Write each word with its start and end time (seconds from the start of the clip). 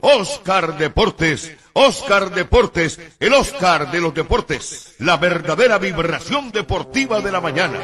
Oscar 0.00 0.78
Deportes, 0.78 1.50
Oscar 1.72 2.32
Deportes, 2.32 3.00
el 3.18 3.32
Oscar 3.34 3.90
de 3.90 4.00
los 4.00 4.14
deportes, 4.14 4.94
la 5.00 5.16
verdadera 5.16 5.78
vibración 5.78 6.52
deportiva 6.52 7.20
de 7.20 7.32
la 7.32 7.40
mañana. 7.40 7.80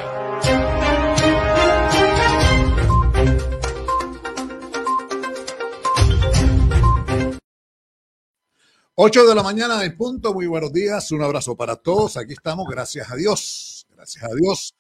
Ocho 8.94 9.26
de 9.26 9.35
la 9.35 9.43
mañana 9.43 9.78
de 9.78 9.90
punto, 9.90 10.32
muy 10.32 10.46
buenos 10.46 10.73
días, 10.73 11.11
un 11.11 11.23
abrazo 11.23 11.56
para 11.56 11.75
todos, 11.75 12.17
aquí 12.17 12.35
estamos, 12.35 12.64
gracias 12.69 13.11
a 13.11 13.17
Dios, 13.17 13.88
gracias 13.90 14.23
a 14.23 14.28
Dios. 14.37 14.73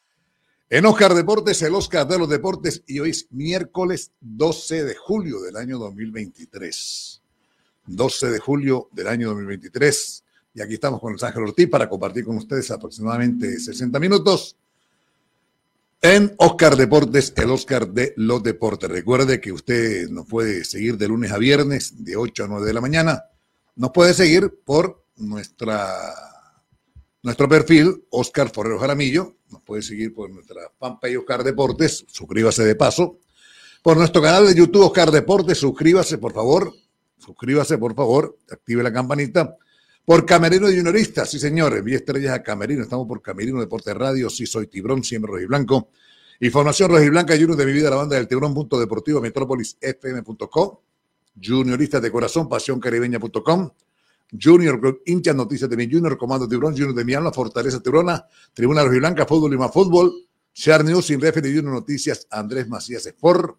En 0.74 0.86
Oscar 0.86 1.12
Deportes, 1.12 1.60
el 1.60 1.74
Oscar 1.74 2.08
de 2.08 2.18
los 2.18 2.30
Deportes, 2.30 2.82
y 2.86 2.98
hoy 2.98 3.10
es 3.10 3.26
miércoles 3.30 4.10
12 4.22 4.84
de 4.84 4.94
julio 4.94 5.42
del 5.42 5.56
año 5.56 5.78
2023. 5.78 7.20
12 7.88 8.30
de 8.30 8.38
julio 8.38 8.88
del 8.90 9.08
año 9.08 9.28
2023. 9.28 10.24
Y 10.54 10.62
aquí 10.62 10.72
estamos 10.72 10.98
con 10.98 11.12
el 11.12 11.22
Ángel 11.22 11.42
Ortiz 11.42 11.68
para 11.68 11.90
compartir 11.90 12.24
con 12.24 12.38
ustedes 12.38 12.70
aproximadamente 12.70 13.60
60 13.60 14.00
minutos 14.00 14.56
en 16.00 16.34
Oscar 16.38 16.74
Deportes, 16.74 17.34
el 17.36 17.50
Oscar 17.50 17.86
de 17.88 18.14
los 18.16 18.42
Deportes. 18.42 18.88
Recuerde 18.88 19.42
que 19.42 19.52
usted 19.52 20.08
nos 20.08 20.26
puede 20.26 20.64
seguir 20.64 20.96
de 20.96 21.06
lunes 21.06 21.32
a 21.32 21.36
viernes, 21.36 22.02
de 22.02 22.16
8 22.16 22.44
a 22.44 22.48
9 22.48 22.66
de 22.66 22.72
la 22.72 22.80
mañana. 22.80 23.24
Nos 23.76 23.90
puede 23.90 24.14
seguir 24.14 24.58
por 24.64 25.04
nuestra 25.16 26.31
nuestro 27.22 27.48
perfil, 27.48 28.04
Oscar 28.10 28.50
Forrero 28.50 28.78
Jaramillo. 28.78 29.36
Nos 29.50 29.62
puede 29.62 29.82
seguir 29.82 30.12
por 30.12 30.30
nuestra 30.30 30.70
fanpage 30.78 31.16
Oscar 31.16 31.44
Deportes. 31.44 32.04
Suscríbase 32.08 32.64
de 32.64 32.74
paso. 32.74 33.18
Por 33.82 33.96
nuestro 33.96 34.22
canal 34.22 34.46
de 34.46 34.54
YouTube 34.54 34.86
Oscar 34.86 35.10
Deportes. 35.10 35.58
Suscríbase, 35.58 36.18
por 36.18 36.32
favor. 36.32 36.72
Suscríbase, 37.18 37.78
por 37.78 37.94
favor. 37.94 38.36
Active 38.50 38.82
la 38.82 38.92
campanita. 38.92 39.56
Por 40.04 40.26
Camerino 40.26 40.66
de 40.66 40.76
Juniorista, 40.76 41.24
sí 41.24 41.38
señores, 41.38 41.84
vi 41.84 41.94
estrellas 41.94 42.34
a 42.34 42.42
Camerino, 42.42 42.82
estamos 42.82 43.06
por 43.06 43.22
Camerino 43.22 43.60
Deportes 43.60 43.94
Radio, 43.94 44.28
sí 44.28 44.46
soy 44.46 44.66
Tibrón, 44.66 45.04
siempre 45.04 45.30
rojiblanco. 45.30 45.90
Información 46.40 46.90
rojiblanca, 46.90 47.34
Junior 47.34 47.54
de 47.54 47.66
mi 47.66 47.72
vida, 47.72 47.88
la 47.88 47.94
banda 47.94 48.16
del 48.16 48.26
Tibrón, 48.26 48.52
punto 48.52 48.80
deportivo, 48.80 49.20
metrópolis, 49.20 49.78
junioristas 51.40 52.02
de 52.02 52.10
corazón, 52.10 52.48
pasión 52.48 52.80
caribeña.com, 52.80 53.70
Junior 54.40 55.02
Hinchas, 55.04 55.36
Noticias 55.36 55.68
de 55.68 55.76
mi 55.76 55.90
Junior, 55.90 56.16
Comando 56.16 56.48
Tiburón, 56.48 56.72
Junior 56.72 56.94
de 56.94 57.04
mi 57.04 57.12
alma, 57.14 57.32
Fortaleza 57.32 57.80
Tiburona, 57.80 58.24
Tribuna 58.54 58.82
Rojiblanca, 58.82 59.26
Fútbol 59.26 59.54
y 59.54 59.58
Fútbol, 59.70 60.12
Share 60.54 60.84
News, 60.84 61.06
Sin 61.06 61.20
Referee 61.20 61.54
Junior 61.54 61.74
Noticias, 61.74 62.26
Andrés 62.30 62.68
Macías 62.68 63.04
Sport, 63.06 63.58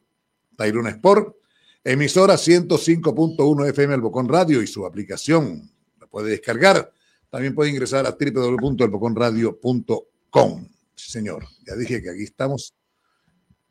Tairuna 0.56 0.90
Sport, 0.90 1.36
emisora 1.84 2.36
105.1 2.36 3.70
FM 3.70 3.94
El 3.94 4.02
Bocón 4.02 4.28
Radio 4.28 4.62
y 4.62 4.68
su 4.68 4.86
aplicación. 4.86 5.72
La 6.00 6.08
puede 6.08 6.32
descargar. 6.32 6.92
También 7.30 7.56
puede 7.56 7.70
ingresar 7.72 8.06
a 8.06 8.12
www.elboconradio.com. 8.12 10.68
Sí, 10.96 11.12
señor. 11.12 11.46
Ya 11.66 11.76
dije 11.76 12.02
que 12.02 12.12
aquí 12.12 12.24
estamos. 12.24 12.74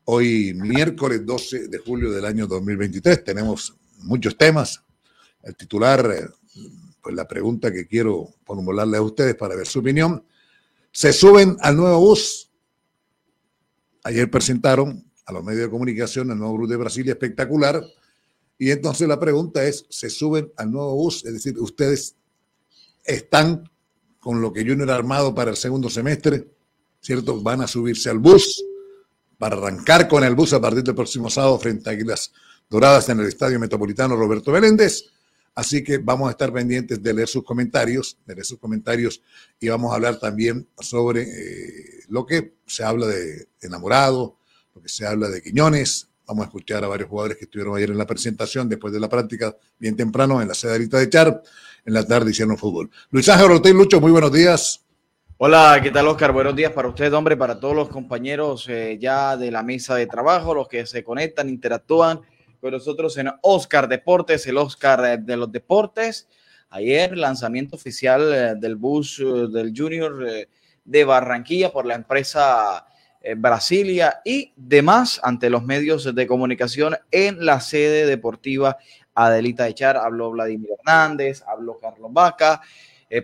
Hoy, 0.05 0.53
miércoles 0.53 1.25
12 1.25 1.69
de 1.69 1.77
julio 1.77 2.11
del 2.11 2.25
año 2.25 2.45
2023. 2.45 3.23
Tenemos 3.23 3.73
muchos 3.99 4.37
temas. 4.37 4.83
El 5.41 5.55
titular 5.55 6.29
pues 7.03 7.15
la 7.15 7.27
pregunta 7.27 7.71
que 7.71 7.85
quiero 7.85 8.29
formularle 8.45 8.97
a 8.97 9.01
ustedes 9.01 9.35
para 9.35 9.55
ver 9.55 9.67
su 9.67 9.79
opinión. 9.79 10.25
Se 10.91 11.11
suben 11.11 11.57
al 11.59 11.75
nuevo 11.75 11.99
bus. 11.99 12.49
Ayer 14.05 14.31
presentaron 14.31 15.11
a 15.25 15.33
los 15.33 15.43
medios 15.43 15.63
de 15.63 15.69
comunicación 15.69 16.31
el 16.31 16.37
nuevo 16.37 16.57
bus 16.57 16.69
de 16.69 16.77
Brasilia 16.77 17.11
espectacular. 17.11 17.83
Y 18.57 18.71
entonces 18.71 19.05
la 19.05 19.19
pregunta 19.19 19.65
es, 19.65 19.85
¿se 19.89 20.09
suben 20.09 20.51
al 20.55 20.71
nuevo 20.71 20.95
bus? 20.95 21.25
Es 21.25 21.33
decir, 21.33 21.59
ustedes 21.59 22.15
están 23.03 23.69
con 24.19 24.41
lo 24.41 24.53
que 24.53 24.61
Junior 24.61 24.89
ha 24.91 24.95
armado 24.95 25.35
para 25.35 25.51
el 25.51 25.57
segundo 25.57 25.89
semestre, 25.89 26.47
¿cierto? 27.01 27.41
Van 27.41 27.59
a 27.61 27.67
subirse 27.67 28.09
al 28.09 28.19
bus 28.19 28.63
para 29.37 29.57
arrancar 29.57 30.07
con 30.07 30.23
el 30.23 30.35
bus 30.35 30.53
a 30.53 30.61
partir 30.61 30.83
del 30.83 30.95
próximo 30.95 31.29
sábado 31.29 31.59
frente 31.59 31.89
a 31.89 31.93
Águilas 31.93 32.31
Doradas 32.69 33.09
en 33.09 33.19
el 33.19 33.27
Estadio 33.27 33.59
Metropolitano 33.59 34.15
Roberto 34.15 34.51
Meléndez. 34.51 35.12
Así 35.55 35.83
que 35.83 35.99
vamos 35.99 36.27
a 36.27 36.31
estar 36.31 36.51
pendientes 36.51 37.01
de 37.01 37.13
leer 37.13 37.27
sus 37.27 37.43
comentarios, 37.43 38.17
leer 38.25 38.43
sus 38.43 38.57
comentarios 38.57 39.21
y 39.59 39.69
vamos 39.69 39.91
a 39.91 39.95
hablar 39.95 40.19
también 40.19 40.67
sobre 40.79 41.21
eh, 41.21 42.03
lo 42.09 42.25
que 42.25 42.55
se 42.65 42.83
habla 42.83 43.05
de 43.05 43.47
enamorado, 43.61 44.37
lo 44.73 44.81
que 44.81 44.89
se 44.89 45.05
habla 45.05 45.29
de 45.29 45.41
Quiñones. 45.43 46.09
Vamos 46.25 46.45
a 46.45 46.47
escuchar 46.47 46.83
a 46.83 46.87
varios 46.87 47.09
jugadores 47.09 47.37
que 47.37 47.45
estuvieron 47.45 47.75
ayer 47.77 47.91
en 47.91 47.97
la 47.97 48.07
presentación, 48.07 48.67
después 48.67 48.93
de 48.93 48.99
la 48.99 49.09
práctica, 49.09 49.55
bien 49.77 49.95
temprano, 49.95 50.41
en 50.41 50.47
la 50.47 50.55
sedadita 50.55 50.97
de 50.97 51.09
Char. 51.09 51.43
En 51.85 51.93
la 51.93 52.05
tarde 52.05 52.31
hicieron 52.31 52.57
fútbol. 52.57 52.89
Luis 53.11 53.27
Ángel 53.27 53.51
Ortiz 53.51 53.73
Lucho, 53.73 53.99
muy 53.99 54.11
buenos 54.11 54.31
días. 54.31 54.83
Hola, 55.37 55.79
¿qué 55.83 55.91
tal 55.91 56.07
Oscar? 56.07 56.31
Buenos 56.31 56.55
días 56.55 56.71
para 56.71 56.87
usted, 56.87 57.13
hombre, 57.13 57.35
para 57.35 57.59
todos 57.59 57.75
los 57.75 57.89
compañeros 57.89 58.65
eh, 58.69 58.97
ya 58.99 59.35
de 59.35 59.51
la 59.51 59.61
mesa 59.61 59.95
de 59.95 60.07
trabajo, 60.07 60.55
los 60.55 60.69
que 60.69 60.85
se 60.85 61.03
conectan, 61.03 61.49
interactúan 61.49 62.21
con 62.63 62.71
nosotros 62.71 63.17
en 63.17 63.29
Oscar 63.41 63.89
Deportes, 63.89 64.47
el 64.47 64.57
Oscar 64.57 65.03
eh, 65.03 65.17
de 65.17 65.35
los 65.35 65.51
Deportes. 65.51 66.29
Ayer, 66.69 67.17
lanzamiento 67.17 67.75
oficial 67.75 68.33
eh, 68.33 68.55
del 68.55 68.77
bus 68.77 69.19
eh, 69.19 69.25
del 69.51 69.73
Junior 69.75 70.47
de 70.85 71.03
Barranquilla 71.03 71.73
por 71.73 71.85
la 71.85 71.95
empresa 71.95 72.87
Brasilia 73.37 74.21
y 74.23 74.53
demás 74.55 75.19
ante 75.23 75.49
los 75.49 75.63
medios 75.63 76.15
de 76.15 76.27
comunicación 76.27 76.95
en 77.11 77.45
la 77.45 77.59
sede 77.59 78.05
deportiva 78.05 78.77
Adelita 79.13 79.67
Echar. 79.67 79.97
Habló 79.97 80.31
Vladimir 80.31 80.69
Hernández, 80.79 81.43
habló 81.45 81.77
Carlos 81.79 82.11
Vaca. 82.13 82.61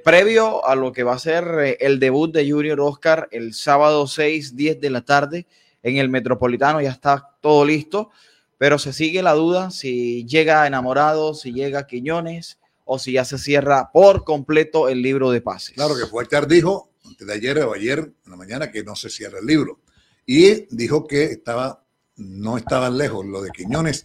previo 0.03 0.65
a 0.65 0.75
lo 0.75 0.91
que 0.91 1.03
va 1.03 1.15
a 1.15 1.19
ser 1.19 1.77
el 1.79 2.00
debut 2.00 2.34
de 2.34 2.50
Junior 2.50 2.79
Oscar 2.79 3.27
el 3.31 3.53
sábado 3.53 4.05
6, 4.08 4.55
10 4.55 4.79
de 4.79 4.89
la 4.89 5.01
tarde 5.01 5.48
en 5.84 5.98
el 5.98 6.10
Metropolitano, 6.10 6.81
ya 6.81 6.91
está 6.91 7.36
todo 7.41 7.65
listo 7.65 8.12
pero 8.59 8.77
se 8.77 8.91
sigue 8.91 9.23
la 9.23 9.33
duda 9.33 9.71
si 9.71 10.25
llega 10.25 10.67
enamorado, 10.67 11.33
si 11.33 11.53
llega 11.53 11.87
Quiñones 11.87 12.59
o 12.83 12.99
si 12.99 13.13
ya 13.13 13.23
se 13.23 13.37
cierra 13.37 13.89
por 13.91 14.25
completo 14.25 14.89
el 14.89 15.01
libro 15.01 15.31
de 15.31 15.41
pases. 15.41 15.75
Claro 15.75 15.95
que 15.95 16.05
Fuertes 16.05 16.47
dijo 16.47 16.91
antes 17.05 17.25
de 17.25 17.33
ayer 17.33 17.57
o 17.59 17.73
ayer 17.73 17.99
en 17.99 18.29
la 18.29 18.35
mañana 18.35 18.69
que 18.69 18.83
no 18.83 18.97
se 18.97 19.09
cierra 19.09 19.39
el 19.39 19.45
libro 19.45 19.79
y 20.25 20.67
dijo 20.75 21.07
que 21.07 21.23
estaba 21.23 21.85
no 22.17 22.57
estaban 22.57 22.97
lejos 22.97 23.25
lo 23.25 23.41
de 23.41 23.49
Quiñones 23.51 24.03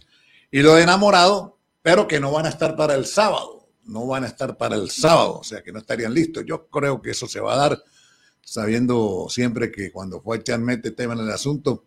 y 0.49 0.61
lo 0.61 0.75
de 0.75 0.83
enamorado, 0.83 1.57
pero 1.81 2.07
que 2.07 2.21
no 2.21 2.31
van 2.31 2.45
a 2.45 2.49
estar 2.49 2.77
para 2.77 2.95
el 2.95 3.05
sábado, 3.05 3.67
no 3.83 4.07
van 4.07 4.23
a 4.23 4.27
estar 4.27 4.55
para 4.55 4.77
el 4.77 4.89
sábado, 4.89 5.39
o 5.39 5.43
sea 5.43 5.61
que 5.61 5.73
no 5.73 5.79
estarían 5.79 6.13
listos. 6.13 6.45
Yo 6.47 6.67
creo 6.67 7.01
que 7.01 7.11
eso 7.11 7.27
se 7.27 7.41
va 7.41 7.55
a 7.55 7.57
dar 7.57 7.83
sabiendo 8.41 9.27
siempre 9.29 9.69
que 9.69 9.91
cuando 9.91 10.21
Fuertes 10.21 10.57
mete 10.59 10.91
tema 10.91 11.13
en 11.13 11.19
el 11.19 11.31
asunto, 11.31 11.83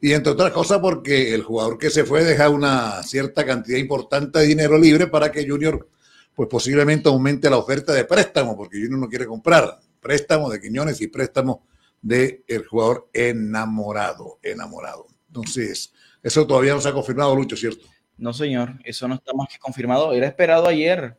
y 0.00 0.12
entre 0.12 0.32
otras 0.32 0.52
cosas 0.52 0.78
porque 0.78 1.34
el 1.34 1.42
jugador 1.42 1.78
que 1.78 1.90
se 1.90 2.04
fue 2.04 2.24
deja 2.24 2.48
una 2.48 3.02
cierta 3.02 3.44
cantidad 3.44 3.78
importante 3.78 4.38
de 4.38 4.46
dinero 4.46 4.78
libre 4.78 5.06
para 5.06 5.32
que 5.32 5.48
Junior 5.48 5.88
pues 6.34 6.48
posiblemente 6.48 7.08
aumente 7.08 7.50
la 7.50 7.56
oferta 7.56 7.92
de 7.92 8.04
préstamo, 8.04 8.56
porque 8.56 8.78
Junior 8.80 9.00
no 9.00 9.08
quiere 9.08 9.26
comprar 9.26 9.80
préstamo 10.00 10.48
de 10.48 10.60
Quiñones 10.60 11.00
y 11.00 11.08
préstamo 11.08 11.66
del 12.00 12.44
el 12.46 12.64
jugador 12.64 13.08
enamorado, 13.12 14.38
enamorado. 14.42 15.08
Entonces, 15.26 15.92
eso 16.22 16.46
todavía 16.46 16.74
no 16.74 16.80
se 16.80 16.88
ha 16.88 16.92
confirmado, 16.92 17.34
Lucho, 17.34 17.56
¿cierto? 17.56 17.84
No, 18.16 18.32
señor, 18.32 18.74
eso 18.84 19.08
no 19.08 19.16
está 19.16 19.32
más 19.32 19.48
que 19.48 19.58
confirmado. 19.58 20.12
Era 20.12 20.26
esperado 20.26 20.68
ayer 20.68 21.16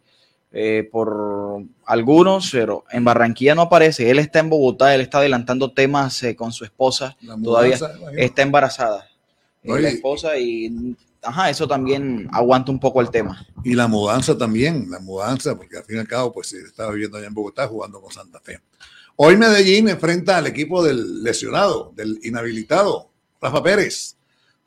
eh, 0.51 0.87
por 0.91 1.63
algunos, 1.85 2.49
pero 2.51 2.83
en 2.91 3.03
Barranquilla 3.03 3.55
no 3.55 3.63
aparece. 3.63 4.09
Él 4.09 4.19
está 4.19 4.39
en 4.39 4.49
Bogotá, 4.49 4.95
él 4.95 5.01
está 5.01 5.19
adelantando 5.19 5.71
temas 5.71 6.23
eh, 6.23 6.35
con 6.35 6.51
su 6.51 6.63
esposa. 6.63 7.15
Todavía 7.43 7.77
está 8.17 8.41
embarazada. 8.41 9.07
la 9.63 9.89
esposa 9.89 10.37
y 10.37 10.95
ajá, 11.21 11.49
eso 11.49 11.67
también 11.67 12.27
aguanta 12.31 12.71
un 12.71 12.79
poco 12.79 13.01
el 13.01 13.09
tema. 13.09 13.45
Y 13.63 13.75
la 13.75 13.87
mudanza 13.87 14.37
también, 14.37 14.89
la 14.89 14.99
mudanza, 14.99 15.55
porque 15.55 15.77
al 15.77 15.83
fin 15.83 15.97
y 15.97 15.99
al 15.99 16.07
cabo, 16.07 16.33
pues 16.33 16.53
estaba 16.53 16.91
viviendo 16.91 17.17
allá 17.17 17.27
en 17.27 17.33
Bogotá 17.33 17.67
jugando 17.67 18.01
con 18.01 18.11
Santa 18.11 18.39
Fe. 18.39 18.59
Hoy 19.15 19.35
Medellín 19.35 19.89
enfrenta 19.89 20.37
al 20.37 20.47
equipo 20.47 20.83
del 20.83 21.23
lesionado, 21.23 21.91
del 21.95 22.19
inhabilitado, 22.23 23.09
Rafa 23.41 23.61
Pérez, 23.61 24.15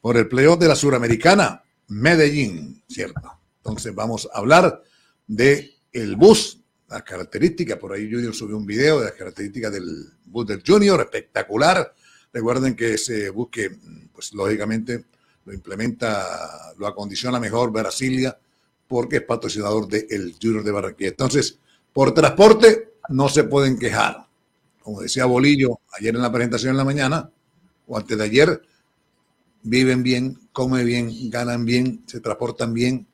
por 0.01 0.17
el 0.17 0.29
playoff 0.29 0.59
de 0.59 0.69
la 0.69 0.77
Suramericana, 0.77 1.63
Medellín, 1.89 2.83
¿cierto? 2.87 3.39
Entonces 3.59 3.95
vamos 3.95 4.29
a 4.33 4.39
hablar 4.39 4.83
de 5.37 5.77
el 5.93 6.17
bus, 6.17 6.59
las 6.89 7.03
características, 7.03 7.79
por 7.79 7.93
ahí 7.93 8.11
Junior 8.11 8.35
subió 8.35 8.57
un 8.57 8.67
video 8.67 9.01
de 9.01 9.07
las 9.07 9.15
características 9.15 9.73
del 9.73 10.13
bus 10.27 10.47
del 10.47 10.63
Junior, 10.67 11.01
espectacular. 11.01 11.95
Recuerden 12.33 12.77
que 12.77 12.95
ese 12.95 13.31
bus 13.31 13.49
que, 13.51 13.71
pues 14.13 14.35
lógicamente, 14.35 15.07
lo 15.45 15.55
implementa, 15.55 16.75
lo 16.77 16.87
acondiciona 16.87 17.41
mejor 17.41 17.73
Brasilia, 17.73 18.39
porque 18.87 19.17
es 19.17 19.23
patrocinador 19.23 19.89
del 19.89 20.37
Junior 20.41 20.63
de 20.63 20.71
Barranquilla. 20.71 21.11
Entonces, 21.11 21.59
por 21.95 22.13
transporte 22.13 22.97
no 23.09 23.29
se 23.29 23.45
pueden 23.45 23.79
quejar. 23.79 24.27
Como 24.83 25.01
decía 25.01 25.25
Bolillo 25.25 25.81
ayer 25.99 26.15
en 26.15 26.23
la 26.23 26.33
presentación 26.33 26.73
en 26.73 26.77
la 26.77 26.85
mañana, 26.85 27.31
o 27.87 27.97
antes 27.97 28.19
de 28.19 28.25
ayer, 28.25 28.63
viven 29.63 30.03
bien, 30.03 30.39
comen 30.53 30.85
bien, 30.85 31.31
ganan 31.31 31.65
bien, 31.65 32.03
se 32.07 32.21
transportan 32.21 32.75
bien, 32.75 33.07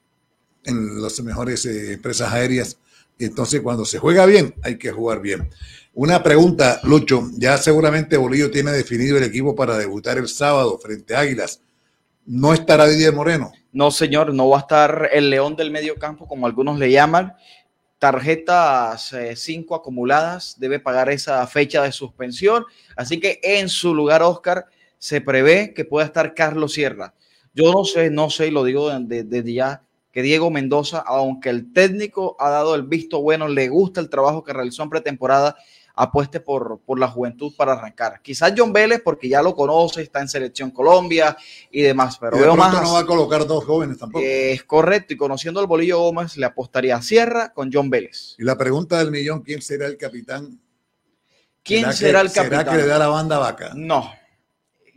en 0.65 1.01
las 1.03 1.21
mejores 1.21 1.65
eh, 1.67 1.95
empresas 1.95 2.33
aéreas. 2.33 2.79
Entonces, 3.19 3.61
cuando 3.61 3.85
se 3.85 3.99
juega 3.99 4.27
bien, 4.27 4.55
hay 4.63 4.79
que 4.79 4.93
jugar 4.93 5.21
bien. 5.21 5.51
Una 5.95 6.23
pregunta, 6.23 6.81
Lucho. 6.85 7.29
Ya 7.37 7.59
seguramente 7.59 8.17
Bolillo 8.17 8.51
tiene 8.51 8.71
definido 8.71 9.19
el 9.19 9.25
equipo 9.25 9.57
para 9.57 9.77
debutar 9.77 10.19
el 10.19 10.29
sábado 10.29 10.79
frente 10.79 11.17
a 11.17 11.21
Águilas. 11.21 11.61
¿No 12.25 12.53
estará 12.53 12.87
Didier 12.87 13.13
Moreno? 13.13 13.53
No, 13.73 13.91
señor, 13.91 14.33
no 14.33 14.49
va 14.49 14.59
a 14.59 14.61
estar 14.61 15.09
el 15.13 15.31
león 15.31 15.57
del 15.57 15.71
medio 15.71 15.97
campo, 15.97 16.29
como 16.29 16.47
algunos 16.47 16.79
le 16.79 16.91
llaman. 16.91 17.35
Tarjetas 17.99 19.13
5 19.35 19.75
eh, 19.75 19.79
acumuladas, 19.79 20.55
debe 20.61 20.79
pagar 20.79 21.11
esa 21.11 21.45
fecha 21.47 21.83
de 21.83 21.91
suspensión. 21.91 22.65
Así 22.97 23.19
que 23.19 23.41
en 23.43 23.69
su 23.69 23.95
lugar, 23.95 24.23
Oscar, 24.23 24.67
se 24.99 25.21
prevé 25.21 25.75
que 25.75 25.85
pueda 25.85 26.07
estar 26.07 26.35
Carlos 26.35 26.75
Sierra. 26.75 27.15
Yo 27.55 27.73
no 27.73 27.85
sé, 27.85 28.11
no 28.11 28.31
sé, 28.31 28.49
y 28.49 28.51
lo 28.51 28.63
digo 28.63 28.91
desde 28.91 29.53
ya, 29.53 29.83
que 30.13 30.23
Diego 30.23 30.51
Mendoza, 30.51 30.99
aunque 31.07 31.51
el 31.51 31.73
técnico 31.73 32.37
ha 32.39 32.51
dado 32.51 32.75
el 32.75 32.83
visto 32.83 33.21
bueno, 33.21 33.49
le 33.49 33.69
gusta 33.69 34.01
el 34.01 34.09
trabajo 34.09 34.43
que 34.43 34.53
realizó 34.53 34.83
en 34.83 34.91
pretemporada, 34.91 35.57
apueste 35.99 36.41
por, 36.41 36.81
por 36.87 36.99
la 36.99 37.09
juventud 37.09 37.53
para 37.57 37.73
arrancar. 37.73 38.23
Quizás 38.23 38.55
John 38.57 38.73
Vélez, 38.73 39.03
porque 39.05 39.29
ya 39.29 39.43
lo 39.43 39.55
conoce, 39.55 40.03
está 40.03 40.21
en 40.21 40.29
Selección 40.29 40.71
Colombia 40.71 41.37
y 41.71 41.83
demás, 41.83 42.19
pero 42.19 42.39
veo 42.39 42.57
más. 42.57 42.73
no 42.83 42.93
va 42.95 43.01
a 43.01 43.07
colocar 43.07 43.47
dos 43.47 43.65
jóvenes 43.65 43.99
tampoco. 43.99 44.25
Es 44.25 44.63
correcto, 44.63 45.15
y 45.15 45.17
conociendo 45.17 45.61
al 45.61 45.67
Bolillo 45.67 45.99
Gómez, 45.99 46.37
le 46.37 46.47
apostaría 46.47 46.97
a 46.97 47.03
Sierra 47.03 47.53
con 47.53 47.71
John 47.73 47.91
Vélez. 47.91 48.37
Y 48.39 48.45
la 48.45 48.57
pregunta 48.57 48.99
del 48.99 49.11
millón: 49.11 49.43
¿quién 49.43 49.61
será 49.61 49.87
el 49.87 49.97
capitán? 49.97 50.61
¿Quién 51.65 51.93
será 51.93 52.21
el 52.21 52.33
capitán? 52.33 52.61
¿Será 52.61 52.73
que 52.73 52.77
le 52.79 52.87
da 52.87 52.99
la 52.99 53.09
banda 53.09 53.39
vaca? 53.39 53.73
No. 53.75 54.11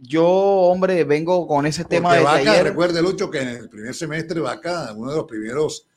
Yo, 0.03 0.25
hombre, 0.25 1.03
vengo 1.03 1.47
con 1.47 1.65
ese 1.67 1.85
tema 1.85 2.15
de 2.15 2.23
Vaca, 2.23 2.63
recuerde, 2.63 3.01
Lucho, 3.01 3.29
que 3.29 3.39
en 3.39 3.47
el 3.49 3.69
primer 3.69 3.93
semestre 3.93 4.39
Vaca, 4.39 4.93
uno 4.95 5.11
de 5.11 5.17
los 5.17 5.25
primeros 5.25 5.87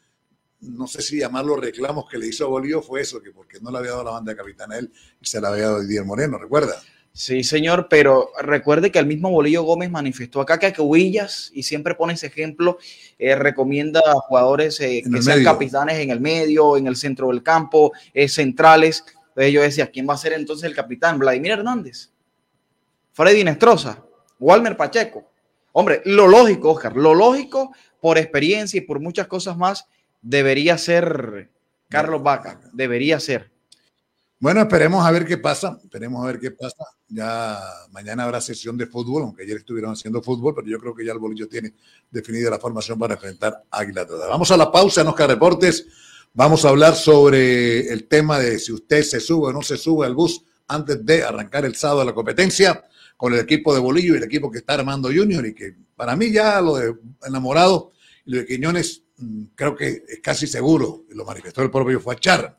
no 0.61 0.87
sé 0.87 1.03
si 1.03 1.19
llamar 1.19 1.45
los 1.45 1.61
reclamos 1.61 2.07
que 2.11 2.19
le 2.19 2.29
hizo 2.29 2.49
Bolívar 2.49 2.83
fue 2.83 3.01
eso, 3.01 3.21
que 3.21 3.31
porque 3.31 3.59
no 3.61 3.71
le 3.71 3.79
había 3.79 3.91
dado 3.91 4.05
la 4.05 4.11
banda 4.13 4.33
de 4.33 4.37
capitán 4.39 4.73
a 4.73 4.79
él 4.79 4.91
se 5.21 5.41
la 5.41 5.49
había 5.49 5.65
dado 5.65 5.81
Didier 5.81 6.05
Moreno, 6.05 6.39
¿recuerda? 6.39 6.75
Sí, 7.13 7.45
señor, 7.45 7.87
pero 7.89 8.31
recuerde 8.43 8.91
que 8.91 8.99
el 8.99 9.07
mismo 9.07 9.31
Bolillo 9.31 9.63
Gómez 9.63 9.89
manifestó 9.89 10.41
acá 10.41 10.59
que 10.59 10.83
Huillas, 10.83 11.51
y 11.55 11.63
siempre 11.63 11.95
pone 11.95 12.15
ese 12.15 12.27
ejemplo, 12.27 12.79
eh, 13.21 13.37
recomienda 13.37 14.01
a 14.05 14.15
jugadores 14.15 14.81
eh, 14.81 15.03
que 15.09 15.23
sean 15.23 15.45
capitanes 15.45 16.01
en 16.01 16.11
el 16.11 16.21
medio, 16.21 16.77
en 16.77 16.89
el 16.89 16.97
centro 16.97 17.29
del 17.29 17.45
campo, 17.45 17.93
eh, 18.13 18.29
centrales. 18.29 19.05
Entonces 19.29 19.53
yo 19.53 19.63
decía, 19.63 19.91
¿quién 19.93 20.09
va 20.09 20.15
a 20.15 20.19
ser 20.19 20.33
entonces 20.33 20.69
el 20.69 20.75
capitán? 20.75 21.21
Vladimir 21.21 21.53
Hernández, 21.53 22.11
Freddy 23.14 23.44
Nestroza, 23.44 24.04
Walmer 24.40 24.76
Pacheco. 24.76 25.30
Hombre, 25.73 26.02
lo 26.04 26.26
lógico, 26.26 26.73
Oscar, 26.73 26.97
lo 26.97 27.14
lógico 27.14 27.73
por 28.00 28.18
experiencia 28.18 28.78
y 28.78 28.80
por 28.83 29.00
muchas 29.00 29.28
cosas 29.28 29.56
más 29.56 29.87
debería 30.21 30.76
ser 30.76 31.49
Carlos 31.88 32.23
Vaca, 32.23 32.61
debería 32.73 33.21
ser. 33.21 33.52
Bueno, 34.40 34.61
esperemos 34.61 35.06
a 35.06 35.12
ver 35.12 35.25
qué 35.25 35.38
pasa, 35.38 35.78
esperemos 35.83 36.23
a 36.23 36.26
ver 36.26 36.40
qué 36.40 36.50
pasa. 36.50 36.85
Ya 37.09 37.61
mañana 37.92 38.25
habrá 38.25 38.40
sesión 38.40 38.76
de 38.76 38.87
fútbol, 38.87 39.23
aunque 39.23 39.44
ayer 39.44 39.59
estuvieron 39.59 39.92
haciendo 39.92 40.21
fútbol, 40.21 40.52
pero 40.54 40.66
yo 40.66 40.78
creo 40.78 40.94
que 40.94 41.06
ya 41.06 41.12
el 41.12 41.21
bolillo 41.21 41.49
tiene 41.49 41.73
definida 42.11 42.50
la 42.50 42.59
formación 42.59 42.99
para 42.99 43.14
enfrentar 43.14 43.62
a 43.71 43.78
Águila 43.78 44.04
Vamos 44.28 44.50
a 44.50 44.56
la 44.56 44.73
pausa 44.73 45.02
en 45.02 45.06
Oscar 45.06 45.30
Deportes. 45.30 45.87
Vamos 46.33 46.64
a 46.64 46.71
hablar 46.71 46.97
sobre 46.97 47.92
el 47.92 48.09
tema 48.09 48.40
de 48.40 48.59
si 48.59 48.73
usted 48.73 49.02
se 49.02 49.21
sube 49.21 49.49
o 49.49 49.52
no 49.52 49.62
se 49.62 49.76
sube 49.76 50.04
al 50.04 50.16
bus 50.16 50.44
antes 50.66 51.06
de 51.06 51.23
arrancar 51.23 51.64
el 51.64 51.76
sábado 51.76 52.00
de 52.00 52.06
la 52.06 52.14
competencia 52.14 52.85
con 53.16 53.33
el 53.33 53.40
equipo 53.40 53.75
de 53.75 53.80
Bolillo 53.80 54.14
y 54.14 54.18
el 54.18 54.25
equipo 54.25 54.50
que 54.50 54.59
está 54.59 54.75
armando 54.75 55.09
Junior 55.09 55.47
y 55.47 55.54
que 55.54 55.75
para 55.97 56.16
mí 56.16 56.30
ya 56.30 56.61
lo 56.61 56.76
de 56.76 56.94
enamorado 57.26 57.92
y 58.25 58.33
lo 58.33 58.38
de 58.38 58.47
Quiñones 58.47 59.04
Mm, 59.18 59.44
creo 59.54 59.76
que 59.76 60.04
es 60.09 60.21
casi 60.21 60.47
seguro, 60.47 61.04
lo 61.11 61.25
manifestó 61.25 61.62
el 61.62 61.71
propio 61.71 62.00
Fachar. 62.00 62.59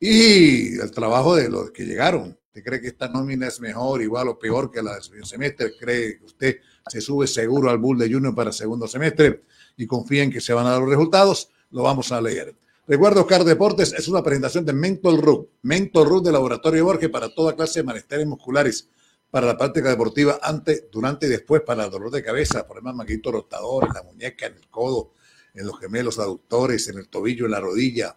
Y 0.00 0.78
el 0.78 0.90
trabajo 0.90 1.36
de 1.36 1.48
los 1.48 1.70
que 1.72 1.84
llegaron. 1.84 2.38
¿Usted 2.48 2.64
cree 2.64 2.80
que 2.80 2.88
esta 2.88 3.08
nómina 3.08 3.48
es 3.48 3.60
mejor, 3.60 4.00
igual 4.00 4.28
o 4.28 4.38
peor 4.38 4.70
que 4.70 4.82
la 4.82 4.94
del 4.94 5.24
semestre? 5.26 5.72
¿Cree 5.78 6.18
que 6.18 6.24
usted 6.24 6.56
se 6.88 7.00
sube 7.00 7.26
seguro 7.26 7.70
al 7.70 7.78
Bull 7.78 7.98
de 7.98 8.10
Junior 8.10 8.34
para 8.34 8.50
el 8.50 8.54
segundo 8.54 8.86
semestre 8.88 9.42
y 9.76 9.86
confía 9.86 10.22
en 10.22 10.30
que 10.30 10.40
se 10.40 10.52
van 10.52 10.66
a 10.66 10.70
dar 10.70 10.80
los 10.80 10.90
resultados? 10.90 11.50
Lo 11.70 11.82
vamos 11.82 12.10
a 12.12 12.20
leer. 12.20 12.54
Recuerdo, 12.86 13.20
Oscar 13.20 13.44
Deportes 13.44 13.92
es 13.92 14.08
una 14.08 14.22
presentación 14.22 14.64
de 14.64 14.72
Mental 14.72 15.20
Root. 15.20 15.48
Mental 15.62 16.06
Root 16.06 16.24
de 16.24 16.32
Laboratorio 16.32 16.84
Borges 16.84 17.10
para 17.10 17.34
toda 17.34 17.54
clase 17.54 17.80
de 17.80 17.84
malestares 17.84 18.26
musculares, 18.26 18.88
para 19.30 19.46
la 19.46 19.56
práctica 19.56 19.90
deportiva 19.90 20.38
antes, 20.42 20.84
durante 20.90 21.26
y 21.26 21.30
después, 21.30 21.62
para 21.62 21.84
el 21.84 21.90
dolor 21.90 22.10
de 22.10 22.22
cabeza, 22.22 22.66
problemas 22.66 22.94
maquitos 22.94 23.32
rotadores, 23.32 23.92
la 23.92 24.02
muñeca, 24.02 24.46
en 24.46 24.54
el 24.54 24.68
codo, 24.68 25.12
en 25.54 25.66
los 25.66 25.78
gemelos 25.78 26.18
aductores, 26.18 26.88
en 26.88 26.98
el 26.98 27.08
tobillo, 27.08 27.44
en 27.44 27.50
la 27.50 27.60
rodilla, 27.60 28.16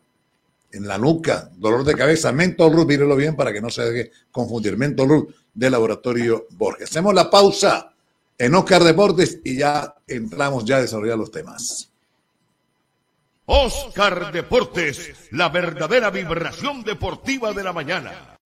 en 0.72 0.88
la 0.88 0.98
nuca, 0.98 1.50
dolor 1.58 1.84
de 1.84 1.96
cabeza, 1.96 2.32
Mental 2.32 2.72
Root, 2.72 2.88
mírelo 2.88 3.16
bien 3.16 3.36
para 3.36 3.52
que 3.52 3.62
no 3.62 3.70
se 3.70 3.84
deje 3.84 4.12
confundir, 4.32 4.78
Mental 4.78 5.08
Root 5.08 5.36
del 5.54 5.72
laboratorio 5.72 6.48
Borges. 6.52 6.90
Hacemos 6.90 7.14
la 7.14 7.30
pausa 7.30 7.94
en 8.38 8.56
Oscar 8.56 8.84
Deportes 8.84 9.40
y 9.44 9.58
ya 9.58 9.96
entramos 10.08 10.66
ya 10.66 10.78
a 10.78 10.82
desarrollar 10.82 11.18
los 11.18 11.32
temas. 11.32 11.92
Oscar 13.46 14.32
Deportes, 14.32 15.30
la 15.32 15.50
verdadera 15.50 16.10
vibración 16.10 16.84
deportiva 16.84 17.52
de 17.52 17.64
la 17.64 17.74
mañana. 17.74 18.38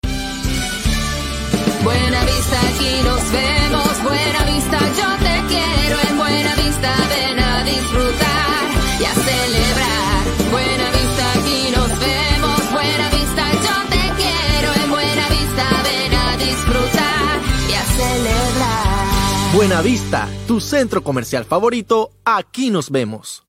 Buena 1.86 2.26
vista, 2.26 2.60
aquí 2.70 3.04
nos 3.04 3.32
vemos. 3.32 4.04
Buena 4.04 4.44
vista, 4.46 4.80
yo 4.80 5.10
te 5.24 5.36
quiero. 5.54 5.96
En 6.10 6.18
buena 6.18 6.56
vista, 6.56 6.96
ven 7.14 7.40
a 7.40 7.64
disfrutar 7.64 8.64
y 9.00 9.04
a 9.06 9.14
celebrar. 9.14 10.24
Buena 10.50 10.88
vista, 10.98 11.32
aquí 11.38 11.60
nos 11.76 11.90
vemos. 12.00 12.72
Buena 12.72 13.10
vista, 13.10 13.44
yo 13.66 13.76
te 13.94 14.04
quiero. 14.18 14.74
En 14.84 14.90
buena 14.90 15.30
vista, 15.30 15.66
ven 15.84 16.14
a 16.16 16.38
disfrutar 16.38 17.42
y 17.70 17.74
a 17.74 17.84
celebrar. 18.00 19.54
Buena 19.54 19.82
vista, 19.84 20.28
tu 20.48 20.60
centro 20.60 21.04
comercial 21.04 21.46
favorito, 21.46 22.10
aquí 22.26 22.72
nos 22.72 22.90
vemos. 22.90 23.46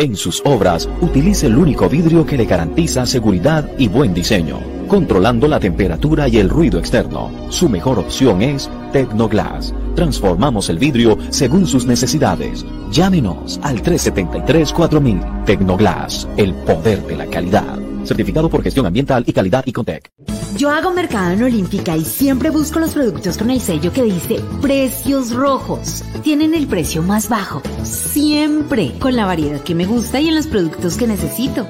En 0.00 0.14
sus 0.14 0.40
obras, 0.44 0.88
utilice 1.00 1.48
el 1.48 1.58
único 1.58 1.88
vidrio 1.88 2.24
que 2.24 2.36
le 2.36 2.44
garantiza 2.44 3.04
seguridad 3.04 3.68
y 3.78 3.88
buen 3.88 4.14
diseño, 4.14 4.60
controlando 4.86 5.48
la 5.48 5.58
temperatura 5.58 6.28
y 6.28 6.36
el 6.36 6.48
ruido 6.48 6.78
externo. 6.78 7.32
Su 7.48 7.68
mejor 7.68 7.98
opción 7.98 8.40
es 8.40 8.70
Tecnoglass. 8.92 9.74
Transformamos 9.96 10.70
el 10.70 10.78
vidrio 10.78 11.18
según 11.30 11.66
sus 11.66 11.84
necesidades. 11.84 12.64
Llámenos 12.92 13.58
al 13.64 13.82
373-4000. 13.82 15.44
Tecnoglass, 15.44 16.28
el 16.36 16.54
poder 16.54 17.04
de 17.04 17.16
la 17.16 17.26
calidad. 17.26 17.87
Certificado 18.08 18.48
por 18.48 18.62
gestión 18.62 18.86
ambiental 18.86 19.22
y 19.26 19.32
calidad 19.34 19.62
y 19.66 19.72
Contec. 19.72 20.10
Yo 20.56 20.70
hago 20.70 20.92
mercado 20.92 21.32
en 21.32 21.42
Olímpica 21.42 21.94
y 21.94 22.04
siempre 22.04 22.48
busco 22.48 22.80
los 22.80 22.94
productos 22.94 23.36
con 23.36 23.50
el 23.50 23.60
sello 23.60 23.92
que 23.92 24.02
dice 24.02 24.40
precios 24.62 25.32
rojos. 25.32 26.02
Tienen 26.22 26.54
el 26.54 26.66
precio 26.66 27.02
más 27.02 27.28
bajo. 27.28 27.62
Siempre. 27.84 28.94
Con 28.98 29.14
la 29.14 29.26
variedad 29.26 29.60
que 29.60 29.74
me 29.74 29.84
gusta 29.84 30.20
y 30.20 30.28
en 30.28 30.36
los 30.36 30.46
productos 30.46 30.96
que 30.96 31.06
necesito. 31.06 31.68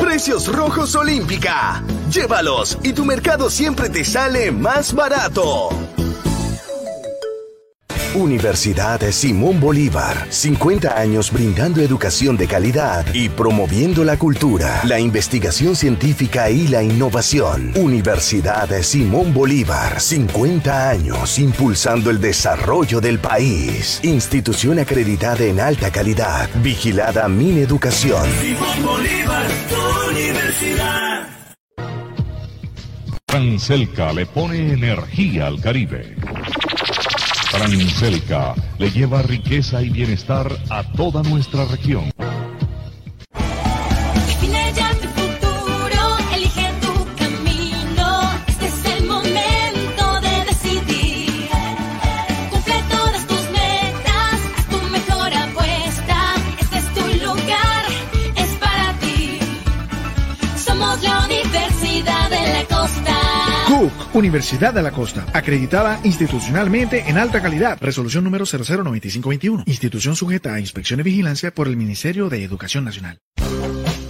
Precios 0.00 0.48
Rojos 0.48 0.96
Olímpica. 0.96 1.82
Llévalos 2.10 2.76
y 2.82 2.92
tu 2.92 3.04
mercado 3.04 3.48
siempre 3.48 3.88
te 3.88 4.04
sale 4.04 4.50
más 4.50 4.92
barato. 4.92 5.68
Universidad 8.18 9.00
Simón 9.12 9.60
Bolívar. 9.60 10.26
50 10.28 10.98
años 10.98 11.30
brindando 11.30 11.80
educación 11.80 12.36
de 12.36 12.48
calidad 12.48 13.06
y 13.14 13.28
promoviendo 13.28 14.04
la 14.04 14.18
cultura, 14.18 14.80
la 14.84 14.98
investigación 14.98 15.76
científica 15.76 16.50
y 16.50 16.66
la 16.66 16.82
innovación. 16.82 17.72
Universidad 17.76 18.68
Simón 18.82 19.32
Bolívar. 19.32 20.00
50 20.00 20.90
años 20.90 21.38
impulsando 21.38 22.10
el 22.10 22.20
desarrollo 22.20 23.00
del 23.00 23.20
país. 23.20 24.00
Institución 24.02 24.80
acreditada 24.80 25.44
en 25.44 25.60
alta 25.60 25.92
calidad. 25.92 26.50
Vigilada 26.60 27.28
Min 27.28 27.58
Educación. 27.58 28.26
Simón 28.40 28.84
Bolívar, 28.84 29.46
tu 29.68 30.10
universidad. 30.10 31.28
Transelca 33.26 34.12
le 34.12 34.26
pone 34.26 34.72
energía 34.72 35.46
al 35.46 35.60
Caribe. 35.60 36.16
Transelca 37.50 38.54
le 38.78 38.90
lleva 38.90 39.22
riqueza 39.22 39.82
y 39.82 39.88
bienestar 39.88 40.54
a 40.68 40.82
toda 40.92 41.22
nuestra 41.22 41.64
región. 41.64 42.10
Universidad 64.18 64.74
de 64.74 64.82
la 64.82 64.90
Costa. 64.90 65.26
Acreditada 65.32 66.00
institucionalmente 66.02 67.04
en 67.08 67.18
alta 67.18 67.40
calidad. 67.40 67.78
Resolución 67.80 68.24
número 68.24 68.44
009521. 68.44 69.64
Institución 69.66 70.16
sujeta 70.16 70.54
a 70.54 70.60
inspección 70.60 71.00
y 71.00 71.04
vigilancia 71.04 71.52
por 71.52 71.68
el 71.68 71.76
Ministerio 71.76 72.28
de 72.28 72.42
Educación 72.42 72.84
Nacional. 72.84 73.18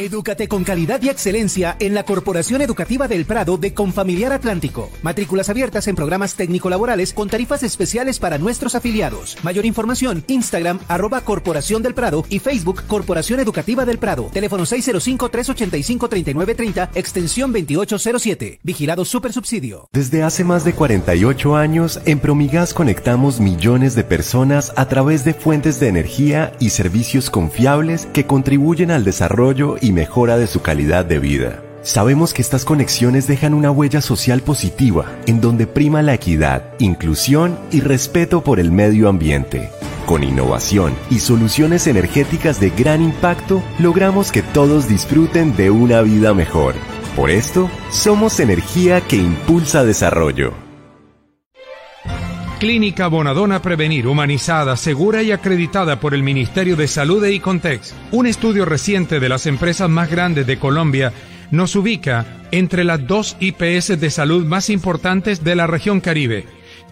Edúcate 0.00 0.48
con 0.48 0.64
calidad 0.64 1.00
y 1.02 1.10
excelencia 1.10 1.76
en 1.78 1.92
la 1.92 2.04
Corporación 2.04 2.62
Educativa 2.62 3.06
del 3.06 3.26
Prado 3.26 3.58
de 3.58 3.74
Confamiliar 3.74 4.32
Atlántico. 4.32 4.88
Matrículas 5.02 5.50
abiertas 5.50 5.86
en 5.88 5.94
programas 5.94 6.36
técnico-laborales 6.36 7.12
con 7.12 7.28
tarifas 7.28 7.62
especiales 7.62 8.18
para 8.18 8.38
nuestros 8.38 8.74
afiliados. 8.74 9.36
Mayor 9.42 9.66
información, 9.66 10.24
Instagram, 10.26 10.80
arroba 10.88 11.20
Corporación 11.20 11.82
del 11.82 11.92
Prado 11.92 12.24
y 12.30 12.38
Facebook 12.38 12.82
Corporación 12.86 13.40
Educativa 13.40 13.84
del 13.84 13.98
Prado. 13.98 14.30
Teléfono 14.32 14.64
605-385-3930, 14.64 16.92
extensión 16.94 17.52
2807. 17.52 18.60
Vigilado 18.62 19.04
Super 19.04 19.34
Subsidio. 19.34 19.90
Desde 19.92 20.22
hace 20.22 20.44
más 20.44 20.64
de 20.64 20.72
48 20.72 21.56
años, 21.56 22.00
en 22.06 22.20
Promigas 22.20 22.72
conectamos 22.72 23.38
millones 23.38 23.94
de 23.94 24.04
personas 24.04 24.72
a 24.76 24.88
través 24.88 25.26
de 25.26 25.34
fuentes 25.34 25.78
de 25.78 25.88
energía 25.88 26.54
y 26.58 26.70
servicios 26.70 27.28
confiables 27.28 28.06
que 28.06 28.24
contribuyen 28.24 28.92
al 28.92 29.04
desarrollo 29.04 29.76
y 29.78 29.89
mejora 29.92 30.36
de 30.36 30.46
su 30.46 30.62
calidad 30.62 31.04
de 31.04 31.18
vida. 31.18 31.62
Sabemos 31.82 32.34
que 32.34 32.42
estas 32.42 32.64
conexiones 32.64 33.26
dejan 33.26 33.54
una 33.54 33.70
huella 33.70 34.02
social 34.02 34.42
positiva, 34.42 35.06
en 35.26 35.40
donde 35.40 35.66
prima 35.66 36.02
la 36.02 36.14
equidad, 36.14 36.74
inclusión 36.78 37.58
y 37.70 37.80
respeto 37.80 38.44
por 38.44 38.60
el 38.60 38.70
medio 38.70 39.08
ambiente. 39.08 39.70
Con 40.04 40.22
innovación 40.22 40.92
y 41.08 41.20
soluciones 41.20 41.86
energéticas 41.86 42.60
de 42.60 42.70
gran 42.70 43.02
impacto, 43.02 43.62
logramos 43.78 44.30
que 44.30 44.42
todos 44.42 44.88
disfruten 44.88 45.56
de 45.56 45.70
una 45.70 46.02
vida 46.02 46.34
mejor. 46.34 46.74
Por 47.16 47.30
esto, 47.30 47.70
somos 47.90 48.40
energía 48.40 49.00
que 49.00 49.16
impulsa 49.16 49.84
desarrollo. 49.84 50.69
Clínica 52.60 53.08
Bonadona 53.08 53.62
Prevenir, 53.62 54.06
humanizada, 54.06 54.76
segura 54.76 55.22
y 55.22 55.32
acreditada 55.32 55.98
por 55.98 56.12
el 56.12 56.22
Ministerio 56.22 56.76
de 56.76 56.88
Salud 56.88 57.24
e 57.24 57.32
Icontex. 57.32 57.94
Un 58.10 58.26
estudio 58.26 58.66
reciente 58.66 59.18
de 59.18 59.30
las 59.30 59.46
empresas 59.46 59.88
más 59.88 60.10
grandes 60.10 60.46
de 60.46 60.58
Colombia 60.58 61.10
nos 61.50 61.74
ubica 61.74 62.26
entre 62.50 62.84
las 62.84 63.06
dos 63.06 63.38
IPS 63.40 63.98
de 63.98 64.10
salud 64.10 64.44
más 64.44 64.68
importantes 64.68 65.42
de 65.42 65.54
la 65.54 65.66
región 65.66 66.02
Caribe. 66.02 66.44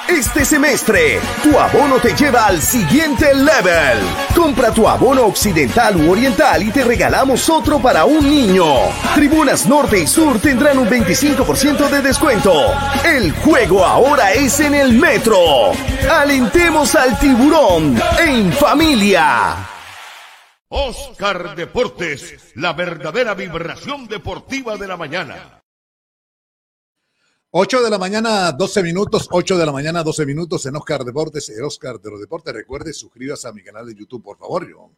Este 0.09 0.45
semestre, 0.45 1.21
tu 1.43 1.59
abono 1.59 1.99
te 1.99 2.15
lleva 2.15 2.47
al 2.47 2.63
siguiente 2.63 3.35
level. 3.35 3.99
Compra 4.37 4.71
tu 4.73 4.89
abono 4.89 5.27
occidental 5.27 5.97
u 5.97 6.13
oriental 6.13 6.63
y 6.63 6.71
te 6.71 6.85
regalamos 6.85 7.51
otro 7.51 7.81
para 7.81 8.05
un 8.05 8.31
niño. 8.31 8.65
Tribunas 9.17 9.67
Norte 9.67 9.99
y 9.99 10.07
Sur 10.07 10.39
tendrán 10.39 10.79
un 10.79 10.89
25% 10.89 11.89
de 11.89 12.03
descuento. 12.03 12.53
El 13.05 13.33
juego 13.33 13.85
ahora 13.85 14.33
es 14.33 14.61
en 14.61 14.77
el 14.77 14.93
metro. 14.93 15.73
Alentemos 16.09 16.95
al 16.95 17.19
tiburón 17.19 18.01
en 18.21 18.53
familia. 18.53 19.57
Oscar 20.69 21.57
Deportes, 21.57 22.53
la 22.55 22.73
verdadera 22.75 23.35
vibración 23.35 24.07
deportiva 24.07 24.77
de 24.77 24.87
la 24.87 24.97
mañana. 24.97 25.56
8 27.59 27.83
de 27.83 27.89
la 27.89 27.97
mañana, 27.97 28.53
12 28.53 28.83
minutos, 28.83 29.29
8 29.31 29.57
de 29.57 29.65
la 29.65 29.73
mañana, 29.73 30.03
12 30.03 30.27
minutos 30.27 30.67
en 30.67 30.77
Oscar 30.77 31.03
Deportes, 31.05 31.49
el 31.49 31.65
Oscar 31.65 31.99
de 31.99 32.11
los 32.11 32.21
Deportes. 32.21 32.53
Recuerde, 32.53 32.93
suscríbase 32.93 33.49
a 33.49 33.53
mi 33.53 33.63
canal 33.63 33.87
de 33.87 33.95
YouTube, 33.95 34.23
por 34.23 34.37
favor. 34.37 34.69
Yo, 34.69 34.91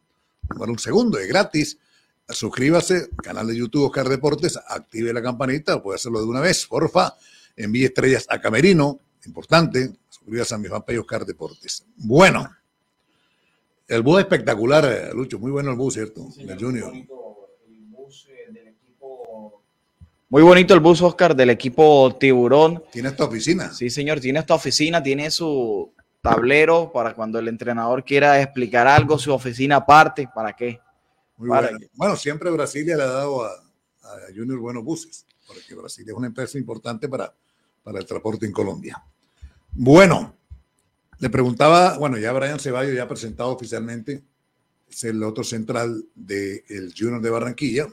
bueno, 0.57 0.73
un 0.73 0.79
segundo, 0.79 1.17
es 1.17 1.29
gratis. 1.29 1.77
Suscríbase, 2.27 3.11
canal 3.23 3.47
de 3.47 3.55
YouTube 3.55 3.85
Oscar 3.85 4.09
Deportes, 4.09 4.57
active 4.57 5.13
la 5.13 5.21
campanita, 5.21 5.81
puede 5.81 5.95
hacerlo 5.95 6.19
de 6.19 6.25
una 6.25 6.41
vez, 6.41 6.67
porfa. 6.67 7.15
Envíe 7.55 7.85
estrellas 7.85 8.25
a 8.29 8.41
Camerino, 8.41 8.99
importante. 9.25 9.93
Suscríbase 10.09 10.55
a 10.55 10.57
mi 10.57 10.67
fanpage 10.67 10.99
Oscar 10.99 11.25
Deportes. 11.25 11.85
Bueno, 11.95 12.45
el 13.87 14.01
bus 14.01 14.19
espectacular, 14.19 15.11
Lucho, 15.13 15.39
muy 15.39 15.51
bueno 15.51 15.71
el 15.71 15.77
bus, 15.77 15.93
¿cierto? 15.93 16.27
el 16.37 16.59
Junior. 16.59 16.91
Muy 20.31 20.43
bonito 20.43 20.75
el 20.75 20.79
bus 20.79 21.01
Oscar 21.01 21.35
del 21.35 21.49
equipo 21.49 22.15
Tiburón. 22.19 22.83
¿Tiene 22.91 23.09
esta 23.09 23.25
oficina? 23.25 23.73
Sí, 23.73 23.89
señor, 23.89 24.19
tiene 24.19 24.37
esta 24.37 24.53
oficina, 24.53 25.01
tiene 25.01 25.31
su 25.31 25.91
tablero 26.21 26.91
para 26.93 27.15
cuando 27.15 27.39
el 27.39 27.47
entrenador 27.47 28.03
quiera 28.03 28.39
explicar 28.39 28.85
algo, 28.85 29.17
su 29.17 29.33
oficina 29.33 29.77
aparte, 29.77 30.29
¿para 30.33 30.53
qué? 30.53 30.79
Muy 31.35 31.47
bueno. 31.49 31.79
bueno, 31.95 32.15
siempre 32.15 32.51
Brasilia 32.51 32.95
le 32.95 33.03
ha 33.03 33.07
dado 33.07 33.43
a, 33.43 33.49
a, 33.49 34.17
Junior 34.35 34.59
buenos 34.59 34.83
buses, 34.83 35.25
porque 35.47 35.73
Brasilia 35.73 36.11
es 36.11 36.17
una 36.17 36.27
empresa 36.27 36.59
importante 36.59 37.09
para, 37.09 37.33
para 37.83 37.97
el 37.97 38.05
transporte 38.05 38.45
en 38.45 38.51
Colombia. 38.51 39.03
Bueno, 39.71 40.35
le 41.17 41.29
preguntaba, 41.31 41.97
bueno, 41.97 42.19
ya 42.19 42.31
Brian 42.33 42.59
Ceballos 42.59 42.93
ya 42.93 43.03
ha 43.03 43.07
presentado 43.07 43.49
oficialmente, 43.49 44.21
es 44.87 45.03
el 45.05 45.23
otro 45.23 45.43
central 45.43 46.05
del 46.13 46.63
de 46.67 46.93
Junior 46.95 47.19
de 47.19 47.29
Barranquilla, 47.31 47.87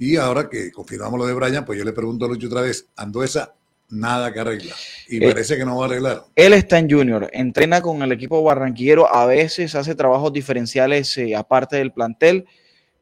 y 0.00 0.16
ahora 0.16 0.48
que 0.48 0.72
confirmamos 0.72 1.20
lo 1.20 1.26
de 1.26 1.34
Brian, 1.34 1.64
pues 1.64 1.78
yo 1.78 1.84
le 1.84 1.92
pregunto 1.92 2.24
a 2.24 2.28
Lucho 2.28 2.46
otra 2.46 2.62
vez, 2.62 2.86
Anduesa, 2.96 3.52
nada 3.90 4.32
que 4.32 4.40
arregla. 4.40 4.74
Y 5.08 5.22
Eh, 5.22 5.28
parece 5.30 5.58
que 5.58 5.64
no 5.66 5.76
va 5.76 5.84
a 5.84 5.88
arreglar. 5.88 6.24
Él 6.34 6.54
está 6.54 6.78
en 6.78 6.90
Junior, 6.90 7.28
entrena 7.34 7.82
con 7.82 8.00
el 8.02 8.10
equipo 8.10 8.42
barranquillero, 8.42 9.14
a 9.14 9.26
veces 9.26 9.74
hace 9.74 9.94
trabajos 9.94 10.32
diferenciales 10.32 11.18
eh, 11.18 11.36
aparte 11.36 11.76
del 11.76 11.92
plantel, 11.92 12.46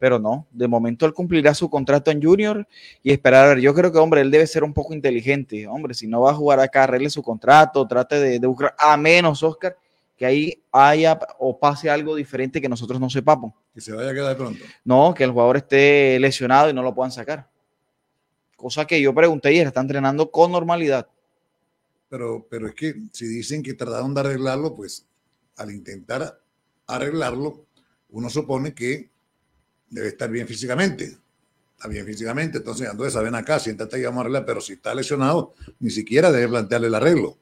pero 0.01 0.19
no, 0.19 0.49
de 0.51 0.67
momento 0.67 1.07
él 1.07 1.13
cumplirá 1.13 1.55
su 1.55 1.71
contrato 1.71 2.11
en 2.11 2.21
Junior 2.21 2.67
y 3.05 3.13
esperar 3.13 3.45
a 3.45 3.49
ver. 3.51 3.61
Yo 3.61 3.73
creo 3.75 3.93
que, 3.93 3.99
hombre, 3.99 4.21
él 4.21 4.33
debe 4.33 4.49
ser 4.49 4.65
un 4.65 4.73
poco 4.75 4.93
inteligente. 4.93 5.69
Hombre, 5.69 5.95
si 5.95 6.09
no 6.09 6.23
va 6.23 6.33
a 6.33 6.35
jugar 6.35 6.59
acá, 6.59 6.83
arregle 6.83 7.11
su 7.11 7.23
contrato, 7.23 7.87
trate 7.87 8.19
de, 8.19 8.39
de 8.41 8.47
buscar, 8.49 8.75
a 8.77 8.97
menos, 8.97 9.43
Oscar, 9.45 9.77
que 10.19 10.27
ahí 10.27 10.65
haya 10.73 11.17
o 11.39 11.59
pase 11.61 11.89
algo 11.89 12.17
diferente 12.17 12.61
que 12.61 12.69
nosotros 12.69 12.99
no 12.99 13.09
sepamos. 13.09 13.55
Que 13.73 13.81
se 13.81 13.93
vaya 13.93 14.11
a 14.11 14.15
quedar 14.15 14.31
de 14.31 14.35
pronto. 14.35 14.65
No, 14.85 15.15
que 15.15 15.23
el 15.23 15.31
jugador 15.31 15.59
esté 15.59 16.19
lesionado 16.19 16.69
y 16.69 16.75
no 16.75 16.83
lo 16.83 16.93
puedan 16.93 17.13
sacar. 17.13 17.49
Cosa 18.57 18.85
que 18.85 19.01
yo 19.01 19.15
pregunté 19.15 19.55
y 19.55 19.61
está 19.61 19.81
entrenando 19.81 20.29
con 20.33 20.51
normalidad. 20.51 21.07
Pero, 22.09 22.45
pero 22.51 22.67
es 22.67 22.75
que 22.75 22.97
si 23.13 23.27
dicen 23.27 23.63
que 23.63 23.75
trataron 23.75 24.13
de 24.13 24.21
arreglarlo, 24.21 24.75
pues 24.75 25.07
al 25.57 25.71
intentar 25.71 26.41
arreglarlo, 26.89 27.67
uno 28.11 28.29
supone 28.29 28.75
que 28.75 29.11
debe 29.89 30.09
estar 30.09 30.29
bien 30.29 30.49
físicamente. 30.49 31.17
Está 31.77 31.87
bien 31.87 32.05
físicamente, 32.05 32.59
entonces 32.59 32.89
Anduesa, 32.89 33.23
ven 33.23 33.37
acá, 33.37 33.61
siéntate 33.61 34.01
y 34.01 34.03
vamos 34.03 34.19
a 34.19 34.21
arreglar, 34.23 34.45
pero 34.45 34.61
si 34.61 34.73
está 34.73 34.93
lesionado, 34.97 35.55
ni 35.79 35.91
siquiera 35.91 36.33
debe 36.33 36.49
plantearle 36.49 36.89
el 36.89 36.95
arreglo. 36.97 37.39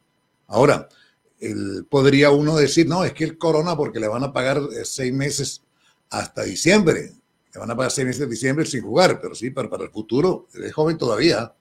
Ahora, 0.47 0.91
el, 1.41 1.87
podría 1.89 2.31
uno 2.31 2.57
decir, 2.57 2.87
no, 2.87 3.05
es 3.05 3.13
que 3.13 3.25
el 3.25 3.39
corona 3.39 3.77
porque 3.77 4.01
le 4.01 4.09
van 4.09 4.25
a 4.25 4.33
pagar 4.33 4.59
eh, 4.59 4.85
seis 4.85 5.13
meses 5.13 5.63
hasta 6.11 6.43
diciembre. 6.43 7.13
Le 7.53 7.61
van 7.61 7.71
a 7.71 7.77
pagar 7.77 7.91
seis 7.91 8.07
meses 8.07 8.21
de 8.21 8.27
diciembre 8.27 8.67
sin 8.67 8.83
jugar, 8.83 9.21
pero 9.21 9.35
sí, 9.35 9.51
para, 9.51 9.69
para 9.69 9.85
el 9.85 9.91
futuro, 9.91 10.47
él 10.55 10.65
es 10.65 10.73
joven 10.73 10.99
todavía 10.99 11.53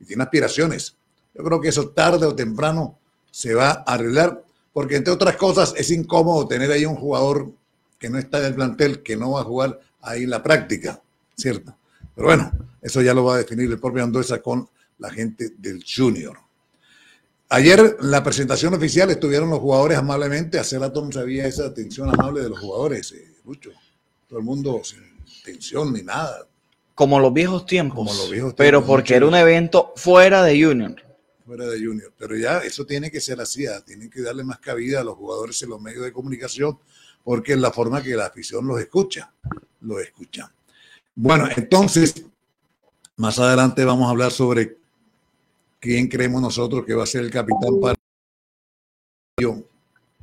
y 0.00 0.04
tiene 0.04 0.22
aspiraciones. 0.22 0.96
Yo 1.34 1.44
creo 1.44 1.60
que 1.60 1.68
eso 1.68 1.90
tarde 1.90 2.26
o 2.26 2.34
temprano 2.34 2.98
se 3.30 3.54
va 3.54 3.70
a 3.70 3.94
arreglar, 3.94 4.42
porque 4.72 4.96
entre 4.96 5.12
otras 5.12 5.36
cosas 5.36 5.74
es 5.76 5.90
incómodo 5.90 6.48
tener 6.48 6.70
ahí 6.70 6.84
un 6.84 6.96
jugador 6.96 7.52
que 7.98 8.08
no 8.08 8.18
está 8.18 8.38
en 8.38 8.46
el 8.46 8.54
plantel, 8.54 9.02
que 9.02 9.16
no 9.16 9.32
va 9.32 9.40
a 9.40 9.44
jugar 9.44 9.80
ahí 10.02 10.24
en 10.24 10.30
la 10.30 10.42
práctica, 10.42 11.02
¿cierto? 11.36 11.76
Pero 12.14 12.28
bueno, 12.28 12.52
eso 12.80 13.02
ya 13.02 13.12
lo 13.12 13.24
va 13.24 13.34
a 13.34 13.38
definir 13.38 13.70
el 13.70 13.78
propio 13.78 14.04
Anduesa 14.04 14.40
con 14.40 14.68
la 14.98 15.10
gente 15.10 15.52
del 15.58 15.84
Junior. 15.84 16.38
Ayer 17.48 17.96
en 18.00 18.10
la 18.10 18.24
presentación 18.24 18.74
oficial 18.74 19.10
estuvieron 19.10 19.50
los 19.50 19.60
jugadores 19.60 19.98
amablemente. 19.98 20.58
Hace 20.58 20.78
rato 20.78 21.04
no 21.04 21.12
sabía 21.12 21.46
esa 21.46 21.66
atención 21.66 22.08
amable 22.08 22.42
de 22.42 22.48
los 22.48 22.58
jugadores, 22.58 23.12
eh, 23.12 23.36
Lucho. 23.44 23.70
Todo 24.28 24.40
el 24.40 24.44
mundo 24.44 24.80
sin 24.82 25.00
tensión 25.44 25.92
ni 25.92 26.02
nada. 26.02 26.46
Como 26.94 27.20
los 27.20 27.32
viejos 27.32 27.64
tiempos. 27.64 27.96
Como 27.96 28.12
los 28.12 28.30
viejos 28.30 28.54
pero 28.56 28.78
tiempos, 28.78 28.88
porque 28.88 29.14
mucho. 29.14 29.16
era 29.16 29.26
un 29.26 29.34
evento 29.36 29.92
fuera 29.94 30.42
de 30.42 30.60
Junior. 30.60 30.96
fuera 31.44 31.66
de 31.66 31.78
Junior. 31.78 32.12
Pero 32.18 32.36
ya 32.36 32.58
eso 32.58 32.84
tiene 32.84 33.12
que 33.12 33.20
ser 33.20 33.40
así, 33.40 33.66
ah, 33.66 33.80
tienen 33.84 34.10
que 34.10 34.22
darle 34.22 34.42
más 34.42 34.58
cabida 34.58 35.00
a 35.00 35.04
los 35.04 35.14
jugadores 35.14 35.62
en 35.62 35.68
los 35.68 35.80
medios 35.80 36.02
de 36.02 36.12
comunicación, 36.12 36.78
porque 37.22 37.52
es 37.52 37.58
la 37.58 37.70
forma 37.70 38.02
que 38.02 38.16
la 38.16 38.26
afición 38.26 38.66
los 38.66 38.80
escucha, 38.80 39.32
los 39.82 40.00
escucha. 40.00 40.52
Bueno, 41.14 41.48
entonces, 41.56 42.24
más 43.16 43.38
adelante 43.38 43.84
vamos 43.84 44.08
a 44.08 44.10
hablar 44.10 44.32
sobre 44.32 44.78
quién 45.80 46.08
creemos 46.08 46.42
nosotros 46.42 46.84
que 46.84 46.94
va 46.94 47.04
a 47.04 47.06
ser 47.06 47.22
el 47.22 47.30
capitán 47.30 47.80
para 47.80 47.96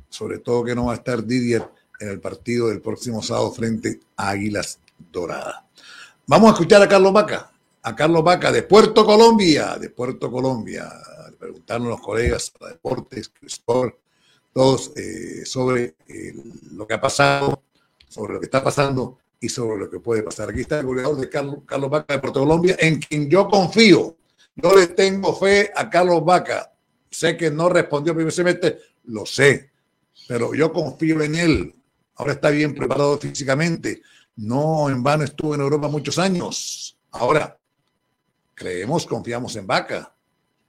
sobre 0.08 0.38
todo 0.38 0.64
que 0.64 0.74
no 0.74 0.86
va 0.86 0.92
a 0.92 0.96
estar 0.96 1.24
Didier 1.24 1.68
en 2.00 2.08
el 2.08 2.20
partido 2.20 2.68
del 2.68 2.80
próximo 2.80 3.22
sábado 3.22 3.52
frente 3.52 4.00
a 4.16 4.30
Águilas 4.30 4.80
Doradas. 5.12 5.62
Vamos 6.26 6.50
a 6.50 6.52
escuchar 6.54 6.82
a 6.82 6.88
Carlos 6.88 7.12
Vaca, 7.12 7.52
a 7.82 7.94
Carlos 7.94 8.24
Vaca 8.24 8.50
de 8.50 8.62
Puerto 8.62 9.04
Colombia, 9.04 9.76
de 9.78 9.90
Puerto 9.90 10.30
Colombia. 10.30 10.90
Preguntaron 11.38 11.88
los 11.88 12.00
colegas 12.00 12.52
a 12.60 12.68
Deportes, 12.68 13.30
Sport, 13.42 13.96
todos 14.52 14.92
eh, 14.96 15.44
sobre 15.44 15.96
eh, 16.08 16.34
lo 16.72 16.86
que 16.86 16.94
ha 16.94 17.00
pasado, 17.00 17.62
sobre 18.08 18.34
lo 18.34 18.40
que 18.40 18.46
está 18.46 18.64
pasando 18.64 19.18
y 19.40 19.48
sobre 19.48 19.78
lo 19.78 19.90
que 19.90 20.00
puede 20.00 20.22
pasar. 20.22 20.50
Aquí 20.50 20.60
está 20.60 20.80
el 20.80 20.86
goleador 20.86 21.16
de 21.16 21.28
Carlos, 21.28 21.58
Carlos 21.66 21.90
Vaca 21.90 22.14
de 22.14 22.20
Puerto 22.20 22.40
Colombia, 22.40 22.76
en 22.78 23.00
quien 23.00 23.28
yo 23.28 23.48
confío. 23.48 24.16
Yo 24.56 24.74
le 24.74 24.88
tengo 24.88 25.34
fe 25.34 25.70
a 25.74 25.88
Carlos 25.90 26.24
Vaca. 26.24 26.72
Sé 27.10 27.36
que 27.36 27.50
no 27.50 27.68
respondió 27.68 28.14
primer 28.14 28.32
semestre, 28.32 28.78
lo 29.04 29.24
sé, 29.24 29.70
pero 30.26 30.54
yo 30.54 30.72
confío 30.72 31.22
en 31.22 31.34
él. 31.36 31.74
Ahora 32.16 32.32
está 32.34 32.50
bien 32.50 32.74
preparado 32.74 33.18
físicamente. 33.18 34.02
No 34.36 34.88
en 34.90 35.02
vano 35.02 35.24
estuvo 35.24 35.54
en 35.54 35.60
Europa 35.60 35.88
muchos 35.88 36.18
años. 36.18 36.96
Ahora, 37.12 37.56
creemos, 38.54 39.06
confiamos 39.06 39.54
en 39.56 39.66
Vaca. 39.66 40.12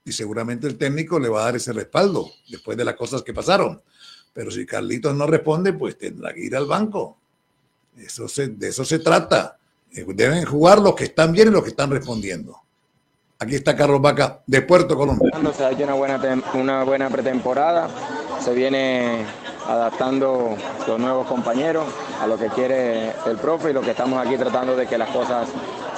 Y 0.04 0.12
seguramente 0.12 0.67
el 0.67 0.78
técnico 0.78 1.19
le 1.19 1.30
va 1.30 1.41
a 1.41 1.45
dar 1.45 1.56
ese 1.56 1.74
respaldo 1.74 2.30
después 2.50 2.78
de 2.78 2.86
las 2.86 2.95
cosas 2.95 3.24
que 3.24 3.34
pasaron. 3.34 3.82
Pero 4.34 4.52
si 4.52 4.65
Carlitos 4.65 5.15
no 5.15 5.26
responde, 5.26 5.74
pues 5.74 5.98
tendrá 5.98 6.32
que 6.34 6.41
ir 6.45 6.56
al 6.56 6.67
banco. 6.67 7.17
Eso 7.98 8.28
se- 8.28 8.50
de 8.50 8.67
eso 8.67 8.86
se 8.86 9.00
trata. 9.00 9.58
Eh, 9.91 10.06
Deben 10.10 10.45
jugar 10.45 10.80
los 10.80 10.93
que 10.93 11.06
están 11.06 11.32
bien 11.32 11.48
y 11.48 11.52
los 11.52 11.63
que 11.63 11.69
están 11.69 11.89
respondiendo. 11.89 12.62
Aquí 13.39 13.56
está 13.56 13.76
Carlos 13.76 14.02
Vaca 14.02 14.39
de 14.48 14.62
Puerto 14.62 14.95
Colombia. 14.95 15.32
Se 15.56 15.65
ha 15.65 15.71
hecho 15.71 15.84
una 15.84 15.93
buena, 15.93 16.19
tem- 16.21 16.43
una 16.54 16.84
buena 16.84 17.10
pretemporada, 17.10 17.88
se 18.39 18.54
viene 18.54 19.26
adaptando 19.67 20.56
los 20.88 21.00
nuevos 21.00 21.28
compañeros 21.28 21.86
a 22.21 22.28
lo 22.28 22.38
que 22.38 22.48
quiere 22.48 23.10
el 23.26 23.38
profe 23.38 23.71
y 23.71 23.74
lo 23.74 23.82
que 23.82 23.91
estamos 23.91 24.26
aquí 24.26 24.38
tratando 24.38 24.76
de 24.76 24.88
que 24.88 24.98
las 24.98 25.10
cosas 25.10 25.48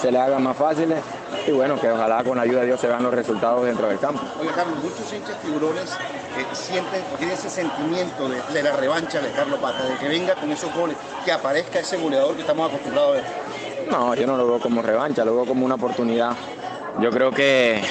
se 0.02 0.12
le 0.12 0.17
hagan 0.19 0.41
más 0.41 0.58
fáciles 0.58 1.00
y 1.45 1.52
bueno, 1.52 1.80
que 1.80 1.91
ojalá 1.91 2.23
con 2.23 2.38
la 2.38 2.43
ayuda 2.43 2.62
de 2.62 2.67
Dios 2.67 2.80
se 2.82 2.88
vean 2.88 3.04
los 3.04 3.13
resultados 3.13 3.65
dentro 3.65 3.88
del 3.88 4.00
campo. 4.00 4.21
Oiga, 4.39 4.54
Carlos, 4.54 4.78
muchos 4.84 5.13
hinchas 5.13 5.39
tiburones 5.41 5.91
eh, 5.91 6.45
sienten, 6.54 7.04
tienen 7.17 7.36
ese 7.38 7.50
sentimiento 7.50 8.28
de, 8.30 8.41
de 8.52 8.63
la 8.63 8.76
revancha 8.78 9.21
de 9.21 9.30
Carlos 9.32 9.60
Pata, 9.60 9.84
de 9.86 9.95
que 9.97 10.08
venga 10.08 10.34
con 10.36 10.52
esos 10.52 10.73
goles, 10.73 10.97
que 11.23 11.32
aparezca 11.32 11.80
ese 11.80 11.97
goleador 11.97 12.34
que 12.36 12.41
estamos 12.41 12.67
acostumbrados 12.69 13.10
a 13.10 13.13
ver. 13.21 13.23
No, 13.91 14.15
yo 14.15 14.26
no 14.28 14.38
lo 14.38 14.47
veo 14.47 14.60
como 14.60 14.82
revancha, 14.82 15.23
lo 15.23 15.36
veo 15.36 15.45
como 15.45 15.65
una 15.65 15.76
oportunidad. 15.76 16.32
Yo 17.00 17.10
creo 17.12 17.32
que 17.32 17.82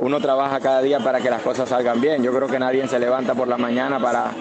uno 0.00 0.20
trabaja 0.20 0.60
cada 0.60 0.82
día 0.82 0.98
para 1.00 1.20
que 1.20 1.30
las 1.30 1.42
cosas 1.42 1.68
salgan 1.68 2.00
bien. 2.00 2.22
Yo 2.22 2.34
creo 2.34 2.48
que 2.48 2.58
nadie 2.58 2.86
se 2.88 2.98
levanta 2.98 3.34
por 3.34 3.48
la 3.48 3.56
mañana 3.56 3.98
para, 4.00 4.32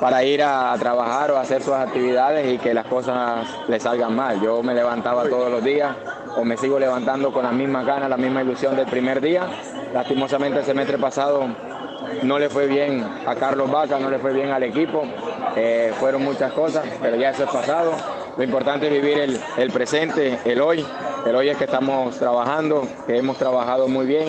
para 0.00 0.24
ir 0.24 0.42
a, 0.42 0.74
trabajar 0.78 1.30
o 1.32 1.36
a 1.36 1.40
hacer 1.40 1.62
sus 1.62 1.74
actividades 1.74 2.52
y 2.52 2.58
que 2.58 2.72
las 2.72 2.86
cosas 2.86 3.46
le 3.68 3.80
salgan 3.80 4.14
mal. 4.14 4.40
Yo 4.40 4.62
me 4.62 4.74
levantaba 4.74 5.28
todos 5.28 5.50
los 5.50 5.62
días 5.64 5.94
o 6.36 6.44
me 6.44 6.56
sigo 6.56 6.78
levantando 6.78 7.32
con 7.32 7.44
la 7.44 7.52
misma 7.52 7.82
ganas, 7.82 8.08
la 8.08 8.16
misma 8.16 8.42
ilusión 8.42 8.76
del 8.76 8.86
primer 8.86 9.20
día. 9.20 9.46
Lastimosamente 9.92 10.60
el 10.60 10.64
semestre 10.64 10.98
pasado 10.98 11.46
no 12.22 12.38
le 12.38 12.48
fue 12.48 12.66
bien 12.66 13.04
a 13.26 13.34
Carlos 13.34 13.70
Vaca, 13.70 13.98
no 13.98 14.10
le 14.10 14.18
fue 14.18 14.32
bien 14.32 14.50
al 14.50 14.62
equipo. 14.62 15.02
Eh, 15.56 15.92
fueron 15.98 16.22
muchas 16.22 16.52
cosas, 16.52 16.84
pero 17.00 17.16
ya 17.16 17.30
eso 17.30 17.44
es 17.44 17.50
pasado. 17.50 17.92
Lo 18.36 18.44
importante 18.44 18.86
es 18.86 18.92
vivir 18.92 19.18
el, 19.18 19.40
el 19.56 19.70
presente, 19.70 20.38
el 20.44 20.60
hoy. 20.60 20.84
El 21.24 21.34
hoy 21.34 21.48
es 21.48 21.56
que 21.56 21.64
estamos 21.64 22.18
trabajando, 22.18 22.86
que 23.06 23.16
hemos 23.16 23.38
trabajado 23.38 23.88
muy 23.88 24.04
bien, 24.06 24.28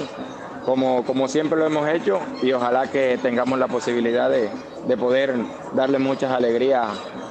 como, 0.66 1.04
como 1.04 1.28
siempre 1.28 1.60
lo 1.60 1.66
hemos 1.66 1.88
hecho, 1.90 2.20
y 2.42 2.52
ojalá 2.54 2.90
que 2.90 3.20
tengamos 3.22 3.60
la 3.60 3.68
posibilidad 3.68 4.30
de, 4.30 4.50
de 4.88 4.98
poder 4.98 5.36
darle 5.74 6.00
muchas 6.00 6.32
alegrías 6.32 6.88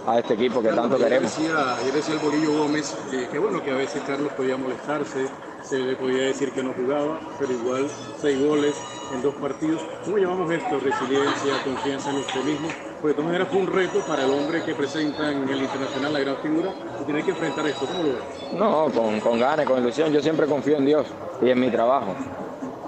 a 0.06 0.18
este 0.18 0.34
equipo 0.34 0.62
que 0.62 0.68
tanto 0.68 0.96
Ayer 0.96 1.08
queremos. 1.08 1.36
Decía, 1.36 1.76
ayer 1.80 1.92
decía 1.94 2.14
el 2.14 2.20
Bolillo 2.20 2.58
Gómez 2.58 2.94
que, 3.10 3.26
que 3.28 3.38
bueno, 3.38 3.62
que 3.62 3.70
a 3.70 3.74
veces 3.74 4.02
Carlos 4.06 4.32
podía 4.36 4.56
molestarse, 4.56 5.26
se 5.62 5.78
le 5.78 5.96
podía 5.96 6.24
decir 6.24 6.52
que 6.52 6.62
no 6.62 6.72
jugaba, 6.74 7.18
pero 7.40 7.52
igual 7.52 7.88
seis 8.20 8.38
goles 8.46 8.76
en 9.14 9.22
dos 9.22 9.34
partidos. 9.36 9.82
¿Cómo 10.04 10.18
llamamos 10.18 10.52
esto? 10.52 10.78
Resiliencia, 10.78 11.54
confianza 11.64 12.10
en 12.10 12.16
usted 12.16 12.44
mismo. 12.44 12.68
Porque 13.00 13.08
de 13.08 13.14
todas 13.14 13.26
maneras 13.26 13.48
fue 13.48 13.60
un 13.60 13.66
reto 13.66 14.00
para 14.06 14.24
el 14.24 14.30
hombre 14.30 14.62
que 14.64 14.74
presenta 14.74 15.30
en 15.30 15.48
el 15.48 15.62
internacional 15.62 16.12
la 16.12 16.20
gran 16.20 16.36
figura 16.36 16.70
y 17.00 17.04
tiene 17.04 17.22
que 17.22 17.30
enfrentar 17.30 17.66
esto. 17.66 17.86
¿Cómo 17.86 18.02
lo 18.02 18.08
ve? 18.10 18.18
No, 18.52 18.90
con, 18.90 19.20
con 19.20 19.38
ganas, 19.38 19.66
con 19.66 19.78
ilusión. 19.78 20.12
Yo 20.12 20.22
siempre 20.22 20.46
confío 20.46 20.76
en 20.76 20.86
Dios 20.86 21.06
y 21.42 21.50
en 21.50 21.60
mi 21.60 21.70
trabajo. 21.70 22.14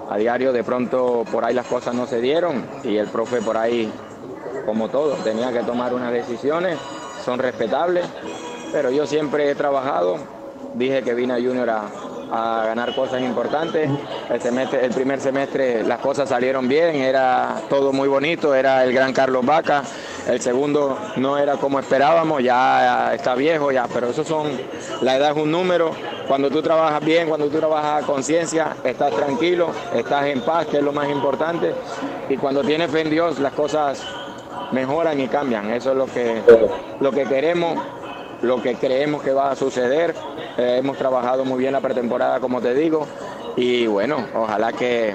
A 0.09 0.17
diario 0.17 0.51
de 0.51 0.63
pronto 0.63 1.23
por 1.31 1.45
ahí 1.45 1.53
las 1.53 1.67
cosas 1.67 1.93
no 1.93 2.07
se 2.07 2.19
dieron 2.19 2.65
y 2.83 2.97
el 2.97 3.07
profe 3.07 3.41
por 3.41 3.55
ahí, 3.55 3.91
como 4.65 4.89
todo, 4.89 5.13
tenía 5.23 5.53
que 5.53 5.59
tomar 5.59 5.93
unas 5.93 6.11
decisiones, 6.11 6.79
son 7.23 7.37
respetables, 7.37 8.05
pero 8.71 8.89
yo 8.89 9.05
siempre 9.05 9.51
he 9.51 9.53
trabajado, 9.53 10.17
dije 10.73 11.03
que 11.03 11.13
vine 11.13 11.33
a 11.33 11.35
Junior 11.35 11.69
a, 11.69 11.81
a 12.31 12.63
ganar 12.65 12.93
cosas 12.95 13.21
importantes. 13.21 13.89
El, 14.29 14.89
primer 14.91 15.19
semestre 15.19 15.83
las 15.83 15.99
cosas 15.99 16.29
salieron 16.29 16.67
bien, 16.67 16.95
era 16.95 17.61
todo 17.69 17.91
muy 17.91 18.07
bonito, 18.07 18.53
era 18.53 18.83
el 18.83 18.93
gran 18.93 19.13
Carlos 19.13 19.45
Vaca. 19.45 19.83
El 20.27 20.39
segundo 20.41 20.97
no 21.17 21.37
era 21.37 21.55
como 21.55 21.79
esperábamos, 21.79 22.43
ya 22.43 23.13
está 23.13 23.35
viejo, 23.35 23.71
ya, 23.71 23.87
pero 23.91 24.09
eso 24.09 24.23
son, 24.23 24.47
la 25.01 25.17
edad 25.17 25.31
es 25.31 25.37
un 25.37 25.51
número. 25.51 25.91
Cuando 26.27 26.49
tú 26.49 26.61
trabajas 26.61 27.03
bien, 27.03 27.27
cuando 27.27 27.47
tú 27.47 27.57
trabajas 27.57 28.03
a 28.03 28.05
conciencia, 28.05 28.75
estás 28.83 29.11
tranquilo, 29.15 29.71
estás 29.95 30.25
en 30.27 30.41
paz, 30.41 30.67
que 30.67 30.77
es 30.77 30.83
lo 30.83 30.91
más 30.91 31.09
importante. 31.09 31.73
Y 32.29 32.37
cuando 32.37 32.61
tienes 32.61 32.91
fe 32.91 33.01
en 33.01 33.09
Dios, 33.09 33.39
las 33.39 33.53
cosas 33.53 34.05
mejoran 34.71 35.19
y 35.19 35.27
cambian. 35.27 35.71
Eso 35.71 35.91
es 35.91 35.97
lo 35.97 36.05
que, 36.05 36.41
lo 36.99 37.11
que 37.11 37.23
queremos, 37.23 37.79
lo 38.41 38.61
que 38.61 38.75
creemos 38.75 39.23
que 39.23 39.31
va 39.31 39.51
a 39.51 39.55
suceder. 39.55 40.15
Eh, 40.57 40.77
hemos 40.79 40.97
trabajado 40.97 41.45
muy 41.45 41.59
bien 41.59 41.73
la 41.73 41.81
pretemporada, 41.81 42.39
como 42.39 42.61
te 42.61 42.73
digo, 42.73 43.07
y 43.55 43.87
bueno, 43.87 44.25
ojalá 44.35 44.73
que 44.73 45.13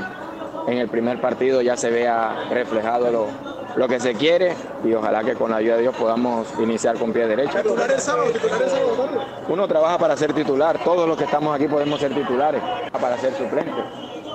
en 0.66 0.78
el 0.78 0.88
primer 0.88 1.20
partido 1.20 1.60
ya 1.62 1.76
se 1.76 1.90
vea 1.90 2.46
reflejado 2.50 3.10
lo, 3.10 3.26
lo 3.76 3.88
que 3.88 4.00
se 4.00 4.14
quiere 4.14 4.54
y 4.84 4.92
ojalá 4.94 5.22
que 5.24 5.34
con 5.34 5.50
la 5.50 5.58
ayuda 5.58 5.76
de 5.76 5.82
Dios 5.82 5.96
podamos 5.96 6.46
iniciar 6.58 6.98
con 6.98 7.12
pie 7.12 7.26
derecho. 7.26 7.58
Uno 9.48 9.68
trabaja 9.68 9.98
para 9.98 10.16
ser 10.16 10.32
titular, 10.32 10.82
todos 10.84 11.08
los 11.08 11.16
que 11.16 11.24
estamos 11.24 11.54
aquí 11.54 11.68
podemos 11.68 12.00
ser 12.00 12.14
titulares, 12.14 12.62
para 13.00 13.18
ser 13.18 13.34
suplentes. 13.34 13.74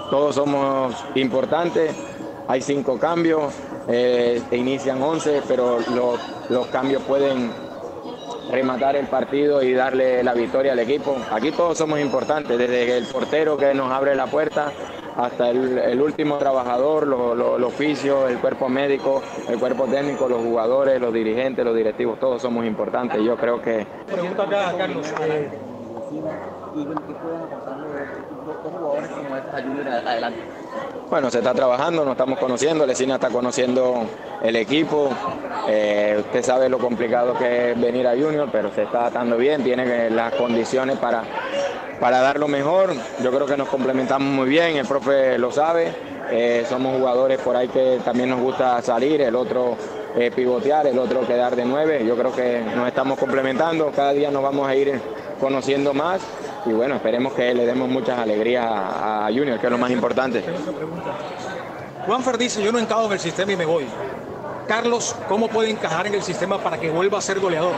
Todos 0.09 0.35
somos 0.35 0.95
importantes, 1.15 1.95
hay 2.47 2.61
cinco 2.61 2.97
cambios, 2.97 3.53
eh, 3.87 4.41
inician 4.51 5.01
11, 5.01 5.43
pero 5.47 5.79
los, 5.93 6.19
los 6.49 6.67
cambios 6.67 7.03
pueden 7.03 7.51
rematar 8.51 8.95
el 8.95 9.07
partido 9.07 9.61
y 9.61 9.73
darle 9.73 10.23
la 10.23 10.33
victoria 10.33 10.71
al 10.73 10.79
equipo. 10.79 11.15
Aquí 11.31 11.51
todos 11.51 11.77
somos 11.77 11.99
importantes, 11.99 12.57
desde 12.57 12.97
el 12.97 13.05
portero 13.05 13.57
que 13.57 13.73
nos 13.73 13.91
abre 13.91 14.15
la 14.15 14.27
puerta 14.27 14.71
hasta 15.15 15.49
el, 15.49 15.77
el 15.77 16.01
último 16.01 16.37
trabajador, 16.37 17.05
lo- 17.05 17.35
lo- 17.35 17.57
el 17.57 17.63
oficio, 17.63 18.27
el 18.27 18.37
cuerpo 18.39 18.69
médico, 18.69 19.21
el 19.49 19.59
cuerpo 19.59 19.85
técnico, 19.85 20.29
los 20.29 20.41
jugadores, 20.41 20.99
los 21.01 21.13
dirigentes, 21.13 21.63
los 21.65 21.75
directivos, 21.75 22.19
todos 22.19 22.41
somos 22.41 22.65
importantes. 22.65 23.21
Yo 23.21 23.35
creo 23.35 23.61
que 23.61 23.85
Pregunta 24.07 24.43
acá, 24.43 24.73
Carlos. 24.77 25.13
eh, 25.21 25.49
jugadores 28.71 29.09
como 29.09 29.37
estos 29.37 29.53
ayuden 29.53 29.87
adelante. 29.87 30.39
Bueno, 31.09 31.31
se 31.31 31.39
está 31.39 31.53
trabajando, 31.53 32.05
nos 32.05 32.11
estamos 32.11 32.37
conociendo, 32.37 32.85
Lesina 32.85 33.15
está 33.15 33.29
conociendo 33.29 34.03
el 34.43 34.55
equipo. 34.55 35.09
Eh, 35.67 36.17
usted 36.19 36.43
sabe 36.43 36.69
lo 36.69 36.77
complicado 36.77 37.33
que 37.33 37.71
es 37.71 37.81
venir 37.81 38.07
a 38.07 38.11
Junior, 38.11 38.47
pero 38.51 38.71
se 38.73 38.83
está 38.83 39.01
adaptando 39.01 39.35
bien, 39.37 39.63
tiene 39.63 40.09
las 40.11 40.33
condiciones 40.35 40.97
para, 40.99 41.23
para 41.99 42.21
dar 42.21 42.37
lo 42.37 42.47
mejor. 42.47 42.93
Yo 43.23 43.31
creo 43.31 43.47
que 43.47 43.57
nos 43.57 43.69
complementamos 43.69 44.27
muy 44.31 44.47
bien, 44.49 44.77
el 44.77 44.85
profe 44.87 45.37
lo 45.37 45.51
sabe 45.51 45.93
Eh, 46.31 46.63
somos 46.69 46.95
jugadores 46.95 47.39
por 47.39 47.55
ahí 47.55 47.67
que 47.69 47.99
también 48.05 48.29
nos 48.29 48.39
gusta 48.39 48.79
salir, 48.83 49.19
el 49.19 49.35
otro 49.35 49.75
eh, 50.15 50.31
pivotear, 50.35 50.87
el 50.87 50.97
otro 50.99 51.25
quedar 51.25 51.55
de 51.55 51.65
nueve. 51.65 52.03
Yo 52.05 52.15
creo 52.15 52.33
que 52.33 52.61
nos 52.75 52.87
estamos 52.87 53.17
complementando, 53.17 53.91
cada 53.95 54.13
día 54.13 54.31
nos 54.31 54.43
vamos 54.43 54.67
a 54.67 54.75
ir 54.75 54.99
conociendo 55.39 55.93
más 55.93 56.21
y 56.65 56.71
bueno, 56.71 56.95
esperemos 56.95 57.33
que 57.33 57.53
le 57.53 57.65
demos 57.65 57.87
muchas 57.89 58.19
alegrías 58.19 58.65
a, 58.65 59.27
a 59.27 59.29
Junior, 59.29 59.59
que 59.59 59.67
es 59.67 59.71
lo 59.71 59.77
más 59.77 59.91
importante. 59.91 60.43
Juanfer 62.05 62.37
dice, 62.37 62.61
yo 62.63 62.71
no 62.71 62.79
encajo 62.79 63.05
en 63.05 63.13
el 63.13 63.19
sistema 63.19 63.51
y 63.51 63.55
me 63.55 63.65
voy. 63.65 63.85
Carlos, 64.67 65.15
¿cómo 65.27 65.47
puede 65.47 65.69
encajar 65.69 66.07
en 66.07 66.15
el 66.15 66.21
sistema 66.21 66.57
para 66.59 66.79
que 66.79 66.89
vuelva 66.89 67.17
a 67.17 67.21
ser 67.21 67.39
goleador? 67.39 67.73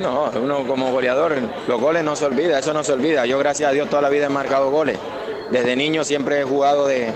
No, 0.00 0.30
uno 0.42 0.66
como 0.66 0.90
goleador, 0.90 1.36
los 1.66 1.80
goles 1.80 2.04
no 2.04 2.14
se 2.14 2.26
olvida, 2.26 2.58
eso 2.58 2.72
no 2.72 2.84
se 2.84 2.92
olvida. 2.92 3.26
Yo 3.26 3.38
gracias 3.38 3.70
a 3.70 3.72
Dios 3.72 3.88
toda 3.88 4.02
la 4.02 4.08
vida 4.08 4.26
he 4.26 4.28
marcado 4.28 4.70
goles. 4.70 4.98
Desde 5.50 5.76
niño 5.76 6.04
siempre 6.04 6.40
he 6.40 6.44
jugado 6.44 6.86
de, 6.86 7.12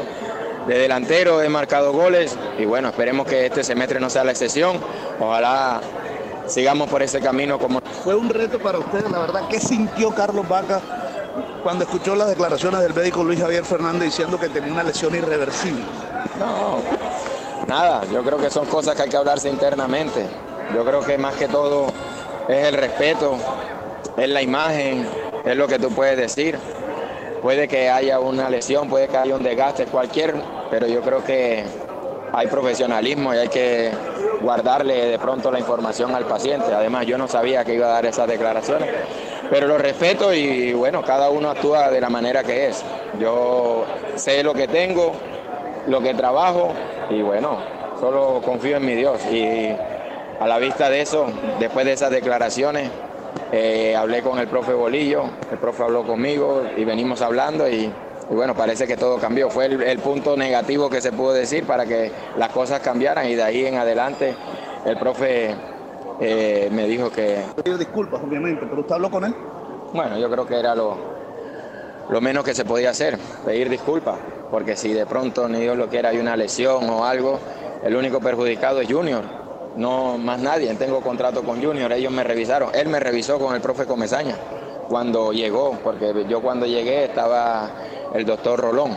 de 0.67 0.79
delantero, 0.79 1.43
he 1.43 1.49
marcado 1.49 1.93
goles 1.93 2.37
y 2.59 2.65
bueno, 2.65 2.89
esperemos 2.89 3.27
que 3.27 3.47
este 3.47 3.65
semestre 3.65 4.01
no 4.01 4.11
sea 4.11 4.25
la 4.25 4.33
excepción. 4.33 4.79
Ojalá 5.21 5.81
sigamos 6.47 6.89
por 6.89 7.03
ese 7.03 7.21
camino 7.21 7.59
como... 7.59 7.81
Fue 8.05 8.15
un 8.15 8.29
reto 8.29 8.59
para 8.59 8.79
ustedes, 8.79 9.11
la 9.11 9.19
verdad. 9.19 9.43
¿Qué 9.49 9.61
sintió 9.61 10.15
Carlos 10.15 10.49
Vaca 10.49 10.81
cuando 11.63 11.85
escuchó 11.85 12.15
las 12.15 12.29
declaraciones 12.29 12.81
del 12.81 12.95
médico 12.95 13.25
Luis 13.25 13.41
Javier 13.41 13.65
Fernández 13.65 14.05
diciendo 14.05 14.39
que 14.39 14.49
tenía 14.49 14.73
una 14.73 14.83
lesión 14.83 15.15
irreversible? 15.15 15.83
No, 16.39 16.79
nada, 17.67 18.03
yo 18.13 18.23
creo 18.23 18.39
que 18.39 18.51
son 18.51 18.67
cosas 18.67 18.95
que 18.95 19.03
hay 19.03 19.09
que 19.09 19.17
hablarse 19.17 19.49
internamente. 19.49 20.27
Yo 20.75 20.85
creo 20.85 21.01
que 21.05 21.19
más 21.19 21.35
que 21.35 21.49
todo 21.49 21.87
es 22.49 22.67
el 22.67 22.75
respeto, 22.75 23.37
es 24.17 24.29
la 24.29 24.43
imagen, 24.43 25.07
es 25.45 25.57
lo 25.57 25.67
que 25.67 25.79
tú 25.79 25.91
puedes 25.91 26.17
decir. 26.17 26.59
Puede 27.43 27.67
que 27.67 27.91
haya 27.91 28.21
una 28.21 28.49
lesión, 28.49 28.89
puede 28.89 29.09
que 29.09 29.17
haya 29.17 29.35
un 29.35 29.43
desgaste, 29.43 29.87
cualquier, 29.87 30.33
pero 30.71 30.87
yo 30.87 31.01
creo 31.01 31.25
que 31.25 31.65
hay 32.33 32.47
profesionalismo 32.47 33.35
y 33.35 33.39
hay 33.39 33.49
que 33.49 33.91
guardarle 34.41 35.07
de 35.07 35.19
pronto 35.19 35.51
la 35.51 35.59
información 35.59 36.15
al 36.15 36.25
paciente. 36.25 36.73
Además, 36.73 37.05
yo 37.05 37.19
no 37.19 37.27
sabía 37.27 37.65
que 37.65 37.75
iba 37.75 37.87
a 37.87 37.91
dar 37.91 38.07
esas 38.07 38.29
declaraciones, 38.29 38.89
pero 39.51 39.67
lo 39.67 39.77
respeto 39.77 40.33
y 40.33 40.73
bueno, 40.73 41.03
cada 41.03 41.31
uno 41.31 41.51
actúa 41.51 41.91
de 41.91 42.01
la 42.01 42.09
manera 42.09 42.45
que 42.45 42.69
es. 42.69 42.85
Yo 43.19 43.87
sé 44.15 44.45
lo 44.45 44.55
que 44.55 44.69
tengo, 44.69 45.13
lo 45.89 46.01
que 46.01 46.15
trabajo 46.15 46.73
y 47.11 47.23
bueno, 47.23 47.59
solo 47.99 48.41
confío 48.45 48.77
en 48.77 48.87
mi 48.87 48.95
Dios. 48.95 49.21
Y 49.27 49.69
a 50.39 50.47
la 50.47 50.59
vista 50.59 50.89
de 50.89 51.01
eso, 51.01 51.27
después 51.59 51.87
de 51.87 51.93
esas 51.95 52.11
declaraciones, 52.11 52.89
eh, 53.53 53.95
hablé 53.97 54.23
con 54.23 54.39
el 54.39 54.49
profe 54.49 54.73
Bolillo, 54.73 55.25
el 55.51 55.59
profe 55.59 55.83
habló 55.83 56.07
conmigo 56.07 56.63
y 56.77 56.85
venimos 56.85 57.23
hablando 57.23 57.69
y, 57.69 57.85
y 58.31 58.35
bueno, 58.35 58.55
parece 58.55 58.87
que 58.87 58.97
todo 58.97 59.19
cambió. 59.19 59.51
Fue 59.51 59.67
el, 59.67 59.83
el, 59.83 59.99
punto 59.99 60.37
negativo 60.37 60.89
que 60.89 61.01
se 61.01 61.13
pudo 61.13 61.33
decir 61.33 61.65
para 61.65 61.87
que 61.87 62.11
las 62.37 62.51
cosas 62.51 62.81
cambiaran 62.81 63.29
y 63.29 63.35
de 63.35 63.43
ahí 63.43 63.67
en 63.67 63.77
adelante 63.77 64.35
el 64.85 64.99
profe 64.99 65.55
eh, 66.21 66.69
me 66.73 66.87
dijo 66.87 67.11
que... 67.11 67.43
Disculpas, 67.79 68.23
obviamente, 68.23 68.65
pero 68.67 68.81
usted 68.81 68.95
habló 68.95 69.11
con 69.11 69.25
él. 69.25 69.35
Bueno, 69.93 70.19
yo 70.19 70.31
creo 70.31 70.47
que 70.47 70.59
era 70.59 70.75
lo, 70.75 70.97
lo 72.09 72.21
menos 72.21 72.45
que 72.45 72.55
se 72.55 72.65
podía 72.65 72.91
hacer, 72.91 73.19
pedir 73.45 73.69
disculpas, 73.69 74.19
porque 74.51 74.77
si 74.77 74.93
de 74.93 75.05
pronto, 75.07 75.49
ni 75.49 75.61
Dios 75.61 75.77
lo 75.77 75.89
quiera, 75.89 76.11
hay 76.11 76.19
una 76.19 76.37
lesión 76.37 76.89
o 76.89 77.05
algo, 77.05 77.39
el 77.83 77.97
único 77.97 78.21
perjudicado 78.21 78.81
es 78.81 78.91
Junior, 78.91 79.42
no 79.77 80.19
más 80.19 80.41
nadie. 80.41 80.75
Tengo 80.75 81.01
contrato 81.01 81.43
con 81.43 81.63
Junior, 81.63 81.93
ellos 81.93 82.13
me 82.13 82.25
revisaron. 82.25 82.71
Él 82.75 82.89
me 82.89 83.01
revisó 83.01 83.39
con 83.39 83.55
el 83.55 83.61
profe 83.61 83.87
Comezaña 83.87 84.37
cuando 84.89 85.33
llegó, 85.33 85.79
porque 85.83 86.27
yo 86.29 86.43
cuando 86.43 86.67
llegué 86.67 87.05
estaba 87.05 87.71
el 88.15 88.25
doctor 88.25 88.61
Rolón. 88.61 88.97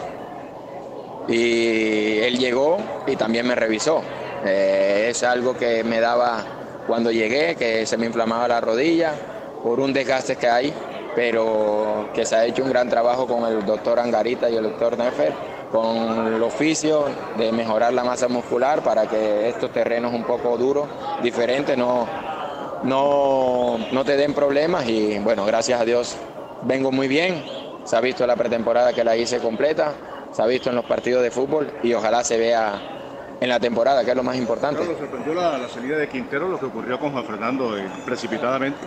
Y 1.27 2.19
él 2.19 2.38
llegó 2.38 2.77
y 3.07 3.15
también 3.15 3.47
me 3.47 3.55
revisó. 3.55 4.01
Eh, 4.45 5.07
es 5.09 5.23
algo 5.23 5.55
que 5.55 5.83
me 5.83 5.99
daba 5.99 6.43
cuando 6.88 7.11
llegué, 7.11 7.55
que 7.55 7.85
se 7.85 7.97
me 7.97 8.05
inflamaba 8.05 8.47
la 8.47 8.61
rodilla 8.61 9.13
por 9.63 9.79
un 9.79 9.93
desgaste 9.93 10.35
que 10.35 10.47
hay, 10.47 10.73
pero 11.15 12.09
que 12.13 12.25
se 12.25 12.35
ha 12.35 12.45
hecho 12.45 12.63
un 12.63 12.69
gran 12.69 12.89
trabajo 12.89 13.25
con 13.25 13.43
el 13.51 13.65
doctor 13.65 13.99
Angarita 13.99 14.49
y 14.49 14.55
el 14.55 14.63
doctor 14.63 14.97
Nefer 14.97 15.54
con 15.71 16.34
el 16.34 16.41
oficio 16.43 17.06
de 17.38 17.51
mejorar 17.51 17.93
la 17.93 18.04
masa 18.04 18.28
muscular 18.28 18.82
para 18.84 19.08
que 19.08 19.49
estos 19.49 19.71
terrenos 19.71 20.13
un 20.13 20.23
poco 20.23 20.58
duros, 20.58 20.88
diferentes, 21.21 21.78
no, 21.78 22.08
no, 22.84 23.78
no 23.91 24.06
te 24.06 24.15
den 24.17 24.34
problemas 24.34 24.88
y 24.88 25.19
bueno, 25.19 25.45
gracias 25.45 25.82
a 25.82 25.86
Dios 25.86 26.17
vengo 26.63 26.91
muy 26.91 27.08
bien, 27.08 27.43
se 27.84 27.95
ha 27.95 28.01
visto 28.01 28.25
la 28.25 28.36
pretemporada 28.36 28.93
que 28.93 29.04
la 29.04 29.15
hice 29.15 29.39
completa, 29.39 29.93
se 30.32 30.41
ha 30.41 30.45
visto 30.45 30.69
en 30.69 30.75
los 30.75 30.86
partidos 30.86 31.23
de 31.23 31.32
fútbol 31.32 31.71
y 31.84 31.93
ojalá 31.93 32.23
se 32.23 32.38
vea 32.38 32.95
en 33.39 33.49
la 33.49 33.60
temporada, 33.60 34.04
que 34.04 34.12
es 34.12 34.15
lo 34.15 34.23
más 34.23 34.38
importante. 34.38 34.84
¿Lo 34.84 34.97
sorprendió 34.97 35.34
la, 35.34 35.58
la, 35.58 35.69
salida 35.69 35.97
de 35.97 36.08
Quintero, 36.08 36.47
lo 36.47 36.60
que 36.60 36.65
ocurrió 36.65 36.99
con 36.99 37.12
Juan 37.12 37.25
Fernando 37.25 37.78
eh, 37.78 37.86
precipitadamente? 38.06 38.78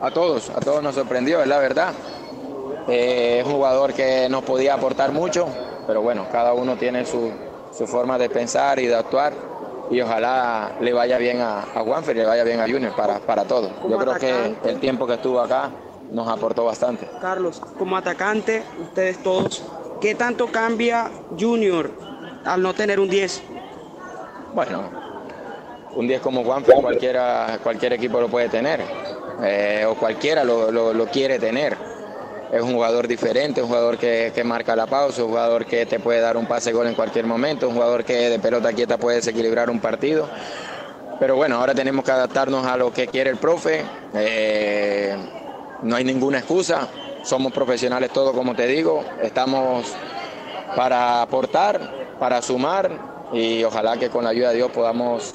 A 0.00 0.10
todos, 0.10 0.50
a 0.50 0.60
todos 0.60 0.82
nos 0.82 0.94
sorprendió, 0.94 1.40
es 1.40 1.46
la 1.46 1.58
verdad. 1.58 1.92
Eh, 2.88 3.38
es 3.40 3.46
un 3.46 3.52
jugador 3.52 3.92
que 3.92 4.28
nos 4.28 4.42
podía 4.42 4.74
aportar 4.74 5.12
mucho, 5.12 5.46
pero 5.92 6.00
bueno, 6.00 6.26
cada 6.32 6.54
uno 6.54 6.74
tiene 6.76 7.04
su, 7.04 7.30
su, 7.70 7.86
forma 7.86 8.16
de 8.16 8.30
pensar 8.30 8.78
y 8.78 8.86
de 8.86 8.94
actuar 8.94 9.34
y 9.90 10.00
ojalá 10.00 10.72
le 10.80 10.90
vaya 10.94 11.18
bien 11.18 11.42
a, 11.42 11.58
a 11.58 11.82
Juanfer 11.82 12.16
y 12.16 12.20
le 12.20 12.24
vaya 12.24 12.44
bien 12.44 12.60
a 12.60 12.66
Junior 12.66 12.96
para, 12.96 13.18
para 13.18 13.44
todo. 13.44 13.70
Yo 13.86 13.98
creo 13.98 14.14
que 14.14 14.54
el 14.70 14.80
tiempo 14.80 15.06
que 15.06 15.12
estuvo 15.12 15.38
acá 15.38 15.68
nos 16.10 16.26
aportó 16.28 16.64
bastante. 16.64 17.06
Carlos, 17.20 17.60
como 17.78 17.94
atacante, 17.98 18.62
ustedes 18.80 19.22
todos, 19.22 19.62
¿qué 20.00 20.14
tanto 20.14 20.46
cambia 20.46 21.10
Junior 21.38 21.90
al 22.46 22.62
no 22.62 22.72
tener 22.72 22.98
un 22.98 23.10
10? 23.10 23.42
Bueno, 24.54 24.84
un 25.94 26.08
10 26.08 26.22
como 26.22 26.42
Juanfer 26.42 26.76
cualquiera, 26.76 27.58
cualquier 27.62 27.92
equipo 27.92 28.18
lo 28.18 28.28
puede 28.28 28.48
tener, 28.48 28.80
eh, 29.42 29.84
o 29.86 29.94
cualquiera 29.94 30.42
lo, 30.42 30.70
lo, 30.72 30.94
lo 30.94 31.06
quiere 31.08 31.38
tener 31.38 31.91
es 32.52 32.60
un 32.60 32.74
jugador 32.74 33.08
diferente, 33.08 33.62
un 33.62 33.68
jugador 33.68 33.96
que, 33.96 34.30
que, 34.34 34.44
marca 34.44 34.76
la 34.76 34.86
pausa, 34.86 35.24
un 35.24 35.30
jugador 35.30 35.64
que 35.64 35.86
te 35.86 35.98
puede 35.98 36.20
dar 36.20 36.36
un 36.36 36.44
pase 36.44 36.70
gol 36.70 36.86
en 36.86 36.94
cualquier 36.94 37.24
momento, 37.24 37.66
un 37.66 37.74
jugador 37.74 38.04
que 38.04 38.28
de 38.28 38.38
pelota 38.38 38.74
quieta 38.74 38.98
puede 38.98 39.16
desequilibrar 39.16 39.70
un 39.70 39.80
partido. 39.80 40.28
Pero 41.18 41.34
bueno, 41.34 41.56
ahora 41.56 41.74
tenemos 41.74 42.04
que 42.04 42.10
adaptarnos 42.10 42.66
a 42.66 42.76
lo 42.76 42.92
que 42.92 43.06
quiere 43.06 43.30
el 43.30 43.38
profe. 43.38 43.82
Eh, 44.12 45.16
no 45.80 45.96
hay 45.96 46.04
ninguna 46.04 46.40
excusa, 46.40 46.88
somos 47.22 47.52
profesionales 47.52 48.10
todos, 48.12 48.34
como 48.34 48.54
te 48.54 48.66
digo. 48.66 49.02
Estamos 49.22 49.86
para 50.76 51.22
aportar, 51.22 52.16
para 52.18 52.42
sumar 52.42 52.90
y 53.32 53.64
ojalá 53.64 53.96
que 53.96 54.10
con 54.10 54.24
la 54.24 54.30
ayuda 54.30 54.50
de 54.50 54.56
Dios 54.56 54.70
podamos 54.72 55.34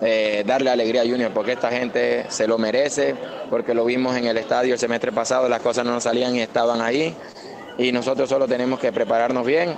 eh, 0.00 0.44
darle 0.46 0.70
alegría 0.70 1.02
a 1.02 1.04
Junior, 1.04 1.32
porque 1.32 1.52
esta 1.52 1.70
gente 1.70 2.26
se 2.28 2.46
lo 2.46 2.58
merece, 2.58 3.14
porque 3.50 3.74
lo 3.74 3.84
vimos 3.84 4.16
en 4.16 4.26
el 4.26 4.36
estadio 4.38 4.74
el 4.74 4.78
semestre 4.78 5.12
pasado, 5.12 5.48
las 5.48 5.60
cosas 5.60 5.84
no 5.84 5.92
nos 5.92 6.04
salían 6.04 6.34
y 6.34 6.40
estaban 6.40 6.80
ahí, 6.80 7.14
y 7.78 7.92
nosotros 7.92 8.28
solo 8.28 8.46
tenemos 8.48 8.78
que 8.78 8.92
prepararnos 8.92 9.46
bien. 9.46 9.74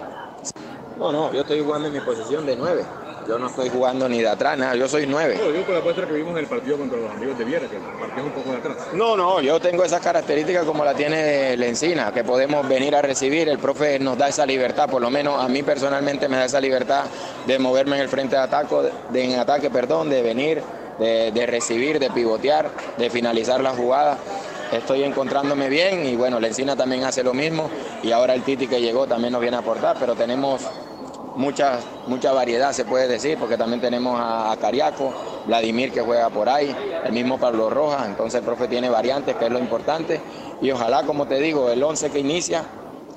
No, 0.99 1.11
no, 1.11 1.33
yo 1.33 1.41
estoy 1.41 1.61
jugando 1.61 1.89
en 1.89 1.95
mi 1.95 2.01
posición 2.01 2.47
de 2.47 2.57
nueve. 2.57 2.85
Yo 3.29 3.39
no 3.39 3.47
estoy 3.47 3.69
jugando 3.69 4.09
ni 4.09 4.21
de 4.21 4.29
atrás, 4.29 4.59
nada, 4.59 4.75
yo 4.75 4.89
soy 4.89 5.07
nueve. 5.07 5.39
No, 5.39 5.51
yo 5.53 5.65
por 5.65 5.75
la 5.75 5.81
muestra 5.81 6.07
que 6.07 6.13
vimos 6.13 6.33
en 6.33 6.39
el 6.39 6.47
partido 6.47 6.77
contra 6.77 6.99
los 6.99 7.11
amigos 7.11 7.39
de 7.39 7.45
Viera, 7.45 7.69
que 7.69 7.79
partió 7.79 8.25
un 8.25 8.31
poco 8.31 8.51
de 8.51 8.57
atrás. 8.57 8.77
No, 8.95 9.17
no, 9.17 9.41
yo 9.41 9.61
tengo 9.61 9.85
esas 9.85 10.01
características 10.01 10.65
como 10.65 10.85
la 10.85 10.95
tiene 10.95 11.57
Lencina, 11.57 12.13
que 12.13 12.25
podemos 12.25 12.69
venir 12.69 12.97
a 12.97 13.03
recibir, 13.03 13.49
el 13.49 13.59
profe 13.59 13.99
nos 14.01 14.19
da 14.19 14.29
esa 14.29 14.45
libertad, 14.45 14.89
por 14.89 15.01
lo 15.01 15.11
menos 15.11 15.41
a 15.43 15.49
mí 15.49 15.63
personalmente 15.63 16.29
me 16.29 16.37
da 16.37 16.47
esa 16.47 16.61
libertad 16.61 17.05
de 17.47 17.59
moverme 17.59 17.97
en 17.97 18.03
el 18.03 18.09
frente 18.09 18.35
de 18.35 18.43
ataque, 18.43 18.75
de, 19.11 19.25
en 19.25 19.39
ataque, 19.39 19.71
perdón, 19.71 20.11
de 20.11 20.23
venir, 20.23 20.63
de, 20.99 21.31
de 21.31 21.47
recibir, 21.47 22.01
de 22.01 22.11
pivotear, 22.11 22.71
de 22.99 23.09
finalizar 23.09 23.61
la 23.61 23.71
jugada 23.71 24.19
estoy 24.73 25.05
encontrándome 25.05 25.69
bien 25.69 26.07
y 26.07 26.17
bueno, 26.17 26.41
Lencina 26.41 26.75
también 26.75 27.05
hace 27.05 27.23
lo 27.23 27.35
mismo 27.35 27.71
y 28.03 28.11
ahora 28.11 28.35
el 28.35 28.43
Titi 28.43 28.67
que 28.67 28.81
llegó 28.81 29.07
también 29.07 29.33
nos 29.33 29.43
viene 29.43 29.57
a 29.57 29.61
aportar, 29.61 29.97
pero 30.01 30.15
tenemos 30.15 30.63
mucha, 31.37 31.79
mucha 32.07 32.33
variedad 32.33 32.73
se 32.73 32.85
puede 32.85 33.09
decir, 33.09 33.39
porque 33.39 33.57
también 33.57 33.81
tenemos 33.81 34.19
a, 34.19 34.53
a 34.53 34.57
Cariaco, 34.57 35.13
Vladimir 35.47 35.93
que 35.93 36.01
juega 36.01 36.31
por 36.31 36.49
ahí, 36.49 36.75
el 37.05 37.13
mismo 37.13 37.39
Pablo 37.39 37.71
Rojas, 37.71 38.07
entonces 38.07 38.41
el 38.41 38.45
profe 38.45 38.69
tiene 38.69 38.89
variantes, 38.89 39.37
que 39.37 39.47
es 39.47 39.51
lo 39.51 39.59
importante, 39.59 40.21
y 40.61 40.71
ojalá, 40.71 41.05
como 41.05 41.27
te 41.27 41.39
digo, 41.39 41.71
el 41.71 41.83
11 41.83 42.11
que 42.11 42.19
inicia, 42.19 42.65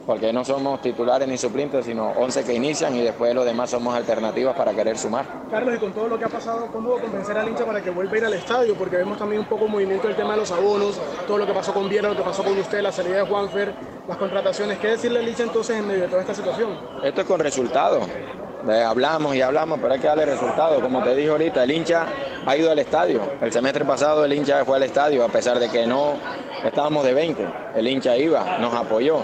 porque 0.05 0.31
no 0.31 0.45
somos 0.45 0.81
titulares 0.81 1.27
ni 1.27 1.37
suplentes, 1.37 1.85
sino 1.85 2.11
11 2.11 2.43
que 2.43 2.53
inician 2.53 2.95
y 2.95 3.01
después 3.01 3.33
los 3.33 3.45
demás 3.45 3.69
somos 3.69 3.95
alternativas 3.95 4.55
para 4.55 4.71
querer 4.73 4.97
sumar. 4.97 5.25
Carlos, 5.49 5.75
y 5.75 5.79
con 5.79 5.93
todo 5.93 6.07
lo 6.07 6.19
que 6.19 6.25
ha 6.25 6.29
pasado, 6.29 6.67
¿cómo 6.71 6.97
convencer 6.99 7.37
al 7.37 7.49
hincha 7.49 7.65
para 7.65 7.81
que 7.81 7.89
vuelva 7.89 8.13
a 8.13 8.17
ir 8.17 8.25
al 8.25 8.33
estadio? 8.33 8.75
Porque 8.75 8.97
vemos 8.97 9.17
también 9.17 9.41
un 9.41 9.47
poco 9.47 9.67
movimiento 9.67 10.07
del 10.07 10.15
tema 10.15 10.33
de 10.33 10.39
los 10.39 10.51
abonos, 10.51 10.99
todo 11.27 11.37
lo 11.37 11.47
que 11.47 11.53
pasó 11.53 11.73
con 11.73 11.89
Viera, 11.89 12.09
lo 12.09 12.15
que 12.15 12.23
pasó 12.23 12.43
con 12.43 12.57
usted, 12.57 12.81
la 12.81 12.91
salida 12.91 13.17
de 13.17 13.23
Juanfer, 13.23 13.73
las 14.07 14.17
contrataciones. 14.17 14.77
¿Qué 14.77 14.89
decirle 14.89 15.19
al 15.19 15.27
hincha 15.27 15.43
entonces 15.43 15.77
en 15.77 15.87
medio 15.87 16.03
de 16.03 16.07
toda 16.07 16.21
esta 16.21 16.35
situación? 16.35 16.77
Esto 17.03 17.21
es 17.21 17.27
con 17.27 17.39
resultados. 17.39 18.07
Eh, 18.67 18.81
hablamos 18.81 19.35
y 19.35 19.41
hablamos, 19.41 19.79
pero 19.79 19.93
hay 19.93 19.99
que 19.99 20.07
darle 20.07 20.25
resultados. 20.25 20.81
Como 20.81 21.03
te 21.03 21.15
dije 21.15 21.29
ahorita, 21.29 21.63
el 21.63 21.71
hincha 21.71 22.07
ha 22.45 22.57
ido 22.57 22.71
al 22.71 22.79
estadio. 22.79 23.21
El 23.41 23.51
semestre 23.51 23.85
pasado 23.85 24.25
el 24.25 24.33
hincha 24.33 24.65
fue 24.65 24.77
al 24.77 24.83
estadio, 24.83 25.23
a 25.23 25.29
pesar 25.29 25.59
de 25.59 25.69
que 25.69 25.85
no 25.85 26.13
estábamos 26.63 27.03
de 27.05 27.13
20. 27.13 27.45
El 27.75 27.87
hincha 27.87 28.17
iba, 28.17 28.57
nos 28.57 28.73
apoyó. 28.73 29.23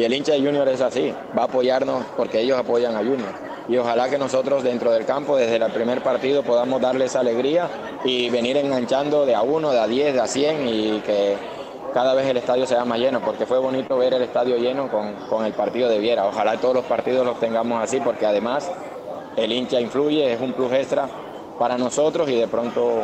Y 0.00 0.04
el 0.04 0.14
hincha 0.14 0.32
de 0.32 0.38
Junior 0.38 0.66
es 0.66 0.80
así, 0.80 1.12
va 1.36 1.42
a 1.42 1.44
apoyarnos 1.44 2.02
porque 2.16 2.40
ellos 2.40 2.58
apoyan 2.58 2.94
a 2.94 3.00
Junior. 3.00 3.34
Y 3.68 3.76
ojalá 3.76 4.08
que 4.08 4.16
nosotros 4.16 4.62
dentro 4.62 4.90
del 4.92 5.04
campo, 5.04 5.36
desde 5.36 5.56
el 5.56 5.70
primer 5.72 6.02
partido, 6.02 6.42
podamos 6.42 6.80
darles 6.80 7.16
alegría 7.16 7.68
y 8.02 8.30
venir 8.30 8.56
enganchando 8.56 9.26
de 9.26 9.34
a 9.34 9.42
uno, 9.42 9.72
de 9.72 9.78
a 9.78 9.86
diez, 9.86 10.14
de 10.14 10.20
a 10.22 10.26
cien 10.26 10.66
y 10.66 11.00
que 11.00 11.36
cada 11.92 12.14
vez 12.14 12.26
el 12.28 12.38
estadio 12.38 12.66
sea 12.66 12.86
más 12.86 12.98
lleno, 12.98 13.20
porque 13.20 13.44
fue 13.44 13.58
bonito 13.58 13.98
ver 13.98 14.14
el 14.14 14.22
estadio 14.22 14.56
lleno 14.56 14.90
con, 14.90 15.12
con 15.28 15.44
el 15.44 15.52
partido 15.52 15.90
de 15.90 15.98
Viera. 15.98 16.24
Ojalá 16.24 16.56
todos 16.56 16.76
los 16.76 16.84
partidos 16.86 17.26
los 17.26 17.38
tengamos 17.38 17.84
así, 17.84 18.00
porque 18.00 18.24
además 18.24 18.72
el 19.36 19.52
hincha 19.52 19.82
influye, 19.82 20.32
es 20.32 20.40
un 20.40 20.54
plus 20.54 20.72
extra 20.72 21.10
para 21.58 21.76
nosotros 21.76 22.26
y 22.30 22.36
de 22.36 22.48
pronto 22.48 23.00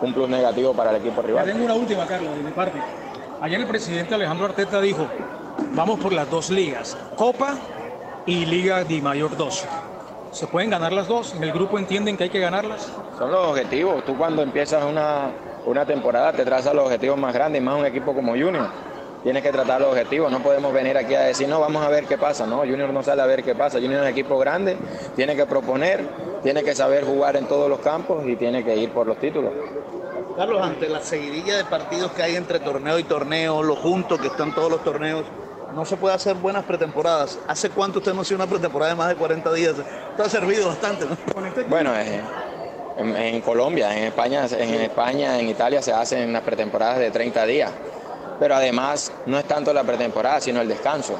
un 0.00 0.14
plus 0.14 0.30
negativo 0.30 0.72
para 0.72 0.92
el 0.92 0.96
equipo 0.96 1.20
rival. 1.20 1.44
Tengo 1.44 1.66
una 1.66 1.74
última, 1.74 2.06
Carlos, 2.06 2.34
de 2.34 2.42
mi 2.42 2.52
parte. 2.52 2.78
Ayer 3.40 3.60
el 3.60 3.66
presidente 3.66 4.14
Alejandro 4.14 4.46
Arteta 4.46 4.80
dijo, 4.80 5.06
vamos 5.74 6.00
por 6.00 6.12
las 6.12 6.30
dos 6.30 6.50
ligas, 6.50 6.96
Copa 7.16 7.54
y 8.26 8.44
Liga 8.46 8.84
de 8.84 9.00
Mayor 9.00 9.36
2. 9.36 9.64
¿Se 10.32 10.46
pueden 10.46 10.70
ganar 10.70 10.92
las 10.92 11.08
dos? 11.08 11.34
¿En 11.34 11.42
el 11.42 11.52
grupo 11.52 11.78
entienden 11.78 12.16
que 12.16 12.24
hay 12.24 12.30
que 12.30 12.40
ganarlas? 12.40 12.92
Son 13.18 13.30
los 13.30 13.46
objetivos. 13.46 14.04
Tú 14.04 14.16
cuando 14.16 14.42
empiezas 14.42 14.84
una, 14.84 15.30
una 15.64 15.86
temporada 15.86 16.32
te 16.32 16.44
trazas 16.44 16.74
los 16.74 16.84
objetivos 16.84 17.18
más 17.18 17.32
grandes, 17.32 17.62
y 17.62 17.64
más 17.64 17.78
un 17.78 17.86
equipo 17.86 18.14
como 18.14 18.32
Junior. 18.32 18.68
Tienes 19.22 19.42
que 19.42 19.50
tratar 19.50 19.80
los 19.80 19.90
objetivos, 19.90 20.30
no 20.30 20.40
podemos 20.40 20.72
venir 20.72 20.96
aquí 20.96 21.14
a 21.14 21.22
decir, 21.22 21.48
no, 21.48 21.58
vamos 21.60 21.84
a 21.84 21.88
ver 21.88 22.04
qué 22.04 22.16
pasa. 22.16 22.46
No, 22.46 22.58
Junior 22.58 22.92
no 22.92 23.02
sale 23.02 23.22
a 23.22 23.26
ver 23.26 23.42
qué 23.42 23.54
pasa. 23.54 23.78
Junior 23.78 24.00
es 24.00 24.02
un 24.02 24.08
equipo 24.08 24.38
grande, 24.38 24.76
tiene 25.16 25.34
que 25.34 25.46
proponer, 25.46 26.06
tiene 26.42 26.62
que 26.62 26.74
saber 26.74 27.04
jugar 27.04 27.36
en 27.36 27.46
todos 27.46 27.68
los 27.68 27.80
campos 27.80 28.24
y 28.26 28.36
tiene 28.36 28.64
que 28.64 28.76
ir 28.76 28.90
por 28.90 29.06
los 29.06 29.18
títulos. 29.18 29.52
Carlos, 30.36 30.62
ante 30.62 30.88
la 30.88 31.00
seguidilla 31.00 31.56
de 31.56 31.64
partidos 31.64 32.12
que 32.12 32.22
hay 32.22 32.36
entre 32.36 32.60
torneo 32.60 32.96
y 32.98 33.02
torneo, 33.02 33.60
lo 33.62 33.74
juntos 33.74 34.20
que 34.20 34.28
están 34.28 34.54
todos 34.54 34.70
los 34.70 34.84
torneos, 34.84 35.24
no 35.74 35.84
se 35.84 35.96
puede 35.96 36.14
hacer 36.14 36.34
buenas 36.36 36.64
pretemporadas. 36.64 37.38
¿Hace 37.46 37.70
cuánto 37.70 37.98
usted 37.98 38.14
no 38.14 38.22
hace 38.22 38.34
una 38.34 38.46
pretemporada 38.46 38.92
de 38.92 38.96
más 38.96 39.08
de 39.08 39.16
40 39.16 39.52
días? 39.52 39.74
Esto 40.10 40.22
ha 40.22 40.28
servido 40.28 40.68
bastante, 40.68 41.04
¿no? 41.06 41.16
Bueno, 41.68 41.94
eh, 41.96 42.20
en, 42.96 43.16
en 43.16 43.40
Colombia, 43.42 43.96
en 43.96 44.04
España, 44.04 44.46
en 44.50 44.74
España, 44.74 45.38
en 45.38 45.48
Italia 45.48 45.82
se 45.82 45.92
hacen 45.92 46.30
unas 46.30 46.42
pretemporadas 46.42 46.98
de 46.98 47.10
30 47.10 47.46
días. 47.46 47.70
Pero 48.40 48.54
además 48.54 49.12
no 49.26 49.38
es 49.38 49.44
tanto 49.46 49.72
la 49.72 49.84
pretemporada, 49.84 50.40
sino 50.40 50.60
el 50.60 50.68
descanso. 50.68 51.14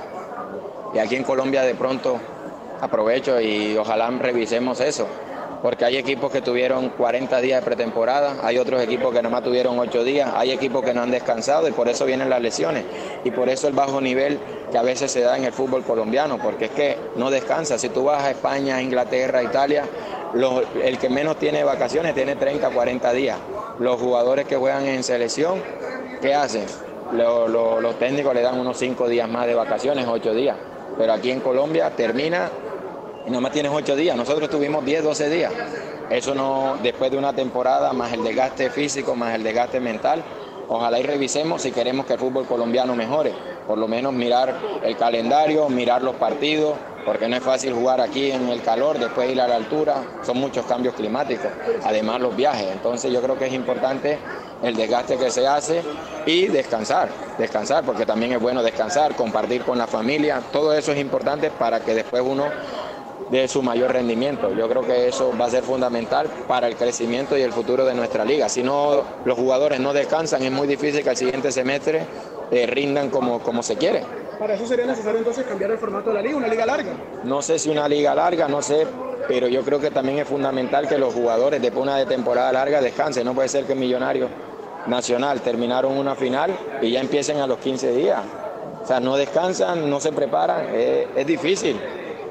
Y 0.94 0.98
aquí 0.98 1.16
en 1.16 1.24
Colombia 1.24 1.62
de 1.62 1.74
pronto 1.74 2.18
aprovecho 2.80 3.40
y 3.40 3.76
ojalá 3.76 4.10
revisemos 4.10 4.80
eso. 4.80 5.06
Porque 5.62 5.84
hay 5.84 5.96
equipos 5.96 6.30
que 6.30 6.40
tuvieron 6.40 6.90
40 6.90 7.40
días 7.40 7.60
de 7.60 7.64
pretemporada, 7.64 8.36
hay 8.42 8.58
otros 8.58 8.80
equipos 8.80 9.12
que 9.12 9.20
nomás 9.22 9.42
tuvieron 9.42 9.78
8 9.78 10.04
días, 10.04 10.30
hay 10.36 10.52
equipos 10.52 10.84
que 10.84 10.94
no 10.94 11.02
han 11.02 11.10
descansado 11.10 11.66
y 11.68 11.72
por 11.72 11.88
eso 11.88 12.04
vienen 12.06 12.30
las 12.30 12.40
lesiones. 12.40 12.84
Y 13.24 13.32
por 13.32 13.48
eso 13.48 13.66
el 13.66 13.74
bajo 13.74 14.00
nivel 14.00 14.38
que 14.70 14.78
a 14.78 14.82
veces 14.82 15.10
se 15.10 15.20
da 15.20 15.36
en 15.36 15.44
el 15.44 15.52
fútbol 15.52 15.82
colombiano, 15.82 16.38
porque 16.38 16.66
es 16.66 16.70
que 16.70 16.96
no 17.16 17.30
descansa. 17.30 17.76
Si 17.78 17.88
tú 17.88 18.04
vas 18.04 18.22
a 18.22 18.30
España, 18.30 18.80
Inglaterra, 18.80 19.42
Italia, 19.42 19.84
el 20.84 20.98
que 20.98 21.08
menos 21.08 21.36
tiene 21.38 21.64
vacaciones 21.64 22.14
tiene 22.14 22.36
30, 22.36 22.70
40 22.70 23.12
días. 23.12 23.38
Los 23.80 24.00
jugadores 24.00 24.46
que 24.46 24.56
juegan 24.56 24.86
en 24.86 25.02
selección, 25.02 25.60
¿qué 26.20 26.34
hacen? 26.34 26.66
Lo- 27.12 27.48
lo- 27.48 27.80
los 27.80 27.98
técnicos 27.98 28.34
le 28.34 28.42
dan 28.42 28.60
unos 28.60 28.76
5 28.78 29.08
días 29.08 29.28
más 29.28 29.46
de 29.46 29.54
vacaciones, 29.54 30.06
8 30.06 30.34
días. 30.34 30.56
Pero 30.96 31.12
aquí 31.12 31.30
en 31.30 31.40
Colombia 31.40 31.90
termina 31.96 32.50
y 33.28 33.30
nomás 33.30 33.52
tienes 33.52 33.70
8 33.72 33.94
días. 33.94 34.16
Nosotros 34.16 34.48
tuvimos 34.48 34.84
10, 34.84 35.04
12 35.04 35.28
días. 35.28 35.52
Eso 36.08 36.34
no, 36.34 36.78
después 36.82 37.10
de 37.10 37.18
una 37.18 37.34
temporada, 37.34 37.92
más 37.92 38.12
el 38.12 38.24
desgaste 38.24 38.70
físico, 38.70 39.14
más 39.14 39.34
el 39.34 39.42
desgaste 39.42 39.80
mental, 39.80 40.24
ojalá 40.66 40.98
y 40.98 41.02
revisemos 41.02 41.60
si 41.60 41.70
queremos 41.70 42.06
que 42.06 42.14
el 42.14 42.18
fútbol 42.18 42.46
colombiano 42.46 42.96
mejore. 42.96 43.34
Por 43.66 43.76
lo 43.76 43.86
menos 43.86 44.14
mirar 44.14 44.54
el 44.82 44.96
calendario, 44.96 45.68
mirar 45.68 46.02
los 46.02 46.14
partidos, 46.14 46.76
porque 47.04 47.28
no 47.28 47.36
es 47.36 47.42
fácil 47.42 47.74
jugar 47.74 48.00
aquí 48.00 48.30
en 48.30 48.48
el 48.48 48.62
calor, 48.62 48.98
después 48.98 49.30
ir 49.30 49.40
a 49.42 49.46
la 49.46 49.56
altura, 49.56 49.96
son 50.24 50.38
muchos 50.38 50.64
cambios 50.64 50.94
climáticos, 50.94 51.50
además 51.84 52.22
los 52.22 52.34
viajes. 52.34 52.68
Entonces 52.72 53.12
yo 53.12 53.20
creo 53.20 53.38
que 53.38 53.46
es 53.46 53.52
importante 53.52 54.18
el 54.62 54.74
desgaste 54.74 55.18
que 55.18 55.30
se 55.30 55.46
hace 55.46 55.82
y 56.24 56.46
descansar, 56.46 57.10
descansar, 57.36 57.84
porque 57.84 58.06
también 58.06 58.32
es 58.32 58.40
bueno 58.40 58.62
descansar, 58.62 59.14
compartir 59.14 59.62
con 59.64 59.76
la 59.76 59.86
familia, 59.86 60.42
todo 60.50 60.72
eso 60.72 60.92
es 60.92 60.98
importante 60.98 61.50
para 61.50 61.80
que 61.80 61.94
después 61.94 62.22
uno 62.24 62.44
de 63.30 63.46
su 63.48 63.62
mayor 63.62 63.92
rendimiento. 63.92 64.52
Yo 64.54 64.68
creo 64.68 64.82
que 64.82 65.08
eso 65.08 65.32
va 65.38 65.46
a 65.46 65.50
ser 65.50 65.62
fundamental 65.62 66.28
para 66.46 66.66
el 66.66 66.76
crecimiento 66.76 67.36
y 67.36 67.42
el 67.42 67.52
futuro 67.52 67.84
de 67.84 67.94
nuestra 67.94 68.24
liga. 68.24 68.48
Si 68.48 68.62
no, 68.62 69.02
los 69.24 69.38
jugadores 69.38 69.80
no 69.80 69.92
descansan, 69.92 70.42
es 70.42 70.52
muy 70.52 70.66
difícil 70.66 71.02
que 71.02 71.10
el 71.10 71.16
siguiente 71.16 71.52
semestre 71.52 72.06
eh, 72.50 72.66
rindan 72.66 73.10
como, 73.10 73.40
como 73.40 73.62
se 73.62 73.76
quiere. 73.76 74.02
Para 74.38 74.54
eso 74.54 74.66
sería 74.66 74.86
necesario 74.86 75.18
entonces 75.18 75.44
cambiar 75.46 75.72
el 75.72 75.78
formato 75.78 76.10
de 76.10 76.14
la 76.14 76.22
liga, 76.22 76.36
una 76.36 76.48
liga 76.48 76.64
larga. 76.64 76.92
No 77.24 77.42
sé 77.42 77.58
si 77.58 77.70
una 77.70 77.88
liga 77.88 78.14
larga, 78.14 78.48
no 78.48 78.62
sé, 78.62 78.86
pero 79.26 79.48
yo 79.48 79.62
creo 79.62 79.80
que 79.80 79.90
también 79.90 80.18
es 80.18 80.28
fundamental 80.28 80.88
que 80.88 80.96
los 80.96 81.12
jugadores 81.12 81.60
después 81.60 81.84
de 81.84 81.92
una 81.92 82.06
temporada 82.06 82.52
larga 82.52 82.80
descansen. 82.80 83.24
No 83.24 83.34
puede 83.34 83.48
ser 83.48 83.64
que 83.64 83.74
Millonarios 83.74 84.30
Nacional 84.86 85.40
terminaron 85.40 85.98
una 85.98 86.14
final 86.14 86.56
y 86.80 86.92
ya 86.92 87.00
empiecen 87.00 87.38
a 87.40 87.46
los 87.46 87.58
15 87.58 87.92
días. 87.92 88.20
O 88.82 88.86
sea, 88.86 89.00
no 89.00 89.16
descansan, 89.16 89.90
no 89.90 90.00
se 90.00 90.12
preparan, 90.12 90.74
es, 90.74 91.08
es 91.16 91.26
difícil. 91.26 91.78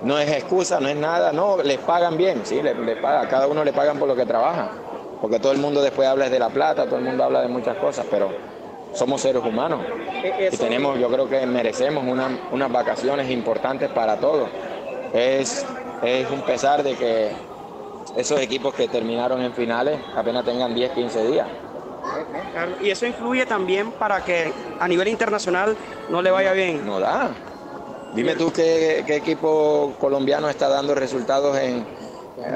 No 0.04 0.18
es 0.20 0.30
excusa, 0.32 0.80
no 0.80 0.88
es 0.88 0.96
nada, 0.96 1.32
no, 1.32 1.58
les 1.64 1.80
pagan 1.80 2.18
bien, 2.18 2.42
sí, 2.46 2.62
les, 2.62 2.78
les 2.78 2.98
pagan, 2.98 3.26
a 3.26 3.30
cada 3.30 3.48
uno 3.48 3.64
le 3.64 3.74
pagan 3.74 3.98
por 3.98 4.08
lo 4.08 4.16
que 4.16 4.26
trabaja. 4.26 4.70
Porque 5.22 5.40
todo 5.40 5.52
el 5.52 5.58
mundo 5.58 5.82
después 5.82 6.08
habla 6.08 6.30
de 6.30 6.38
la 6.40 6.50
plata, 6.50 6.86
todo 6.86 6.98
el 6.98 7.06
mundo 7.06 7.24
habla 7.24 7.42
de 7.42 7.48
muchas 7.48 7.76
cosas, 7.78 8.06
pero 8.10 8.30
somos 8.94 9.22
seres 9.22 9.44
humanos. 9.44 9.82
Y 10.52 10.58
tenemos, 10.58 11.00
yo 11.00 11.10
creo 11.10 11.28
que 11.28 11.46
merecemos 11.48 12.04
una- 12.06 12.30
unas 12.52 12.72
vacaciones 12.72 13.30
importantes 13.32 13.90
para 13.90 14.18
todos. 14.18 14.50
Es, 15.14 15.66
es 16.04 16.30
un 16.30 16.42
pesar 16.42 16.84
de 16.84 16.94
que 16.96 17.32
esos 18.16 18.40
equipos 18.40 18.74
que 18.76 18.88
terminaron 18.88 19.42
en 19.42 19.54
finales 19.54 20.00
apenas 20.16 20.46
tengan 20.46 20.74
10, 20.76 20.92
15 20.92 21.26
días. 21.28 21.48
Y 22.82 22.90
eso 22.90 23.06
influye 23.06 23.46
también 23.46 23.92
para 23.92 24.24
que 24.24 24.52
a 24.80 24.88
nivel 24.88 25.08
internacional 25.08 25.76
no 26.10 26.22
le 26.22 26.32
vaya 26.32 26.54
bien. 26.54 26.86
No 26.86 27.00
da. 27.00 27.30
Dime 28.18 28.34
tú 28.36 28.52
qué, 28.52 29.06
equipo 29.08 29.96
colombiano 30.00 30.50
está 30.50 30.68
dando 30.68 30.96
resultados 30.96 31.56
en 31.60 31.86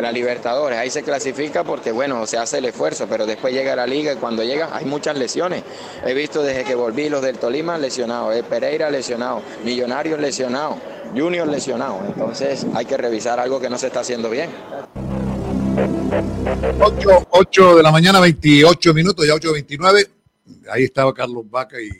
la 0.01 0.11
Libertadores. 0.11 0.79
Ahí 0.79 0.89
se 0.89 1.03
clasifica 1.03 1.63
porque, 1.63 1.91
bueno, 1.91 2.25
se 2.25 2.39
hace 2.39 2.57
el 2.57 2.65
esfuerzo, 2.65 3.05
pero 3.07 3.27
después 3.27 3.53
llega 3.53 3.75
la 3.75 3.85
liga 3.85 4.11
y 4.11 4.15
cuando 4.15 4.43
llega 4.43 4.75
hay 4.75 4.85
muchas 4.85 5.15
lesiones. 5.19 5.63
He 6.03 6.15
visto 6.15 6.41
desde 6.41 6.63
que 6.63 6.73
volví 6.73 7.09
los 7.09 7.21
del 7.21 7.37
Tolima 7.37 7.77
lesionados, 7.77 8.35
eh, 8.35 8.41
Pereira 8.41 8.89
lesionado, 8.89 9.43
Millonarios 9.63 10.19
lesionados, 10.19 10.77
Junior 11.15 11.47
lesionado. 11.47 11.99
Entonces 12.07 12.65
hay 12.73 12.87
que 12.87 12.97
revisar 12.97 13.39
algo 13.39 13.59
que 13.59 13.69
no 13.69 13.77
se 13.77 13.85
está 13.85 13.99
haciendo 13.99 14.31
bien. 14.31 14.49
8, 16.79 17.27
8 17.29 17.75
de 17.75 17.83
la 17.83 17.91
mañana, 17.91 18.19
28 18.19 18.95
minutos, 18.95 19.27
ya 19.27 19.35
8.29. 19.35 20.09
Ahí 20.71 20.85
estaba 20.85 21.13
Carlos 21.13 21.47
Vaca 21.47 21.79
y 21.79 21.91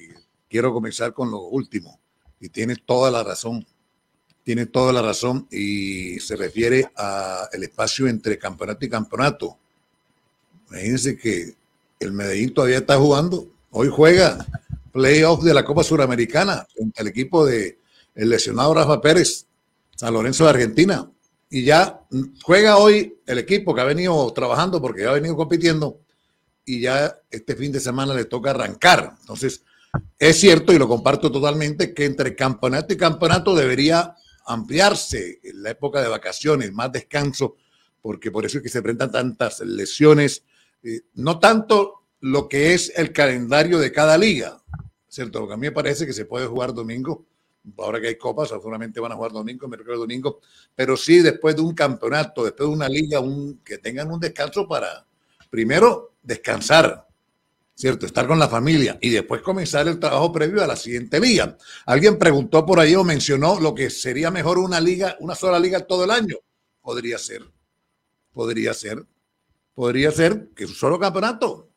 quiero 0.50 0.74
comenzar 0.74 1.14
con 1.14 1.30
lo 1.30 1.42
último. 1.42 2.01
Y 2.42 2.50
tiene 2.50 2.76
toda 2.76 3.10
la 3.10 3.24
razón. 3.24 3.66
Tiene 4.44 4.66
toda 4.66 4.92
la 4.92 5.04
razón 5.04 5.48
y 5.52 6.20
se 6.20 6.36
refiere 6.36 6.90
a 6.98 7.48
el 7.54 7.64
espacio 7.64 8.08
entre 8.08 8.40
campeonato 8.40 8.84
y 8.84 8.90
campeonato. 8.90 9.58
Imagínense 10.70 11.16
que 11.16 11.54
el 12.00 12.12
Medellín 12.12 12.54
todavía 12.54 12.80
está 12.80 12.98
jugando. 12.98 13.48
Hoy 13.70 13.90
juega 13.90 14.46
playoff 14.92 15.44
de 15.44 15.54
la 15.54 15.64
Copa 15.64 15.84
Suramericana 15.84 16.66
frente 16.74 17.02
al 17.02 17.08
equipo 17.08 17.46
de 17.46 17.78
lesionado 18.16 18.74
Rafa 18.74 19.00
Pérez, 19.00 19.46
San 19.96 20.14
Lorenzo 20.14 20.46
de 20.46 20.50
Argentina. 20.50 21.10
Y 21.50 21.64
ya 21.64 22.02
juega 22.44 22.78
hoy 22.78 23.18
el 23.28 23.38
equipo 23.38 23.76
que 23.76 23.82
ha 23.82 23.86
venido 23.86 24.32
trabajando 24.34 24.82
porque 24.82 25.04
ya 25.04 25.10
ha 25.10 25.14
venido 25.14 25.36
compitiendo 25.36 26.00
y 26.66 26.82
ya 26.82 27.16
este 27.30 27.56
fin 27.56 27.72
de 27.72 27.80
semana 27.80 28.14
le 28.14 28.26
toca 28.26 28.52
arrancar. 28.52 29.16
Entonces, 29.20 29.64
es 30.18 30.40
cierto 30.40 30.74
y 30.74 30.78
lo 30.78 30.88
comparto 30.88 31.32
totalmente 31.32 31.94
que 31.94 32.06
entre 32.06 32.36
campeonato 32.36 32.94
y 32.94 32.98
campeonato 32.98 33.56
debería 33.56 34.16
ampliarse 34.46 35.40
la 35.56 35.72
época 35.72 36.02
de 36.02 36.08
vacaciones, 36.08 36.72
más 36.72 36.92
descanso, 36.92 37.56
porque 38.02 38.32
por 38.32 38.46
eso 38.46 38.58
es 38.58 38.64
que 38.64 38.70
se 38.70 38.80
enfrentan 38.80 39.12
tantas 39.12 39.60
lesiones, 39.62 40.44
eh, 40.84 41.02
no 41.16 41.40
tanto 41.40 42.04
lo 42.22 42.48
que 42.48 42.74
es 42.74 42.92
el 42.96 43.12
calendario 43.12 43.80
de 43.80 43.92
cada 43.92 44.18
liga, 44.18 44.62
¿cierto? 45.08 45.52
A 45.52 45.58
mí 45.58 45.68
me 45.68 45.72
parece 45.72 46.06
que 46.06 46.14
se 46.14 46.26
puede 46.26 46.48
jugar 46.48 46.74
domingo, 46.74 47.26
ahora 47.78 48.00
que 48.00 48.08
hay 48.08 48.16
copas, 48.16 48.50
seguramente 48.50 49.00
van 49.00 49.12
a 49.12 49.16
jugar 49.16 49.32
domingo, 49.32 49.68
miércoles, 49.68 50.00
domingo, 50.00 50.40
pero 50.76 50.98
sí 50.98 51.20
después 51.20 51.56
de 51.56 51.62
un 51.62 51.74
campeonato, 51.74 52.44
después 52.44 52.70
de 52.70 52.76
una 52.76 52.90
liga, 52.90 53.20
un, 53.20 53.60
que 53.64 53.78
tengan 53.78 54.12
un 54.12 54.20
descanso 54.20 54.68
para, 54.68 55.06
primero, 55.50 56.14
descansar, 56.24 57.08
¿cierto? 57.76 58.06
Estar 58.06 58.28
con 58.28 58.38
la 58.40 58.48
familia 58.48 58.98
y 59.02 59.10
después 59.10 59.42
comenzar 59.42 59.88
el 59.88 60.00
trabajo 60.00 60.32
previo 60.32 60.64
a 60.64 60.68
la 60.68 60.76
siguiente 60.76 61.20
liga. 61.20 61.58
Alguien 61.86 62.18
preguntó 62.20 62.66
por 62.66 62.80
ahí 62.80 62.96
o 62.96 63.04
mencionó 63.04 63.60
lo 63.60 63.74
que 63.74 63.90
sería 63.90 64.30
mejor 64.32 64.60
una 64.60 64.80
liga, 64.80 65.18
una 65.20 65.36
sola 65.36 65.60
liga 65.60 65.80
todo 65.82 66.04
el 66.04 66.12
año. 66.12 66.36
Podría 66.82 67.18
ser, 67.18 67.44
podría 68.32 68.74
ser, 68.74 69.06
podría 69.74 70.12
ser 70.12 70.50
que 70.56 70.66
un 70.66 70.74
solo 70.74 71.00
campeonato. 71.00 71.70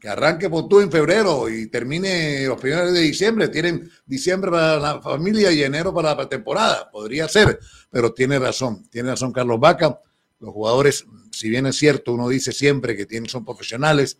que 0.00 0.08
arranque 0.08 0.48
por 0.48 0.66
tú 0.66 0.80
en 0.80 0.90
febrero 0.90 1.48
y 1.50 1.66
termine 1.66 2.46
los 2.46 2.58
primeros 2.58 2.92
de 2.92 3.00
diciembre. 3.00 3.48
Tienen 3.48 3.90
diciembre 4.06 4.50
para 4.50 4.78
la 4.80 5.02
familia 5.02 5.52
y 5.52 5.62
enero 5.62 5.92
para 5.92 6.14
la 6.14 6.28
temporada. 6.28 6.90
Podría 6.90 7.28
ser, 7.28 7.58
pero 7.90 8.12
tiene 8.14 8.38
razón. 8.38 8.88
Tiene 8.88 9.10
razón 9.10 9.30
Carlos 9.30 9.60
Vaca. 9.60 10.00
Los 10.38 10.54
jugadores, 10.54 11.04
si 11.30 11.50
bien 11.50 11.66
es 11.66 11.76
cierto, 11.76 12.14
uno 12.14 12.30
dice 12.30 12.50
siempre 12.52 12.96
que 12.96 13.04
tienen, 13.04 13.28
son 13.28 13.44
profesionales, 13.44 14.18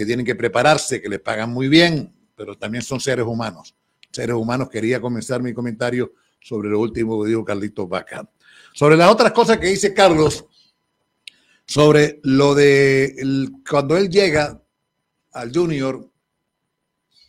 que 0.00 0.06
tienen 0.06 0.24
que 0.24 0.34
prepararse, 0.34 1.02
que 1.02 1.10
les 1.10 1.20
pagan 1.20 1.50
muy 1.50 1.68
bien, 1.68 2.10
pero 2.34 2.56
también 2.56 2.82
son 2.82 3.00
seres 3.00 3.26
humanos. 3.26 3.74
Seres 4.10 4.34
humanos. 4.34 4.70
Quería 4.70 4.98
comenzar 4.98 5.42
mi 5.42 5.52
comentario 5.52 6.14
sobre 6.40 6.70
lo 6.70 6.80
último 6.80 7.22
que 7.22 7.28
dijo 7.28 7.44
Carlitos 7.44 7.86
Vaca. 7.86 8.26
Sobre 8.72 8.96
las 8.96 9.10
otras 9.12 9.30
cosas 9.32 9.58
que 9.58 9.66
dice 9.66 9.92
Carlos, 9.92 10.46
sobre 11.66 12.18
lo 12.22 12.54
de 12.54 13.14
el- 13.18 13.52
cuando 13.68 13.94
él 13.98 14.08
llega 14.08 14.58
al 15.32 15.52
Junior, 15.52 16.10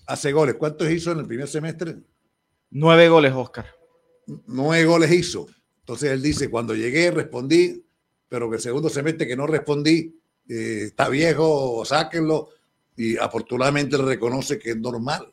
hace 0.08 0.32
goles. 0.32 0.56
¿Cuántos 0.56 0.90
hizo 0.90 1.12
en 1.12 1.20
el 1.20 1.28
primer 1.28 1.50
semestre? 1.50 1.98
Nueve 2.70 3.10
goles, 3.10 3.34
Oscar. 3.36 3.66
Nueve 4.48 4.86
goles 4.86 5.12
hizo. 5.12 5.48
Entonces 5.80 6.10
él 6.12 6.22
dice, 6.22 6.50
cuando 6.50 6.74
llegué 6.74 7.12
respondí, 7.12 7.84
pero 8.30 8.50
que 8.50 8.56
el 8.56 8.62
segundo 8.62 8.88
semestre 8.88 9.28
que 9.28 9.36
no 9.36 9.46
respondí, 9.46 10.18
eh, 10.48 10.84
está 10.86 11.10
viejo, 11.10 11.84
sáquenlo. 11.84 12.48
Y 13.02 13.18
afortunadamente 13.18 13.98
reconoce 13.98 14.60
que 14.60 14.72
es 14.72 14.78
normal. 14.78 15.26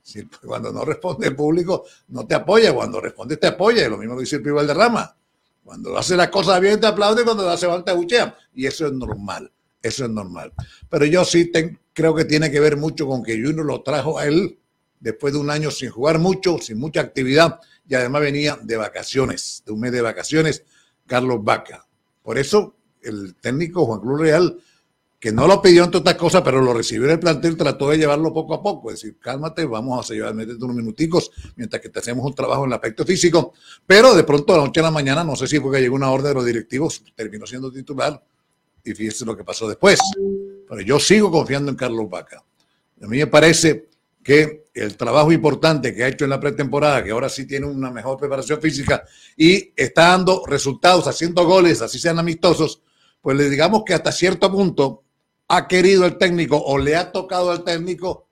Si- 0.00 0.22
Cuando 0.44 0.70
no 0.72 0.84
responde 0.84 1.26
el 1.26 1.34
público, 1.34 1.84
no 2.08 2.24
te 2.24 2.36
apoya. 2.36 2.72
Cuando 2.72 3.00
responde, 3.00 3.36
te 3.36 3.48
apoya. 3.48 3.88
Lo 3.88 3.98
mismo 3.98 4.18
dice 4.20 4.36
el 4.36 4.42
Pivo 4.42 4.56
Valderrama. 4.56 5.16
Cuando 5.64 5.98
hace 5.98 6.14
las 6.16 6.28
cosas 6.28 6.60
bien, 6.60 6.80
te 6.80 6.86
aplaude. 6.86 7.24
Cuando 7.24 7.44
las 7.44 7.54
hace 7.54 7.66
mal, 7.66 7.82
te 7.82 7.90
abuchea. 7.90 8.36
Y 8.54 8.66
eso 8.66 8.86
es 8.86 8.92
normal. 8.92 9.50
Eso 9.82 10.04
es 10.04 10.10
normal. 10.10 10.52
Pero 10.88 11.04
yo 11.06 11.24
sí 11.24 11.46
ten- 11.50 11.80
creo 11.92 12.14
que 12.14 12.24
tiene 12.24 12.48
que 12.50 12.60
ver 12.60 12.76
mucho 12.76 13.08
con 13.08 13.24
que 13.24 13.32
Junior 13.34 13.66
lo 13.66 13.82
trajo 13.82 14.18
a 14.18 14.26
él 14.26 14.56
después 15.00 15.32
de 15.32 15.40
un 15.40 15.50
año 15.50 15.72
sin 15.72 15.90
jugar 15.90 16.20
mucho, 16.20 16.58
sin 16.58 16.78
mucha 16.78 17.00
actividad. 17.00 17.58
Y 17.88 17.96
además 17.96 18.22
venía 18.22 18.56
de 18.62 18.76
vacaciones, 18.76 19.64
de 19.66 19.72
un 19.72 19.80
mes 19.80 19.90
de 19.90 20.02
vacaciones, 20.02 20.62
Carlos 21.06 21.42
Vaca. 21.42 21.86
Por 22.22 22.38
eso 22.38 22.76
el 23.02 23.34
técnico 23.34 23.84
Juan 23.86 23.98
Cruz 24.00 24.20
Real 24.20 24.58
que 25.26 25.32
no 25.32 25.48
lo 25.48 25.60
pidió 25.60 25.82
entre 25.82 25.98
otras 25.98 26.14
cosas, 26.14 26.40
pero 26.42 26.62
lo 26.62 26.72
recibió 26.72 27.06
en 27.06 27.14
el 27.14 27.18
plantel, 27.18 27.56
trató 27.56 27.90
de 27.90 27.98
llevarlo 27.98 28.32
poco 28.32 28.54
a 28.54 28.62
poco, 28.62 28.92
es 28.92 29.00
decir, 29.00 29.18
cálmate, 29.18 29.64
vamos 29.64 30.08
a 30.08 30.14
llevar, 30.14 30.32
métete 30.36 30.64
unos 30.64 30.76
minuticos 30.76 31.32
mientras 31.56 31.82
que 31.82 31.88
te 31.88 31.98
hacemos 31.98 32.24
un 32.24 32.32
trabajo 32.32 32.62
en 32.62 32.68
el 32.68 32.74
aspecto 32.74 33.04
físico, 33.04 33.52
pero 33.84 34.14
de 34.14 34.22
pronto 34.22 34.54
a 34.54 34.58
la 34.58 34.62
noche 34.66 34.78
a 34.78 34.84
la 34.84 34.92
mañana, 34.92 35.24
no 35.24 35.34
sé 35.34 35.48
si 35.48 35.58
fue 35.58 35.72
que 35.72 35.80
llegó 35.80 35.96
una 35.96 36.12
orden 36.12 36.28
de 36.28 36.34
los 36.34 36.44
directivos, 36.44 37.02
terminó 37.16 37.44
siendo 37.44 37.72
titular 37.72 38.22
y 38.84 38.94
fíjese 38.94 39.24
lo 39.24 39.36
que 39.36 39.42
pasó 39.42 39.66
después. 39.66 39.98
Pero 40.68 40.80
yo 40.80 41.00
sigo 41.00 41.28
confiando 41.28 41.72
en 41.72 41.76
Carlos 41.76 42.08
Vaca. 42.08 42.44
A 43.02 43.06
mí 43.08 43.18
me 43.18 43.26
parece 43.26 43.88
que 44.22 44.66
el 44.74 44.96
trabajo 44.96 45.32
importante 45.32 45.92
que 45.92 46.04
ha 46.04 46.08
hecho 46.08 46.22
en 46.22 46.30
la 46.30 46.38
pretemporada, 46.38 47.02
que 47.02 47.10
ahora 47.10 47.28
sí 47.28 47.48
tiene 47.48 47.66
una 47.66 47.90
mejor 47.90 48.16
preparación 48.16 48.60
física 48.60 49.02
y 49.36 49.72
está 49.74 50.10
dando 50.10 50.46
resultados, 50.46 51.08
haciendo 51.08 51.44
goles, 51.44 51.82
así 51.82 51.98
sean 51.98 52.20
amistosos, 52.20 52.80
pues 53.20 53.36
le 53.36 53.50
digamos 53.50 53.82
que 53.84 53.92
hasta 53.92 54.12
cierto 54.12 54.52
punto 54.52 55.02
ha 55.48 55.68
querido 55.68 56.04
el 56.06 56.18
técnico 56.18 56.56
o 56.56 56.78
le 56.78 56.96
ha 56.96 57.12
tocado 57.12 57.50
al 57.50 57.64
técnico 57.64 58.28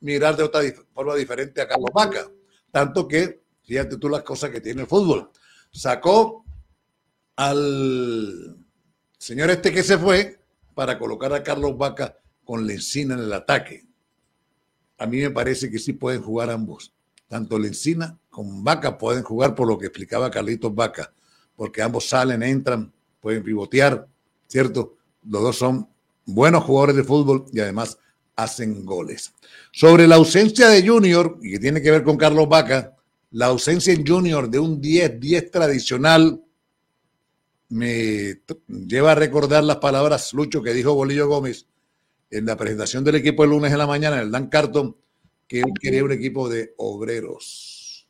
mirar 0.00 0.36
de 0.36 0.42
otra 0.42 0.62
forma 0.92 1.14
diferente 1.14 1.60
a 1.60 1.68
Carlos 1.68 1.90
Vaca. 1.94 2.30
Tanto 2.70 3.06
que, 3.06 3.42
fíjate 3.62 3.96
tú 3.96 4.08
las 4.08 4.22
cosas 4.22 4.50
que 4.50 4.60
tiene 4.60 4.82
el 4.82 4.86
fútbol. 4.86 5.30
Sacó 5.70 6.44
al 7.36 8.56
señor 9.18 9.50
este 9.50 9.72
que 9.72 9.82
se 9.82 9.96
fue 9.96 10.40
para 10.74 10.98
colocar 10.98 11.32
a 11.32 11.42
Carlos 11.42 11.76
Vaca 11.76 12.18
con 12.44 12.66
Lencina 12.66 13.14
en 13.14 13.20
el 13.20 13.32
ataque. 13.32 13.86
A 14.98 15.06
mí 15.06 15.18
me 15.18 15.30
parece 15.30 15.70
que 15.70 15.78
sí 15.78 15.92
pueden 15.92 16.22
jugar 16.22 16.50
ambos. 16.50 16.92
Tanto 17.28 17.58
Lencina 17.58 18.18
como 18.28 18.62
Vaca 18.62 18.98
pueden 18.98 19.22
jugar 19.22 19.54
por 19.54 19.68
lo 19.68 19.78
que 19.78 19.86
explicaba 19.86 20.30
Carlitos 20.30 20.74
Vaca, 20.74 21.12
porque 21.56 21.82
ambos 21.82 22.08
salen, 22.08 22.42
entran, 22.42 22.92
pueden 23.20 23.42
pivotear, 23.42 24.06
¿cierto? 24.48 24.96
Los 25.24 25.42
dos 25.42 25.56
son 25.56 25.88
buenos 26.26 26.64
jugadores 26.64 26.96
de 26.96 27.04
fútbol 27.04 27.46
y 27.52 27.60
además 27.60 27.98
hacen 28.36 28.84
goles. 28.84 29.32
Sobre 29.72 30.06
la 30.06 30.16
ausencia 30.16 30.68
de 30.68 30.86
Junior, 30.86 31.38
y 31.42 31.52
que 31.52 31.58
tiene 31.58 31.82
que 31.82 31.90
ver 31.90 32.02
con 32.02 32.16
Carlos 32.16 32.48
Vaca, 32.48 32.96
la 33.32 33.46
ausencia 33.46 33.92
en 33.92 34.06
Junior 34.06 34.48
de 34.48 34.58
un 34.58 34.80
10-10 34.80 35.50
tradicional 35.50 36.42
me 37.70 38.42
lleva 38.68 39.12
a 39.12 39.14
recordar 39.14 39.64
las 39.64 39.76
palabras, 39.76 40.34
Lucho, 40.34 40.62
que 40.62 40.74
dijo 40.74 40.94
Bolillo 40.94 41.26
Gómez 41.26 41.66
en 42.30 42.44
la 42.44 42.56
presentación 42.56 43.02
del 43.02 43.14
equipo 43.14 43.44
el 43.44 43.50
lunes 43.50 43.72
en 43.72 43.78
la 43.78 43.86
mañana, 43.86 44.16
en 44.16 44.24
el 44.24 44.30
Dan 44.30 44.48
Carton, 44.48 44.94
que 45.48 45.60
él 45.60 45.72
quería 45.80 46.04
un 46.04 46.12
equipo 46.12 46.48
de 46.48 46.74
obreros. 46.76 48.06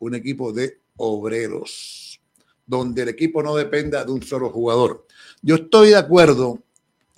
Un 0.00 0.14
equipo 0.16 0.52
de 0.52 0.80
obreros, 0.96 2.20
donde 2.66 3.02
el 3.02 3.08
equipo 3.08 3.42
no 3.42 3.54
dependa 3.54 4.04
de 4.04 4.12
un 4.12 4.22
solo 4.22 4.50
jugador. 4.50 5.06
Yo 5.42 5.56
estoy 5.56 5.90
de 5.90 5.96
acuerdo, 5.96 6.62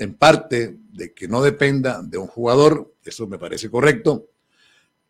en 0.01 0.15
parte, 0.15 0.79
de 0.93 1.13
que 1.13 1.29
no 1.29 1.43
dependa 1.43 2.03
de 2.03 2.19
un 2.19 2.27
jugador, 2.27 2.95
eso 3.05 3.27
me 3.27 3.39
parece 3.39 3.71
correcto. 3.71 4.29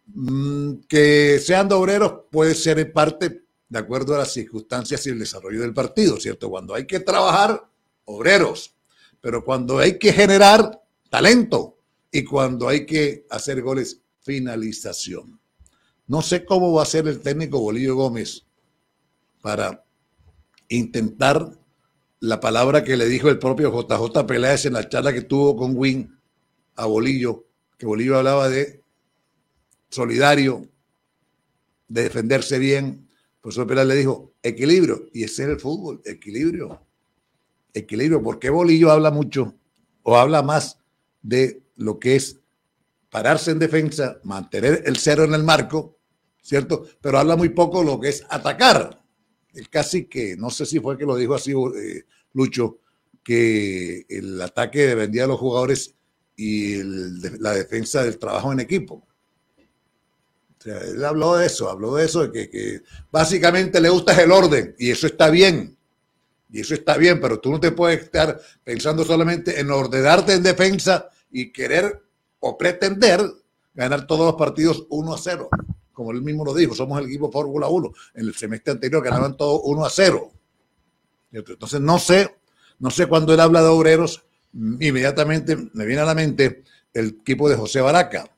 Mm, 0.07 0.81
Que 0.89 1.39
sean 1.39 1.71
obreros 1.73 2.25
puede 2.31 2.55
ser 2.55 2.81
en 2.81 2.93
parte 2.93 3.45
de 3.69 3.79
acuerdo 3.79 4.15
a 4.15 4.19
las 4.19 4.33
circunstancias 4.33 5.07
y 5.07 5.11
el 5.11 5.21
desarrollo 5.21 5.61
del 5.61 5.73
partido, 5.73 6.19
¿cierto? 6.19 6.51
Cuando 6.51 6.75
hay 6.75 6.87
que 6.87 6.99
trabajar, 6.99 7.65
obreros, 8.05 8.75
pero 9.21 9.45
cuando 9.45 9.79
hay 9.79 9.97
que 9.97 10.13
generar 10.13 10.83
talento 11.09 11.79
y 12.11 12.25
cuando 12.25 12.67
hay 12.67 12.85
que 12.85 13.27
hacer 13.31 13.63
goles, 13.63 14.01
finalización. 14.23 15.41
No 16.09 16.21
sé 16.21 16.45
cómo 16.45 16.73
va 16.73 16.83
a 16.83 16.87
ser 16.87 17.07
el 17.07 17.21
técnico 17.21 17.61
Bolillo 17.61 17.95
Gómez 17.95 18.45
para 19.41 19.85
intentar 20.69 21.60
la 22.21 22.39
palabra 22.39 22.85
que 22.85 22.97
le 22.97 23.07
dijo 23.07 23.29
el 23.31 23.39
propio 23.39 23.73
JJ 23.73 24.27
Peláez 24.27 24.67
en 24.67 24.75
la 24.75 24.89
charla 24.89 25.13
que 25.13 25.23
tuvo 25.23 25.57
con 25.57 25.73
Win 25.75 26.19
a 26.77 26.85
Bolillo, 26.85 27.47
que 27.79 27.87
Bolillo 27.87 28.19
hablaba 28.19 28.49
de 28.49 28.83
solidario, 29.89 30.69
de 31.89 32.03
defenderse 32.05 32.59
bien. 32.59 33.09
El 33.35 33.41
profesor 33.41 33.67
Peláez 33.67 33.89
le 33.89 33.97
dijo 33.97 34.35
equilibrio, 34.43 35.09
y 35.15 35.25
ese 35.25 35.45
es 35.45 35.49
el 35.49 35.61
fútbol, 35.61 36.03
equilibrio. 36.05 36.87
Equilibrio, 37.73 38.23
porque 38.23 38.51
Bolillo 38.51 38.91
habla 38.91 39.11
mucho 39.11 39.55
o 40.03 40.19
habla 40.19 40.43
más 40.43 40.79
de 41.23 41.63
lo 41.77 41.99
que 41.99 42.17
es 42.17 42.39
pararse 43.09 43.51
en 43.51 43.59
defensa, 43.59 44.21
mantener 44.25 44.83
el 44.85 44.99
cero 44.99 45.25
en 45.25 45.35
el 45.35 45.43
marco, 45.43 45.99
¿cierto? 46.43 46.87
Pero 47.01 47.19
habla 47.19 47.37
muy 47.37 47.49
poco 47.49 47.83
lo 47.83 47.99
que 47.99 48.11
es 48.11 48.25
atacar. 48.29 49.00
Él 49.55 49.69
casi 49.69 50.05
que, 50.05 50.37
no 50.37 50.51
sé 50.51 50.67
si 50.67 50.81
fue 50.81 50.97
que 50.97 51.05
lo 51.05 51.17
dijo 51.17 51.35
así 51.35 51.53
eh, 51.53 52.05
Lucho, 52.33 52.79
que 53.23 54.07
el 54.09 54.41
ataque 54.41 54.87
dependía 54.87 55.23
de 55.23 55.29
los 55.29 55.41
jugadores 55.41 55.95
y 56.37 56.75
el 56.75 57.41
la 57.41 57.53
defensa 57.53 58.03
del 58.03 58.19
trabajo 58.19 58.53
en 58.53 58.61
equipo. 58.61 59.07
O 60.59 60.63
sea, 60.63 60.79
él 60.79 61.05
habló 61.05 61.37
de 61.37 61.47
eso, 61.47 61.69
habló 61.69 61.95
de 61.95 62.05
eso, 62.05 62.27
de 62.27 62.33
que, 62.33 62.51
que 62.51 62.83
básicamente 63.11 63.81
le 63.81 63.89
gusta 63.89 64.21
el 64.21 64.31
orden 64.31 64.75
y 64.79 64.91
eso 64.91 65.07
está 65.07 65.31
bien. 65.31 65.77
Y 66.53 66.61
eso 66.61 66.75
está 66.75 66.97
bien, 66.97 67.21
pero 67.21 67.39
tú 67.39 67.51
no 67.51 67.61
te 67.61 67.71
puedes 67.71 68.03
estar 68.03 68.41
pensando 68.65 69.05
solamente 69.05 69.61
en 69.61 69.71
ordenarte 69.71 70.35
en 70.35 70.43
defensa 70.43 71.09
y 71.31 71.53
querer 71.53 72.03
o 72.41 72.59
pretender 72.59 73.21
ganar 73.75 74.07
todos 74.07 74.27
los 74.27 74.35
partidos 74.35 74.87
1 74.91 75.15
a 75.15 75.19
0. 75.19 75.49
Como 75.93 76.13
él 76.13 76.23
mismo 76.23 76.45
lo 76.45 76.55
dijo, 76.55 76.75
somos 76.75 76.99
el 77.01 77.07
equipo 77.07 77.31
Fórmula 77.31 77.69
1. 77.69 77.93
En 78.15 78.27
el 78.27 78.35
semestre 78.35 78.73
anterior 78.73 79.03
ganaban 79.03 79.37
todos 79.37 79.61
1 79.65 79.85
a 79.85 79.91
0. 79.91 80.33
Entonces 81.33 81.81
no 81.81 81.99
sé, 81.99 82.35
no 82.79 82.91
sé 82.91 83.07
cuando 83.07 83.33
él 83.35 83.41
habla 83.41 83.63
de 83.63 83.69
obreros, 83.69 84.25
inmediatamente 84.53 85.57
me 85.75 85.87
viene 85.87 86.03
a 86.03 86.07
la 86.07 86.15
mente 86.15 86.65
el 86.93 87.19
equipo 87.21 87.49
de 87.49 87.57
José 87.57 87.81
Baraca. 87.81 88.31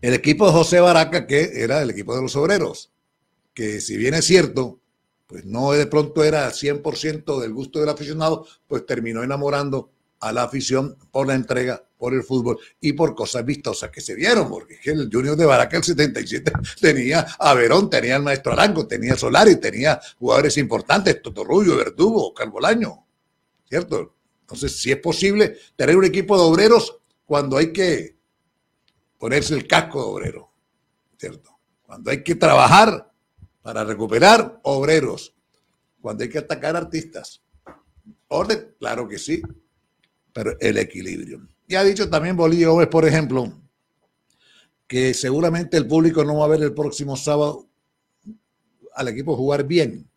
El 0.00 0.14
equipo 0.14 0.46
de 0.46 0.52
José 0.52 0.80
Baraca, 0.80 1.26
que 1.26 1.62
era 1.62 1.82
el 1.82 1.90
equipo 1.90 2.14
de 2.14 2.22
los 2.22 2.36
obreros, 2.36 2.90
que 3.52 3.80
si 3.80 3.96
bien 3.96 4.14
es 4.14 4.24
cierto, 4.24 4.80
pues 5.26 5.44
no 5.44 5.72
de 5.72 5.86
pronto 5.86 6.24
era 6.24 6.50
100% 6.50 7.40
del 7.40 7.52
gusto 7.52 7.80
del 7.80 7.88
aficionado, 7.88 8.46
pues 8.66 8.86
terminó 8.86 9.22
enamorando 9.22 9.90
a 10.20 10.32
la 10.32 10.44
afición 10.44 10.96
por 11.10 11.26
la 11.26 11.34
entrega, 11.34 11.82
por 11.96 12.14
el 12.14 12.22
fútbol 12.22 12.58
y 12.80 12.92
por 12.92 13.14
cosas 13.14 13.44
vistosas 13.44 13.90
que 13.90 14.00
se 14.00 14.14
vieron, 14.14 14.48
porque 14.48 14.78
el 14.84 15.08
Junior 15.10 15.36
de 15.36 15.46
Baraca 15.46 15.76
el 15.76 15.84
77 15.84 16.52
tenía 16.80 17.20
a 17.38 17.54
Verón, 17.54 17.88
tenía 17.90 18.16
al 18.16 18.22
Maestro 18.22 18.52
Arango, 18.52 18.86
tenía 18.86 19.16
Solari, 19.16 19.56
tenía 19.56 20.00
jugadores 20.18 20.56
importantes, 20.58 21.20
Totorrullo, 21.22 21.76
Verdugo, 21.76 22.34
Calvolaño, 22.34 23.06
¿cierto? 23.68 24.14
Entonces, 24.42 24.80
si 24.80 24.90
es 24.90 24.98
posible 24.98 25.58
tener 25.76 25.96
un 25.96 26.04
equipo 26.04 26.36
de 26.36 26.42
obreros 26.42 26.98
cuando 27.24 27.56
hay 27.56 27.72
que 27.72 28.16
ponerse 29.18 29.54
el 29.54 29.66
casco 29.66 30.00
de 30.00 30.10
obrero, 30.10 30.52
¿cierto? 31.16 31.58
Cuando 31.82 32.10
hay 32.10 32.22
que 32.22 32.34
trabajar 32.34 33.12
para 33.62 33.84
recuperar 33.84 34.60
obreros, 34.64 35.34
cuando 36.00 36.24
hay 36.24 36.30
que 36.30 36.38
atacar 36.38 36.76
artistas. 36.76 37.42
Orden, 38.28 38.74
claro 38.78 39.06
que 39.06 39.18
sí, 39.18 39.42
pero 40.32 40.56
el 40.60 40.78
equilibrio. 40.78 41.46
Y 41.66 41.74
ha 41.74 41.84
dicho 41.84 42.08
también 42.08 42.36
Bolillo 42.36 42.72
Gómez, 42.72 42.88
por 42.88 43.06
ejemplo, 43.06 43.52
que 44.86 45.14
seguramente 45.14 45.76
el 45.76 45.86
público 45.86 46.24
no 46.24 46.38
va 46.38 46.46
a 46.46 46.48
ver 46.48 46.62
el 46.62 46.74
próximo 46.74 47.16
sábado 47.16 47.68
al 48.94 49.08
equipo 49.08 49.36
jugar 49.36 49.64
bien. 49.64 50.08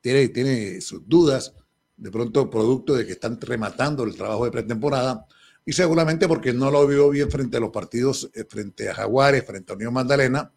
Tiene, 0.00 0.28
tiene 0.28 0.80
sus 0.80 1.08
dudas, 1.08 1.54
de 1.96 2.10
pronto 2.10 2.50
producto 2.50 2.94
de 2.94 3.06
que 3.06 3.12
están 3.12 3.40
rematando 3.40 4.02
el 4.02 4.16
trabajo 4.16 4.44
de 4.44 4.50
pretemporada 4.50 5.26
y 5.64 5.72
seguramente 5.72 6.28
porque 6.28 6.52
no 6.52 6.70
lo 6.70 6.86
vio 6.86 7.08
bien 7.10 7.30
frente 7.30 7.56
a 7.56 7.60
los 7.60 7.70
partidos, 7.70 8.30
eh, 8.34 8.44
frente 8.48 8.90
a 8.90 8.94
Jaguares, 8.94 9.44
frente 9.46 9.72
a 9.72 9.76
Unión 9.76 9.94
Magdalena, 9.94 10.52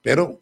pero 0.00 0.40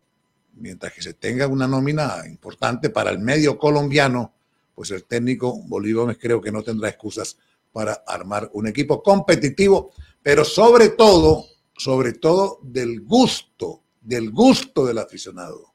mientras 0.54 0.92
que 0.92 1.02
se 1.02 1.14
tenga 1.14 1.46
una 1.46 1.66
nómina 1.66 2.22
importante 2.26 2.90
para 2.90 3.10
el 3.10 3.18
medio 3.18 3.58
colombiano, 3.58 4.32
pues 4.80 4.92
el 4.92 5.04
técnico 5.04 5.62
Bolívar 5.64 6.16
creo 6.16 6.40
que 6.40 6.50
no 6.50 6.62
tendrá 6.62 6.88
excusas 6.88 7.36
para 7.70 8.02
armar 8.06 8.48
un 8.54 8.66
equipo 8.66 9.02
competitivo, 9.02 9.92
pero 10.22 10.42
sobre 10.42 10.88
todo, 10.88 11.44
sobre 11.76 12.14
todo 12.14 12.60
del 12.62 13.02
gusto, 13.02 13.82
del 14.00 14.30
gusto 14.30 14.86
del 14.86 14.96
aficionado. 14.96 15.74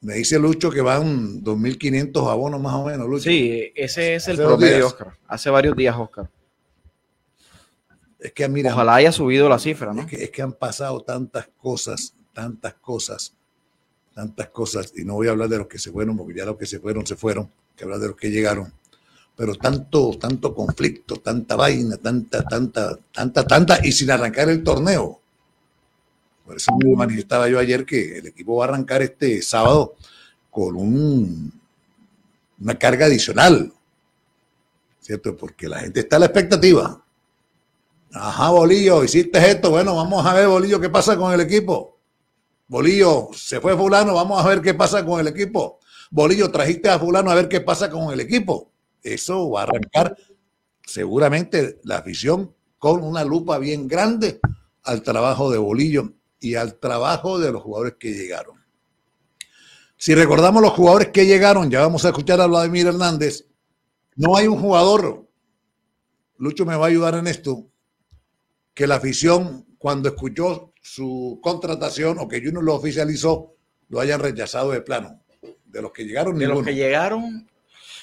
Me 0.00 0.14
dice 0.14 0.38
Lucho 0.38 0.70
que 0.70 0.80
van 0.80 1.44
2.500 1.44 2.30
abonos 2.30 2.58
más 2.58 2.72
o 2.72 2.86
menos, 2.86 3.06
Lucho. 3.06 3.24
Sí, 3.24 3.70
ese 3.74 4.14
es 4.14 4.28
el 4.28 4.38
promedio. 4.38 4.86
Oscar. 4.86 5.12
Hace 5.26 5.50
varios 5.50 5.76
días, 5.76 5.94
Oscar. 5.94 6.30
Es 8.18 8.32
que 8.32 8.48
mira, 8.48 8.72
Ojalá 8.72 8.94
haya 8.94 9.12
subido 9.12 9.46
la 9.46 9.58
cifra, 9.58 9.92
¿no? 9.92 10.00
Es 10.00 10.06
que, 10.06 10.24
es 10.24 10.30
que 10.30 10.40
han 10.40 10.54
pasado 10.54 11.02
tantas 11.02 11.50
cosas, 11.58 12.14
tantas 12.32 12.72
cosas, 12.76 13.34
tantas 14.14 14.48
cosas, 14.48 14.94
y 14.96 15.04
no 15.04 15.16
voy 15.16 15.28
a 15.28 15.32
hablar 15.32 15.50
de 15.50 15.58
los 15.58 15.66
que 15.66 15.78
se 15.78 15.92
fueron, 15.92 16.16
porque 16.16 16.32
ya 16.34 16.46
los 16.46 16.56
que 16.56 16.64
se 16.64 16.80
fueron, 16.80 17.06
se 17.06 17.14
fueron, 17.14 17.52
que 17.76 17.84
hablar 17.84 18.00
de 18.00 18.08
los 18.08 18.16
que 18.16 18.30
llegaron, 18.30 18.72
pero 19.36 19.54
tanto, 19.54 20.16
tanto 20.18 20.54
conflicto, 20.54 21.16
tanta 21.16 21.56
vaina, 21.56 21.96
tanta, 21.98 22.42
tanta, 22.42 22.98
tanta, 23.12 23.46
tanta, 23.46 23.78
y 23.86 23.92
sin 23.92 24.10
arrancar 24.10 24.48
el 24.48 24.64
torneo. 24.64 25.20
Por 26.44 26.56
eso 26.56 26.72
me 26.82 26.94
manifestaba 26.94 27.48
yo 27.48 27.58
ayer 27.58 27.84
que 27.84 28.18
el 28.18 28.28
equipo 28.28 28.56
va 28.56 28.64
a 28.64 28.68
arrancar 28.68 29.02
este 29.02 29.42
sábado 29.42 29.96
con 30.50 30.76
un, 30.76 31.52
una 32.60 32.78
carga 32.78 33.06
adicional, 33.06 33.72
¿cierto? 35.00 35.36
Porque 35.36 35.68
la 35.68 35.80
gente 35.80 36.00
está 36.00 36.16
a 36.16 36.20
la 36.20 36.26
expectativa. 36.26 37.02
Ajá, 38.12 38.50
Bolillo, 38.50 39.04
hiciste 39.04 39.38
esto. 39.50 39.70
Bueno, 39.70 39.94
vamos 39.94 40.24
a 40.24 40.32
ver, 40.32 40.48
Bolillo, 40.48 40.80
qué 40.80 40.88
pasa 40.88 41.16
con 41.16 41.32
el 41.32 41.40
equipo. 41.40 41.98
Bolillo, 42.68 43.28
se 43.34 43.60
fue 43.60 43.76
Fulano, 43.76 44.14
vamos 44.14 44.42
a 44.42 44.48
ver 44.48 44.62
qué 44.62 44.72
pasa 44.72 45.04
con 45.04 45.20
el 45.20 45.28
equipo. 45.28 45.80
Bolillo, 46.10 46.50
trajiste 46.50 46.88
a 46.88 46.98
Fulano 46.98 47.30
a 47.30 47.34
ver 47.34 47.48
qué 47.48 47.60
pasa 47.60 47.90
con 47.90 48.12
el 48.12 48.20
equipo. 48.20 48.72
Eso 49.02 49.50
va 49.50 49.60
a 49.60 49.62
arrancar 49.64 50.16
seguramente 50.84 51.80
la 51.84 51.98
afición 51.98 52.54
con 52.78 53.02
una 53.02 53.24
lupa 53.24 53.58
bien 53.58 53.88
grande 53.88 54.40
al 54.82 55.02
trabajo 55.02 55.50
de 55.50 55.58
Bolillo 55.58 56.12
y 56.40 56.54
al 56.54 56.78
trabajo 56.78 57.38
de 57.38 57.52
los 57.52 57.62
jugadores 57.62 57.94
que 57.98 58.12
llegaron. 58.12 58.64
Si 59.96 60.14
recordamos 60.14 60.62
los 60.62 60.72
jugadores 60.72 61.08
que 61.08 61.26
llegaron, 61.26 61.70
ya 61.70 61.80
vamos 61.80 62.04
a 62.04 62.08
escuchar 62.08 62.40
a 62.40 62.46
Vladimir 62.46 62.86
Hernández. 62.86 63.46
No 64.14 64.36
hay 64.36 64.46
un 64.46 64.60
jugador, 64.60 65.26
Lucho 66.36 66.66
me 66.66 66.76
va 66.76 66.84
a 66.86 66.88
ayudar 66.88 67.14
en 67.14 67.26
esto, 67.26 67.66
que 68.74 68.86
la 68.86 68.96
afición, 68.96 69.66
cuando 69.78 70.10
escuchó 70.10 70.72
su 70.82 71.40
contratación 71.42 72.18
o 72.18 72.28
que 72.28 72.40
Junior 72.40 72.62
lo 72.62 72.74
oficializó, 72.74 73.54
lo 73.88 74.00
hayan 74.00 74.20
rechazado 74.20 74.70
de 74.72 74.82
plano. 74.82 75.22
De 75.66 75.82
los 75.82 75.92
que 75.92 76.04
llegaron, 76.04 76.38
De 76.38 76.46
los 76.46 76.56
ninguno. 76.56 76.66
que 76.66 76.74
llegaron, 76.74 77.48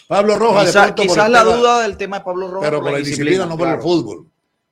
Pablo 0.07 0.37
Rojas, 0.37 0.65
de 0.65 0.69
quizá- 0.71 0.83
pronto 0.83 1.03
por 1.03 1.15
quizás 1.15 1.29
la 1.29 1.43
tema- 1.43 1.55
duda 1.55 1.81
del 1.81 1.97
tema 1.97 2.19
de 2.19 2.25
Pablo 2.25 2.47
Rojas. 2.51 2.69
pero 2.69 2.81
por 2.81 2.91
la 2.91 2.97
disciplina, 2.99 3.45
no 3.45 3.57
por 3.57 3.67
el 3.69 3.81
fútbol. 3.81 4.27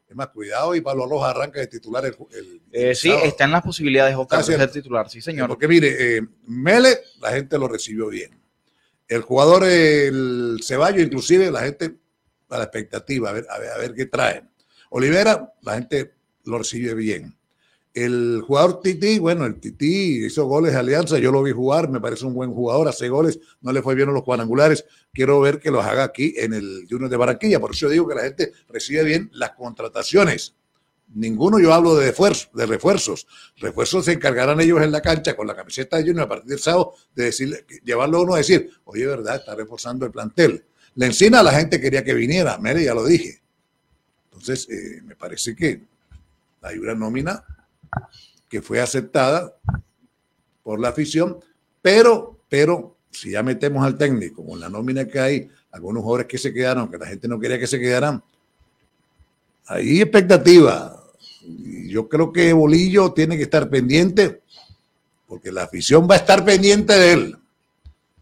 Es 0.08 0.16
más, 0.16 0.28
cuidado 0.28 0.76
y 0.76 0.82
Pablo 0.82 1.08
Rojas 1.08 1.30
arranca 1.34 1.62
de 1.62 1.68
titular 1.68 2.06
el, 2.06 2.16
el- 2.34 2.62
Eh, 2.72 2.94
sí, 2.94 3.08
sábado. 3.10 3.28
está 3.28 3.46
en 3.46 3.52
las 3.52 3.62
posibilidades, 3.64 4.14
Oscar, 4.16 4.44
de 4.44 4.58
ser 4.58 4.72
titular. 4.72 5.10
Sí, 5.10 5.22
señor. 5.22 5.48
Porque 5.48 5.70
mire, 5.70 6.18
eh, 6.18 6.22
Mele, 6.48 7.00
la 7.22 7.32
gente 7.32 7.58
lo 7.58 7.68
recibió 7.70 8.10
bien. 8.10 8.38
El 9.08 9.22
jugador, 9.22 9.64
el 9.64 10.60
Ceballo, 10.64 11.02
inclusive, 11.02 11.50
la 11.50 11.62
gente 11.62 11.96
a 12.50 12.58
la 12.58 12.64
expectativa, 12.66 13.30
a 13.30 13.34
ver, 13.34 13.48
a 13.50 13.58
ver, 13.58 13.70
a 13.72 13.78
ver 13.78 13.94
qué 13.94 14.06
trae. 14.06 14.44
Olivera, 14.90 15.54
la 15.62 15.76
gente 15.76 16.14
lo 16.44 16.58
recibe 16.58 16.94
bien. 16.94 17.34
El 17.94 18.42
jugador 18.48 18.82
Titi, 18.82 19.20
bueno, 19.20 19.46
el 19.46 19.60
Titi 19.60 20.26
hizo 20.26 20.46
goles 20.46 20.72
de 20.72 20.80
Alianza, 20.80 21.20
yo 21.20 21.30
lo 21.32 21.44
vi 21.44 21.52
jugar, 21.52 21.90
me 21.90 22.00
parece 22.00 22.26
un 22.26 22.34
buen 22.34 22.54
jugador, 22.54 22.88
hace 22.88 23.10
goles, 23.10 23.40
no 23.60 23.74
le 23.74 23.82
fue 23.82 23.96
bien 23.96 24.08
a 24.08 24.14
los 24.14 24.24
cuadrangulares, 24.24 24.86
quiero 25.12 25.42
ver 25.42 25.60
que 25.60 25.72
los 25.72 25.84
haga 25.84 26.06
aquí 26.06 26.34
en 26.38 26.54
el 26.54 26.88
Junior 26.90 27.10
de 27.10 27.18
Barranquilla, 27.18 27.60
por 27.60 27.72
eso 27.72 27.88
yo 27.88 27.90
digo 27.90 28.08
que 28.08 28.16
la 28.16 28.22
gente 28.22 28.54
recibe 28.70 29.04
bien 29.04 29.30
las 29.34 29.52
contrataciones. 29.52 30.56
Ninguno 31.14 31.60
yo 31.60 31.74
hablo 31.74 31.96
de, 31.96 32.08
refuerzo, 32.08 32.48
de 32.54 32.66
refuerzos. 32.66 33.28
Refuerzos 33.58 34.06
se 34.06 34.14
encargarán 34.14 34.62
ellos 34.62 34.82
en 34.82 34.94
la 34.94 35.02
cancha 35.02 35.36
con 35.36 35.46
la 35.46 35.54
camiseta 35.54 35.98
de 35.98 36.04
Junior 36.04 36.22
a 36.22 36.30
partir 36.30 36.50
del 36.50 36.60
sábado 36.60 36.94
de 37.14 37.26
decirle, 37.26 37.66
llevarlo 37.84 38.20
a 38.20 38.22
uno 38.22 38.36
a 38.36 38.38
decir, 38.38 38.72
oye, 38.86 39.06
verdad, 39.06 39.36
está 39.36 39.54
reforzando 39.54 40.06
el 40.06 40.12
plantel. 40.14 40.64
La 40.96 41.08
encina 41.08 41.44
la 41.44 41.52
gente 41.52 41.82
quería 41.82 42.06
que 42.06 42.14
viniera, 42.14 42.58
mire, 42.58 42.86
ya 42.86 42.94
lo 42.94 43.04
dije. 43.04 43.42
Entonces, 44.32 44.70
eh, 44.70 45.02
me 45.04 45.18
parece 45.18 45.54
que 45.54 45.82
hay 46.62 46.78
una 46.78 46.96
nómina 46.96 47.44
que 48.50 48.62
fue 48.62 48.82
aceptada 48.82 49.56
por 50.64 50.80
la 50.80 50.90
afición, 50.90 51.40
pero, 51.82 52.40
pero, 52.50 52.98
si 53.10 53.32
ya 53.32 53.44
metemos 53.44 53.86
al 53.86 53.98
técnico 53.98 54.46
con 54.46 54.60
la 54.60 54.70
nómina 54.70 55.06
que 55.06 55.20
hay, 55.20 55.50
algunos 55.72 56.04
jugadores 56.04 56.28
que 56.28 56.38
se 56.38 56.54
quedaron, 56.54 56.90
que 56.90 56.98
la 56.98 57.08
gente 57.08 57.28
no 57.28 57.40
quería 57.40 57.60
que 57.60 57.68
se 57.68 57.80
quedaran, 57.80 58.24
hay 59.66 60.02
expectativa. 60.02 61.02
Yo 61.88 62.08
creo 62.08 62.32
que 62.32 62.54
Bolillo 62.54 63.14
tiene 63.14 63.38
que 63.38 63.44
estar 63.44 63.70
pendiente, 63.70 64.42
porque 65.28 65.52
la 65.52 65.64
afición 65.64 66.08
va 66.10 66.16
a 66.16 66.18
estar 66.18 66.44
pendiente 66.44 66.94
de 66.94 67.14
él. 67.14 67.38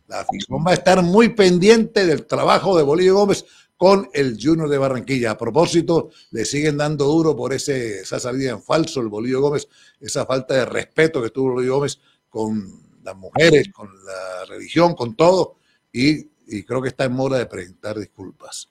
La 0.07 0.22
afición 0.22 0.63
va 0.65 0.72
a 0.72 0.76
estar 0.76 1.01
muy 1.03 1.30
pendiente 1.30 2.05
del 2.05 2.26
trabajo 2.26 2.78
de 2.78 2.84
Bolillo 2.84 3.15
Gómez 3.15 3.45
con 3.80 4.09
el 4.11 4.38
Junior 4.38 4.67
de 4.67 4.77
Barranquilla. 4.77 5.32
A 5.32 5.38
propósito, 5.38 6.09
le 6.32 6.43
siguen 6.43 6.75
dando 6.75 7.05
duro 7.05 7.34
por 7.34 7.53
ese, 7.53 8.01
esa 8.01 8.19
salida 8.19 8.51
en 8.51 8.61
falso 8.61 8.99
el 8.99 9.07
Bolillo 9.07 9.39
Gómez, 9.39 9.69
esa 10.01 10.25
falta 10.25 10.53
de 10.53 10.65
respeto 10.65 11.23
que 11.23 11.30
tuvo 11.30 11.53
Bolillo 11.53 11.75
Gómez 11.75 11.97
con 12.27 12.84
las 13.01 13.15
mujeres, 13.15 13.69
con 13.71 13.88
la 14.03 14.43
religión, 14.49 14.95
con 14.95 15.15
todo, 15.15 15.55
y, 15.93 16.25
creo 16.65 16.82
que 16.82 16.89
está 16.89 17.05
en 17.05 17.17
hora 17.17 17.38
de 17.38 17.45
presentar 17.45 17.97
disculpas. 17.97 18.69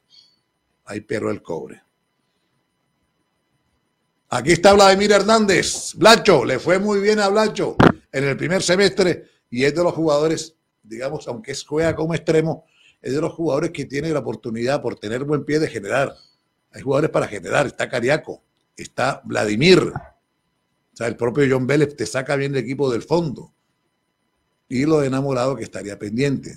Ahí 0.85 1.01
pero 1.01 1.31
el 1.31 1.41
cobre. 1.41 1.83
Aquí 4.29 4.53
está 4.53 4.75
Vladimir 4.75 5.13
Hernández. 5.13 5.95
Blacho, 5.95 6.45
le 6.45 6.59
fue 6.59 6.79
muy 6.79 7.01
bien 7.01 7.19
a 7.19 7.29
Blacho 7.29 7.77
en 8.13 8.25
el 8.25 8.37
primer 8.37 8.63
semestre 8.63 9.25
y 9.49 9.65
es 9.65 9.75
de 9.75 9.83
los 9.83 9.95
jugadores, 9.95 10.55
digamos, 10.83 11.27
aunque 11.29 11.55
juega 11.67 11.97
como 11.97 12.15
extremo, 12.15 12.67
es 13.01 13.13
de 13.13 13.21
los 13.21 13.33
jugadores 13.33 13.71
que 13.71 13.85
tiene 13.85 14.11
la 14.11 14.21
oportunidad 14.21 14.83
por 14.83 14.99
tener 14.99 15.25
buen 15.25 15.45
pie 15.45 15.59
de 15.59 15.69
generar. 15.69 16.15
Hay 16.73 16.83
jugadores 16.83 17.11
para 17.11 17.27
generar. 17.27 17.67
Está 17.67 17.89
Cariaco, 17.89 18.43
está 18.77 19.21
Vladimir. 19.25 19.81
O 19.81 20.97
sea, 20.97 21.07
el 21.07 21.17
propio 21.17 21.47
John 21.49 21.67
Vélez 21.67 21.97
te 21.97 22.07
saca 22.07 22.37
bien 22.37 22.53
el 22.53 22.59
equipo 22.59 22.91
del 22.91 23.03
fondo. 23.03 23.53
Y 24.69 24.85
lo 24.85 25.01
de 25.01 25.07
enamorado 25.07 25.57
que 25.57 25.65
estaría 25.65 25.99
pendiente. 25.99 26.57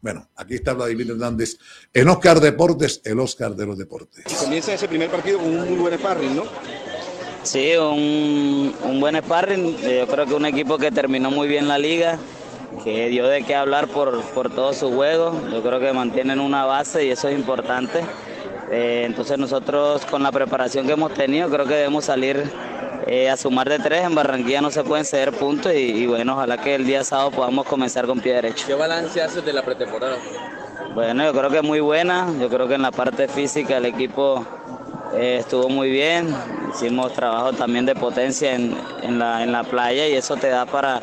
Bueno, 0.00 0.28
aquí 0.34 0.54
está 0.54 0.72
Vladimir 0.72 1.10
Hernández 1.10 1.58
en 1.94 2.08
Oscar 2.08 2.40
Deportes, 2.40 3.00
el 3.04 3.20
Oscar 3.20 3.54
de 3.54 3.66
los 3.66 3.78
Deportes. 3.78 4.24
Comienza 4.40 4.74
ese 4.74 4.88
primer 4.88 5.08
partido 5.08 5.38
con 5.38 5.46
un 5.46 5.68
muy 5.68 5.78
buen 5.78 5.96
sparring, 5.96 6.34
¿no? 6.34 6.44
Sí, 7.44 7.76
un, 7.76 8.74
un 8.84 9.00
buen 9.00 9.16
sparring. 9.22 9.76
Eh, 9.82 9.98
Yo 10.00 10.12
creo 10.12 10.26
que 10.26 10.34
un 10.34 10.46
equipo 10.46 10.76
que 10.76 10.90
terminó 10.90 11.30
muy 11.30 11.46
bien 11.46 11.68
la 11.68 11.78
liga, 11.78 12.18
que 12.84 13.08
dio 13.08 13.26
de 13.28 13.42
qué 13.42 13.54
hablar 13.54 13.88
por, 13.88 14.20
por 14.34 14.50
todo 14.50 14.72
su 14.72 14.92
juego. 14.92 15.32
Yo 15.52 15.62
creo 15.62 15.80
que 15.80 15.92
mantienen 15.92 16.40
una 16.40 16.64
base 16.64 17.04
y 17.04 17.10
eso 17.10 17.28
es 17.28 17.38
importante. 17.38 18.00
Eh, 18.70 19.04
entonces 19.06 19.38
nosotros 19.38 20.04
con 20.06 20.22
la 20.22 20.32
preparación 20.32 20.86
que 20.86 20.92
hemos 20.92 21.12
tenido 21.12 21.50
creo 21.50 21.66
que 21.66 21.74
debemos 21.74 22.06
salir 22.06 22.42
eh, 23.06 23.28
a 23.28 23.36
sumar 23.36 23.68
de 23.68 23.78
tres. 23.78 24.04
En 24.04 24.14
Barranquilla 24.14 24.60
no 24.60 24.70
se 24.70 24.82
pueden 24.82 25.04
ceder 25.04 25.32
puntos 25.32 25.72
y, 25.74 25.78
y 25.78 26.06
bueno, 26.06 26.32
ojalá 26.34 26.56
que 26.58 26.74
el 26.74 26.86
día 26.86 27.04
sábado 27.04 27.30
podamos 27.30 27.66
comenzar 27.66 28.06
con 28.06 28.20
pie 28.20 28.34
derecho. 28.34 28.66
¿Qué 28.66 28.74
balance 28.74 29.20
haces 29.20 29.44
de 29.44 29.52
la 29.52 29.62
pretemporada? 29.62 30.16
Bueno, 30.94 31.24
yo 31.24 31.32
creo 31.32 31.50
que 31.50 31.62
muy 31.62 31.80
buena. 31.80 32.28
Yo 32.40 32.48
creo 32.48 32.66
que 32.68 32.74
en 32.74 32.82
la 32.82 32.90
parte 32.90 33.28
física 33.28 33.76
el 33.76 33.86
equipo 33.86 34.44
eh, 35.14 35.36
estuvo 35.40 35.68
muy 35.68 35.90
bien. 35.90 36.34
Hicimos 36.74 37.12
trabajo 37.12 37.52
también 37.52 37.84
de 37.84 37.94
potencia 37.94 38.54
en, 38.54 38.74
en 39.02 39.18
la, 39.18 39.42
en 39.42 39.52
la 39.52 39.64
playa 39.64 40.08
y 40.08 40.14
eso 40.14 40.36
te 40.36 40.48
da 40.48 40.64
para, 40.64 41.00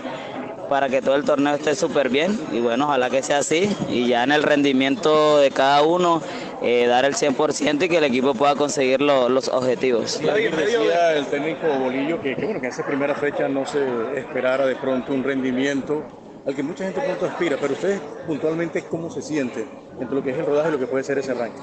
para 0.69 0.87
que 0.87 1.01
todo 1.01 1.15
el 1.15 1.23
torneo 1.25 1.55
esté 1.55 1.75
súper 1.75 2.09
bien. 2.09 2.39
Y 2.51 2.59
bueno, 2.59 2.85
ojalá 2.85 3.09
que 3.09 3.23
sea 3.23 3.39
así. 3.39 3.75
Y 3.89 4.07
ya 4.07 4.23
en 4.23 4.31
el 4.31 4.43
rendimiento 4.43 5.39
de 5.39 5.51
cada 5.51 5.81
uno, 5.81 6.21
eh, 6.61 6.85
dar 6.87 7.05
el 7.05 7.15
100% 7.15 7.85
y 7.85 7.89
que 7.89 7.97
el 7.97 8.03
equipo 8.03 8.33
pueda 8.33 8.55
conseguir 8.55 9.01
lo- 9.01 9.27
los 9.29 9.47
objetivos. 9.49 10.21
Nadie 10.21 10.49
decía 10.49 11.13
el 11.17 11.25
técnico 11.27 11.67
Bolillo 11.67 12.21
que, 12.21 12.35
que, 12.35 12.45
bueno, 12.45 12.59
que 12.61 12.67
en 12.67 12.71
esa 12.73 12.85
primera 12.85 13.15
fecha 13.15 13.47
no 13.49 13.65
se 13.65 13.79
esperara 14.17 14.65
de 14.65 14.75
pronto 14.75 15.13
un 15.13 15.23
rendimiento 15.23 16.03
al 16.45 16.55
que 16.55 16.63
mucha 16.63 16.83
gente 16.85 17.01
pronto 17.01 17.25
aspira, 17.25 17.57
pero 17.59 17.73
ustedes 17.73 17.99
puntualmente, 18.25 18.83
¿cómo 18.89 19.09
se 19.09 19.21
siente 19.21 19.67
entre 19.99 20.15
lo 20.15 20.23
que 20.23 20.31
es 20.31 20.37
el 20.37 20.45
rodaje 20.45 20.69
y 20.69 20.71
lo 20.73 20.79
que 20.79 20.87
puede 20.87 21.03
ser 21.03 21.17
ese 21.17 21.33
ranking? 21.33 21.61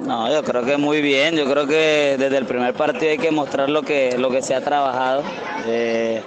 No, 0.00 0.30
yo 0.32 0.42
creo 0.42 0.64
que 0.64 0.76
muy 0.76 1.00
bien. 1.00 1.36
Yo 1.36 1.44
creo 1.44 1.66
que 1.66 2.16
desde 2.18 2.36
el 2.36 2.46
primer 2.46 2.74
partido 2.74 3.12
hay 3.12 3.18
que 3.18 3.30
mostrar 3.30 3.68
lo 3.70 3.82
que, 3.82 4.16
lo 4.18 4.28
que 4.30 4.42
se 4.42 4.54
ha 4.54 4.60
trabajado. 4.60 5.22
Eh, 5.66 6.20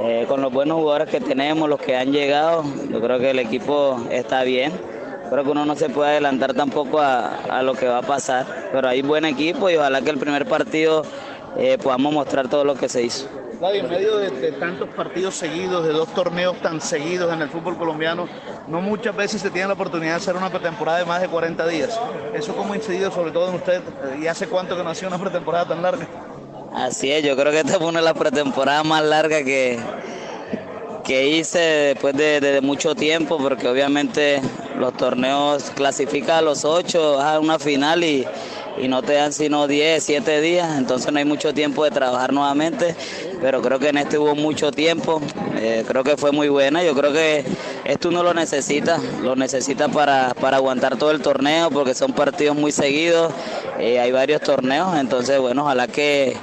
eh, 0.00 0.26
con 0.28 0.40
los 0.40 0.52
buenos 0.52 0.78
jugadores 0.78 1.08
que 1.08 1.20
tenemos, 1.20 1.68
los 1.68 1.80
que 1.80 1.96
han 1.96 2.12
llegado, 2.12 2.64
yo 2.90 3.00
creo 3.00 3.18
que 3.18 3.30
el 3.30 3.38
equipo 3.38 4.00
está 4.10 4.42
bien. 4.44 4.72
Creo 5.30 5.44
que 5.44 5.50
uno 5.50 5.66
no 5.66 5.76
se 5.76 5.90
puede 5.90 6.12
adelantar 6.12 6.54
tampoco 6.54 7.00
a, 7.00 7.36
a 7.50 7.62
lo 7.62 7.74
que 7.74 7.86
va 7.86 7.98
a 7.98 8.02
pasar, 8.02 8.46
pero 8.72 8.88
hay 8.88 9.02
buen 9.02 9.24
equipo 9.26 9.68
y 9.68 9.76
ojalá 9.76 10.00
que 10.00 10.10
el 10.10 10.18
primer 10.18 10.46
partido 10.46 11.02
eh, 11.58 11.76
podamos 11.76 12.12
mostrar 12.12 12.48
todo 12.48 12.64
lo 12.64 12.74
que 12.74 12.88
se 12.88 13.02
hizo. 13.02 13.28
En 13.60 13.90
medio 13.90 14.18
de, 14.18 14.30
de 14.30 14.52
tantos 14.52 14.88
partidos 14.90 15.34
seguidos, 15.34 15.84
de 15.84 15.92
dos 15.92 16.08
torneos 16.14 16.56
tan 16.62 16.80
seguidos 16.80 17.32
en 17.32 17.42
el 17.42 17.48
fútbol 17.48 17.76
colombiano, 17.76 18.28
no 18.68 18.80
muchas 18.80 19.16
veces 19.16 19.42
se 19.42 19.50
tiene 19.50 19.66
la 19.66 19.74
oportunidad 19.74 20.12
de 20.12 20.16
hacer 20.16 20.36
una 20.36 20.48
pretemporada 20.48 20.98
de 20.98 21.04
más 21.04 21.20
de 21.20 21.28
40 21.28 21.66
días. 21.66 22.00
¿Eso 22.32 22.54
cómo 22.54 22.72
ha 22.72 22.76
incidido 22.76 23.10
sobre 23.10 23.32
todo 23.32 23.48
en 23.48 23.56
usted? 23.56 23.82
¿Y 24.22 24.28
hace 24.28 24.46
cuánto 24.46 24.76
que 24.76 24.84
no 24.84 24.90
hacía 24.90 25.08
una 25.08 25.18
pretemporada 25.18 25.66
tan 25.66 25.82
larga? 25.82 26.06
Así 26.72 27.10
es, 27.10 27.24
yo 27.24 27.36
creo 27.36 27.50
que 27.50 27.60
esta 27.60 27.78
fue 27.78 27.88
una 27.88 28.00
de 28.00 28.04
las 28.04 28.14
pretemporadas 28.14 28.84
más 28.84 29.02
largas 29.02 29.42
que, 29.42 29.78
que 31.04 31.28
hice 31.28 31.58
después 31.58 32.14
de, 32.14 32.40
de 32.40 32.60
mucho 32.60 32.94
tiempo, 32.94 33.38
porque 33.38 33.68
obviamente 33.68 34.40
los 34.78 34.94
torneos 34.94 35.70
clasifican 35.74 36.36
a 36.36 36.42
los 36.42 36.64
ocho 36.64 37.20
a 37.20 37.40
una 37.40 37.58
final 37.58 38.04
y, 38.04 38.26
y 38.76 38.88
no 38.88 39.02
te 39.02 39.14
dan 39.14 39.32
sino 39.32 39.66
10, 39.66 40.02
7 40.02 40.40
días, 40.40 40.78
entonces 40.78 41.12
no 41.12 41.18
hay 41.18 41.24
mucho 41.24 41.54
tiempo 41.54 41.84
de 41.84 41.90
trabajar 41.90 42.32
nuevamente, 42.32 42.94
pero 43.40 43.62
creo 43.62 43.78
que 43.78 43.88
en 43.88 43.98
este 43.98 44.18
hubo 44.18 44.34
mucho 44.34 44.70
tiempo, 44.70 45.20
eh, 45.56 45.84
creo 45.86 46.04
que 46.04 46.16
fue 46.16 46.32
muy 46.32 46.48
buena, 46.48 46.82
yo 46.82 46.94
creo 46.94 47.12
que 47.12 47.44
esto 47.84 48.08
uno 48.08 48.22
lo 48.22 48.34
necesita, 48.34 48.98
lo 49.22 49.36
necesita 49.36 49.88
para, 49.88 50.34
para 50.34 50.58
aguantar 50.58 50.96
todo 50.96 51.10
el 51.10 51.20
torneo, 51.20 51.70
porque 51.70 51.94
son 51.94 52.12
partidos 52.12 52.56
muy 52.56 52.72
seguidos, 52.72 53.32
eh, 53.78 53.98
hay 53.98 54.12
varios 54.12 54.40
torneos, 54.42 54.96
entonces 54.96 55.38
bueno, 55.40 55.62
ojalá 55.62 55.88
que, 55.88 56.36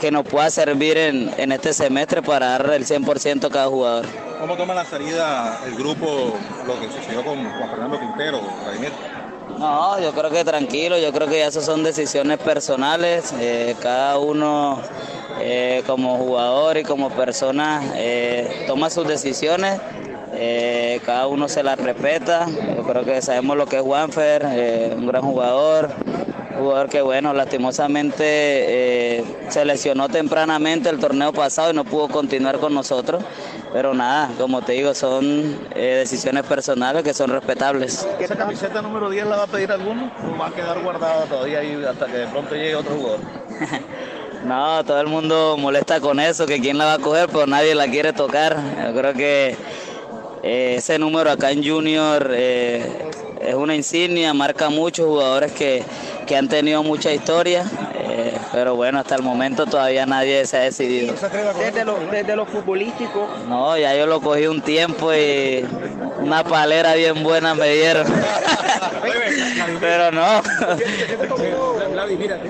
que 0.00 0.10
nos 0.10 0.26
pueda 0.26 0.50
servir 0.50 0.96
en, 0.96 1.30
en 1.36 1.52
este 1.52 1.72
semestre 1.72 2.22
para 2.22 2.48
dar 2.50 2.70
el 2.72 2.86
100% 2.86 3.44
a 3.44 3.50
cada 3.50 3.66
jugador. 3.66 4.06
¿Cómo 4.40 4.54
toma 4.56 4.74
la 4.74 4.84
salida 4.84 5.60
el 5.66 5.74
grupo 5.76 6.34
lo 6.66 6.78
que 6.78 6.86
sucedió 6.90 7.24
con 7.24 7.42
Juan 7.42 7.70
Fernando 7.70 7.98
Quintero, 7.98 8.40
Vladimir? 8.64 8.92
No, 9.58 9.98
yo 10.00 10.12
creo 10.12 10.30
que 10.30 10.44
tranquilo, 10.44 10.98
yo 10.98 11.12
creo 11.12 11.28
que 11.28 11.38
ya 11.38 11.46
esas 11.46 11.64
son 11.64 11.82
decisiones 11.82 12.38
personales, 12.38 13.32
eh, 13.40 13.74
cada 13.80 14.18
uno 14.18 14.78
eh, 15.40 15.82
como 15.86 16.18
jugador 16.18 16.76
y 16.76 16.82
como 16.82 17.08
persona 17.08 17.82
eh, 17.94 18.64
toma 18.66 18.90
sus 18.90 19.08
decisiones, 19.08 19.80
cada 21.06 21.26
uno 21.28 21.48
se 21.48 21.62
las 21.62 21.78
respeta, 21.78 22.46
yo 22.76 22.82
creo 22.82 23.04
que 23.04 23.22
sabemos 23.22 23.56
lo 23.56 23.64
que 23.64 23.76
es 23.76 23.82
Juanfer, 23.82 24.44
un 24.94 25.06
gran 25.06 25.22
jugador, 25.22 25.90
jugador 26.56 26.88
que 26.88 27.02
bueno, 27.02 27.32
lastimosamente 27.32 28.24
eh, 28.24 29.24
se 29.48 29.64
lesionó 29.64 30.08
tempranamente 30.08 30.88
el 30.88 30.98
torneo 30.98 31.32
pasado 31.32 31.70
y 31.70 31.74
no 31.74 31.84
pudo 31.84 32.08
continuar 32.08 32.58
con 32.58 32.74
nosotros, 32.74 33.22
pero 33.76 33.92
nada, 33.92 34.30
como 34.38 34.62
te 34.62 34.72
digo, 34.72 34.94
son 34.94 35.68
eh, 35.74 35.96
decisiones 35.98 36.44
personales 36.44 37.02
que 37.02 37.12
son 37.12 37.28
respetables. 37.28 38.08
¿Esa 38.18 38.34
camiseta 38.34 38.80
número 38.80 39.10
10 39.10 39.26
la 39.26 39.36
va 39.36 39.42
a 39.42 39.46
pedir 39.46 39.70
alguno 39.70 40.10
o 40.24 40.38
va 40.38 40.46
a 40.46 40.50
quedar 40.50 40.82
guardada 40.82 41.26
todavía 41.26 41.58
ahí 41.58 41.84
hasta 41.86 42.06
que 42.06 42.16
de 42.16 42.26
pronto 42.26 42.54
llegue 42.54 42.74
otro 42.74 42.94
jugador? 42.94 43.20
No, 44.44 44.84
todo 44.84 45.00
el 45.00 45.08
mundo 45.08 45.56
molesta 45.58 45.98
con 46.00 46.20
eso, 46.20 46.46
que 46.46 46.60
quién 46.60 46.78
la 46.78 46.84
va 46.84 46.92
a 46.94 46.98
coger, 47.00 47.28
pero 47.28 47.46
nadie 47.46 47.74
la 47.74 47.88
quiere 47.88 48.12
tocar. 48.12 48.56
Yo 48.86 48.94
creo 48.94 49.12
que 49.12 49.56
eh, 50.42 50.76
ese 50.76 50.98
número 51.00 51.30
acá 51.32 51.50
en 51.50 51.66
Junior 51.66 52.30
eh, 52.32 53.10
es 53.40 53.54
una 53.54 53.74
insignia, 53.74 54.32
marca 54.34 54.70
muchos 54.70 55.06
jugadores 55.06 55.50
que, 55.52 55.82
que 56.26 56.36
han 56.36 56.48
tenido 56.48 56.82
mucha 56.84 57.12
historia, 57.12 57.64
pero 58.56 58.74
bueno, 58.74 59.00
hasta 59.00 59.16
el 59.16 59.22
momento 59.22 59.66
todavía 59.66 60.06
nadie 60.06 60.46
se 60.46 60.56
ha 60.56 60.60
decidido. 60.60 61.12
Desde 61.58 61.84
lo, 61.84 61.98
desde 62.10 62.34
lo 62.34 62.46
futbolístico, 62.46 63.28
No, 63.46 63.76
ya 63.76 63.94
yo 63.94 64.06
lo 64.06 64.18
cogí 64.22 64.46
un 64.46 64.62
tiempo 64.62 65.12
y 65.12 65.62
una 66.20 66.42
palera 66.42 66.94
bien 66.94 67.22
buena 67.22 67.54
me 67.54 67.68
dieron. 67.68 68.06
pero 69.80 70.10
no. 70.10 70.40
Mira, 72.18 72.40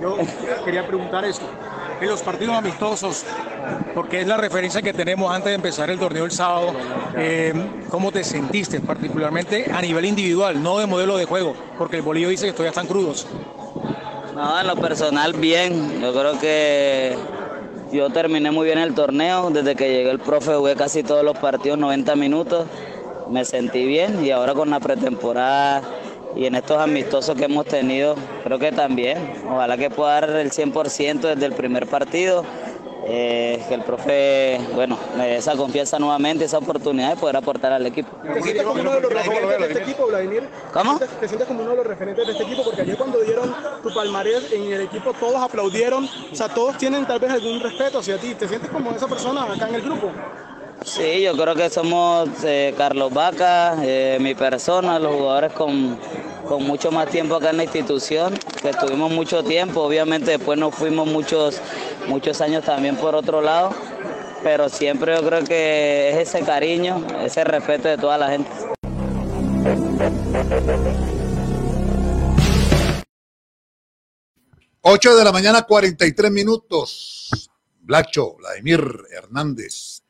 yo 0.00 0.18
quería 0.64 0.86
preguntar 0.86 1.24
esto. 1.24 1.46
En 2.00 2.10
los 2.10 2.22
partidos 2.22 2.54
amistosos, 2.54 3.24
porque 3.92 4.20
es 4.20 4.26
la 4.28 4.36
referencia 4.36 4.82
que 4.82 4.92
tenemos 4.92 5.34
antes 5.34 5.50
de 5.50 5.54
empezar 5.56 5.90
el 5.90 5.98
torneo 5.98 6.26
el 6.26 6.30
sábado, 6.30 6.74
eh, 7.16 7.52
¿cómo 7.90 8.12
te 8.12 8.22
sentiste 8.22 8.78
particularmente 8.78 9.68
a 9.74 9.82
nivel 9.82 10.04
individual, 10.04 10.62
no 10.62 10.78
de 10.78 10.86
modelo 10.86 11.16
de 11.16 11.24
juego? 11.24 11.56
Porque 11.76 11.96
el 11.96 12.02
bolillo 12.02 12.28
dice 12.28 12.46
que 12.46 12.52
todavía 12.52 12.70
están 12.70 12.86
crudos. 12.86 13.26
No, 14.36 14.60
en 14.60 14.66
lo 14.66 14.76
personal 14.76 15.32
bien. 15.32 15.98
Yo 16.02 16.12
creo 16.12 16.38
que 16.38 17.16
yo 17.90 18.10
terminé 18.10 18.50
muy 18.50 18.66
bien 18.66 18.76
el 18.78 18.92
torneo. 18.92 19.48
Desde 19.48 19.74
que 19.74 19.88
llegué 19.88 20.10
el 20.10 20.18
profe 20.18 20.54
jugué 20.54 20.76
casi 20.76 21.02
todos 21.02 21.24
los 21.24 21.38
partidos 21.38 21.78
90 21.78 22.14
minutos. 22.16 22.66
Me 23.30 23.46
sentí 23.46 23.86
bien 23.86 24.22
y 24.22 24.32
ahora 24.32 24.52
con 24.52 24.68
la 24.68 24.78
pretemporada 24.78 25.80
y 26.36 26.44
en 26.44 26.54
estos 26.54 26.76
amistosos 26.78 27.34
que 27.34 27.46
hemos 27.46 27.64
tenido, 27.64 28.14
creo 28.44 28.58
que 28.58 28.72
también. 28.72 29.16
Ojalá 29.48 29.78
que 29.78 29.88
pueda 29.88 30.20
dar 30.20 30.30
el 30.36 30.50
100% 30.50 31.20
desde 31.20 31.46
el 31.46 31.54
primer 31.54 31.86
partido. 31.86 32.44
Eh, 33.08 33.62
que 33.68 33.74
el 33.74 33.82
profe, 33.82 34.58
bueno, 34.74 34.98
me 35.16 35.26
dé 35.28 35.36
esa 35.36 35.54
confianza 35.56 35.98
nuevamente, 35.98 36.44
esa 36.44 36.58
oportunidad 36.58 37.10
de 37.10 37.16
poder 37.16 37.36
aportar 37.36 37.72
al 37.72 37.86
equipo. 37.86 38.16
¿Te 38.22 38.42
sientes 38.42 38.64
como 38.64 38.80
uno 38.80 38.92
de 38.94 39.00
los 39.00 39.12
referentes 39.12 39.58
de 39.58 39.66
este 39.66 39.82
equipo, 39.82 40.06
Vladimir? 40.06 40.48
¿Cómo? 40.72 40.98
¿Te- 40.98 41.06
¿Te 41.06 41.28
sientes 41.28 41.46
como 41.48 41.60
uno 41.62 41.70
de 41.70 41.76
los 41.76 41.86
referentes 41.86 42.26
de 42.26 42.32
este 42.32 42.44
equipo? 42.44 42.62
Porque 42.64 42.82
ayer 42.82 42.96
cuando 42.96 43.20
dieron 43.20 43.54
tu 43.82 43.90
palmarés 43.94 44.52
en 44.52 44.72
el 44.72 44.80
equipo 44.82 45.12
todos 45.12 45.36
aplaudieron, 45.40 46.08
o 46.32 46.34
sea, 46.34 46.48
todos 46.48 46.76
tienen 46.78 47.06
tal 47.06 47.18
vez 47.20 47.30
algún 47.30 47.60
respeto 47.60 47.98
hacia 48.00 48.18
ti. 48.18 48.34
¿Te 48.34 48.48
sientes 48.48 48.70
como 48.70 48.90
esa 48.92 49.06
persona 49.06 49.44
acá 49.44 49.68
en 49.68 49.76
el 49.76 49.82
grupo? 49.82 50.10
Sí, 50.86 51.20
yo 51.22 51.36
creo 51.36 51.56
que 51.56 51.68
somos 51.68 52.28
eh, 52.44 52.72
Carlos 52.78 53.12
Vaca, 53.12 53.76
eh, 53.82 54.18
mi 54.20 54.36
persona, 54.36 55.00
los 55.00 55.16
jugadores 55.16 55.52
con, 55.52 55.98
con 56.46 56.62
mucho 56.62 56.92
más 56.92 57.08
tiempo 57.10 57.34
acá 57.34 57.50
en 57.50 57.56
la 57.56 57.64
institución, 57.64 58.38
que 58.62 58.70
estuvimos 58.70 59.10
mucho 59.10 59.42
tiempo, 59.42 59.82
obviamente 59.82 60.30
después 60.30 60.56
nos 60.56 60.72
fuimos 60.72 61.08
muchos, 61.08 61.60
muchos 62.06 62.40
años 62.40 62.64
también 62.64 62.96
por 62.96 63.16
otro 63.16 63.42
lado, 63.42 63.74
pero 64.44 64.68
siempre 64.68 65.16
yo 65.16 65.26
creo 65.26 65.42
que 65.42 66.10
es 66.10 66.28
ese 66.28 66.44
cariño, 66.44 67.04
ese 67.20 67.42
respeto 67.42 67.88
de 67.88 67.98
toda 67.98 68.16
la 68.16 68.30
gente. 68.30 68.50
8 74.82 75.16
de 75.16 75.24
la 75.24 75.32
mañana, 75.32 75.62
43 75.62 76.30
minutos. 76.30 77.50
Blacho, 77.80 78.36
Vladimir 78.36 78.80
Hernández. 79.10 80.05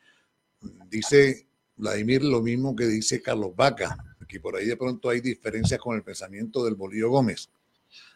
Dice 0.88 1.46
Vladimir 1.76 2.24
lo 2.24 2.42
mismo 2.42 2.74
que 2.74 2.86
dice 2.86 3.20
Carlos 3.22 3.54
Vaca, 3.54 3.96
que 4.26 4.40
por 4.40 4.56
ahí 4.56 4.66
de 4.66 4.76
pronto 4.76 5.08
hay 5.08 5.20
diferencias 5.20 5.80
con 5.80 5.96
el 5.96 6.02
pensamiento 6.02 6.64
del 6.64 6.74
Bolillo 6.74 7.10
Gómez. 7.10 7.48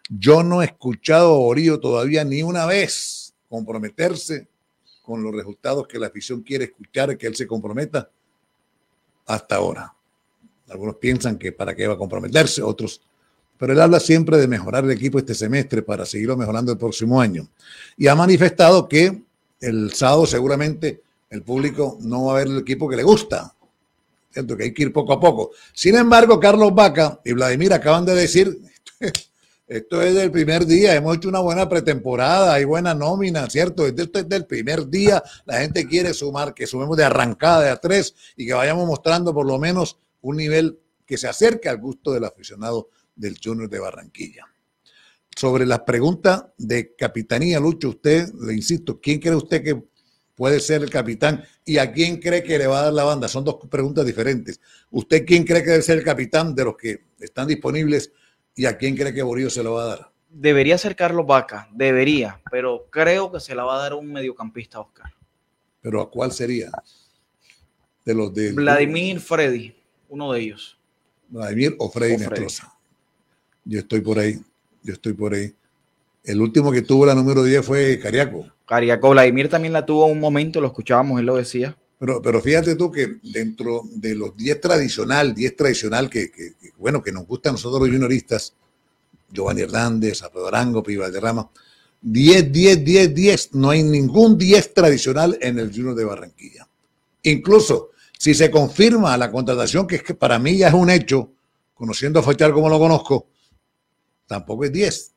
Yo 0.09 0.43
no 0.43 0.63
he 0.63 0.67
escuchado 0.67 1.35
a 1.35 1.39
Borillo 1.39 1.79
todavía 1.79 2.25
ni 2.25 2.43
una 2.43 2.67
vez 2.67 3.35
comprometerse 3.49 4.49
con 5.03 5.23
los 5.23 5.35
resultados 5.35 5.87
que 5.87 5.99
la 5.99 6.09
afición 6.09 6.43
quiere 6.43 6.65
escuchar, 6.65 7.17
que 7.17 7.27
él 7.27 7.37
se 7.37 7.47
comprometa 7.47 8.11
hasta 9.27 9.57
ahora. 9.57 9.95
Algunos 10.69 10.97
piensan 10.97 11.39
que 11.39 11.53
para 11.53 11.75
qué 11.75 11.87
va 11.87 11.95
a 11.95 11.99
comprometerse, 11.99 12.63
otros 12.63 13.01
pero 13.61 13.75
él 13.75 13.81
habla 13.83 14.01
siempre 14.01 14.39
de 14.39 14.49
mejorar 14.49 14.85
el 14.85 14.91
equipo 14.91 15.19
este 15.19 15.35
semestre 15.35 15.83
para 15.83 16.07
seguirlo 16.07 16.35
mejorando 16.35 16.73
el 16.73 16.79
próximo 16.79 17.21
año. 17.21 17.47
Y 17.95 18.07
ha 18.07 18.15
manifestado 18.15 18.89
que 18.89 19.23
el 19.61 19.93
sábado 19.93 20.25
seguramente 20.25 21.03
el 21.31 21.43
público 21.43 21.97
no 22.01 22.25
va 22.25 22.33
a 22.33 22.39
ver 22.39 22.49
el 22.49 22.59
equipo 22.59 22.89
que 22.89 22.97
le 22.97 23.05
gusta. 23.05 23.55
¿Cierto? 24.33 24.57
Que 24.57 24.65
hay 24.65 24.75
que 24.75 24.83
ir 24.83 24.93
poco 24.93 25.13
a 25.13 25.21
poco. 25.21 25.51
Sin 25.73 25.97
embargo, 25.97 26.39
Carlos 26.39 26.75
Vaca 26.75 27.21
y 27.25 27.33
Vladimir 27.33 27.73
acaban 27.73 28.05
de 28.05 28.15
decir, 28.15 28.61
esto 29.67 30.03
es 30.03 30.15
del 30.15 30.31
primer 30.31 30.67
día, 30.67 30.95
hemos 30.95 31.17
hecho 31.17 31.29
una 31.29 31.41
buena 31.41 31.69
pretemporada, 31.69 32.55
hay 32.55 32.65
buena 32.65 32.95
nómina, 32.95 33.49
¿cierto? 33.49 33.87
Esto 33.87 34.19
es 34.21 34.29
del 34.29 34.47
primer 34.47 34.89
día, 34.89 35.23
la 35.47 35.61
gente 35.61 35.87
quiere 35.87 36.15
sumar, 36.15 36.55
que 36.55 36.67
sumemos 36.67 36.97
de 36.97 37.05
arrancada 37.05 37.63
de 37.63 37.71
a 37.71 37.77
tres 37.77 38.15
y 38.37 38.47
que 38.47 38.55
vayamos 38.55 38.87
mostrando 38.87 39.35
por 39.35 39.47
lo 39.47 39.59
menos 39.59 39.99
un 40.21 40.37
nivel 40.37 40.79
que 41.07 41.19
se 41.19 41.27
acerque 41.27 41.69
al 41.69 41.79
gusto 41.79 42.13
del 42.13 42.25
aficionado 42.25 42.91
del 43.17 43.37
Junior 43.43 43.69
de 43.69 43.81
Barranquilla. 43.81 44.47
Sobre 45.35 45.67
las 45.67 45.81
preguntas 45.81 46.45
de 46.57 46.95
capitanía, 46.95 47.59
Lucho, 47.59 47.89
usted, 47.89 48.29
le 48.43 48.55
insisto, 48.55 49.01
¿quién 49.01 49.19
cree 49.19 49.35
usted 49.35 49.63
que 49.65 49.91
puede 50.41 50.59
ser 50.59 50.83
el 50.83 50.89
capitán 50.89 51.45
y 51.67 51.77
a 51.77 51.93
quién 51.93 52.19
cree 52.19 52.43
que 52.43 52.57
le 52.57 52.67
va 52.67 52.81
a 52.81 52.85
dar 52.85 52.95
la 52.95 53.05
banda? 53.05 53.29
Son 53.29 53.45
dos 53.45 53.57
preguntas 53.71 54.07
diferentes. 54.07 54.59
¿Usted 54.91 55.27
quién 55.27 55.45
cree 55.45 55.63
que 55.63 55.69
debe 55.69 55.83
ser 55.83 55.99
el 55.99 56.05
capitán 56.05 56.55
de 56.55 56.65
los 56.65 56.79
que 56.79 57.03
están 57.21 57.47
disponibles 57.47 58.11
y 58.57 58.65
a 58.65 58.79
quién 58.79 58.97
cree 58.97 59.13
que 59.13 59.21
Borillo 59.21 59.51
se 59.51 59.63
lo 59.63 59.75
va 59.75 59.83
a 59.83 59.87
dar? 59.89 60.13
Debería 60.31 60.79
ser 60.79 60.97
Carlos 60.97 61.27
Vaca, 61.27 61.69
debería, 61.75 62.41
pero 62.51 62.87
creo 62.89 63.31
que 63.31 63.39
se 63.39 63.55
la 63.55 63.65
va 63.65 63.77
a 63.77 63.83
dar 63.83 63.93
un 63.93 64.11
mediocampista, 64.11 64.81
Oscar. 64.81 65.13
Pero 65.83 66.01
¿a 66.01 66.11
cuál 66.11 66.33
sería? 66.33 66.71
de 68.03 68.15
los 68.15 68.33
de 68.33 68.53
Vladimir 68.53 69.21
Freddy, 69.21 69.77
uno 70.09 70.33
de 70.33 70.41
ellos. 70.41 70.79
Vladimir 71.29 71.77
o 71.79 71.91
Freddy 71.91 72.15
O 72.15 72.19
Freddy. 72.19 72.47
Yo 73.67 73.79
estoy 73.79 74.01
por 74.01 74.19
ahí, 74.19 74.41
yo 74.83 74.95
estoy 74.95 75.13
por 75.13 75.35
ahí. 75.35 75.55
El 76.25 76.41
último 76.41 76.71
que 76.71 76.83
tuvo 76.83 77.07
la 77.07 77.15
número 77.15 77.43
10 77.43 77.65
fue 77.65 77.99
Cariaco. 77.99 78.47
Cariaco 78.67 79.11
Vladimir 79.11 79.49
también 79.49 79.73
la 79.73 79.85
tuvo 79.87 80.07
un 80.07 80.21
momento, 80.21 80.61
lo 80.61 80.69
escuchábamos, 80.69 81.19
él 81.21 81.27
lo 81.27 81.37
decía. 81.37 81.77
Pero, 81.99 82.23
pero 82.23 82.41
fíjate 82.41 82.77
tú 82.77 82.91
que 82.91 83.17
dentro 83.23 83.83
de 83.95 84.15
los 84.15 84.37
10 84.37 84.61
tradicional, 84.61 85.35
10 85.35 85.57
tradicional 85.57 86.09
que, 86.09 86.31
que- 86.31 86.55
que, 86.61 86.71
bueno, 86.79 87.03
que 87.03 87.13
nos 87.13 87.27
gusta 87.27 87.49
a 87.51 87.53
nosotros 87.53 87.81
los 87.81 87.91
junioristas, 87.91 88.55
Giovanni 89.33 89.63
Hernández, 89.63 90.23
Alfredo 90.23 90.49
Arango, 90.49 90.83
Piva 90.83 91.05
Valderrama, 91.05 91.49
10, 92.03 92.51
10, 92.53 92.85
10, 92.85 93.15
10, 93.15 93.55
no 93.55 93.71
hay 93.71 93.83
ningún 93.83 94.39
10 94.39 94.73
tradicional 94.73 95.37
en 95.43 95.59
el 95.59 95.71
Junior 95.71 95.95
de 95.95 96.05
Barranquilla. 96.05 96.67
Incluso 97.23 97.91
si 98.19 98.33
se 98.35 98.51
confirma 98.51 99.17
la 99.19 99.31
contratación, 99.31 99.87
que 99.87 99.97
es 99.97 100.03
que 100.03 100.15
para 100.15 100.39
mí 100.39 100.57
ya 100.57 100.69
es 100.69 100.75
un 100.75 100.89
hecho, 100.91 101.33
conociendo 101.75 102.21
a 102.21 102.23
Fachar 102.23 102.53
como 102.53 102.69
lo 102.69 102.79
conozco, 102.79 103.27
tampoco 104.27 104.65
es 104.65 104.73
10. 104.73 105.13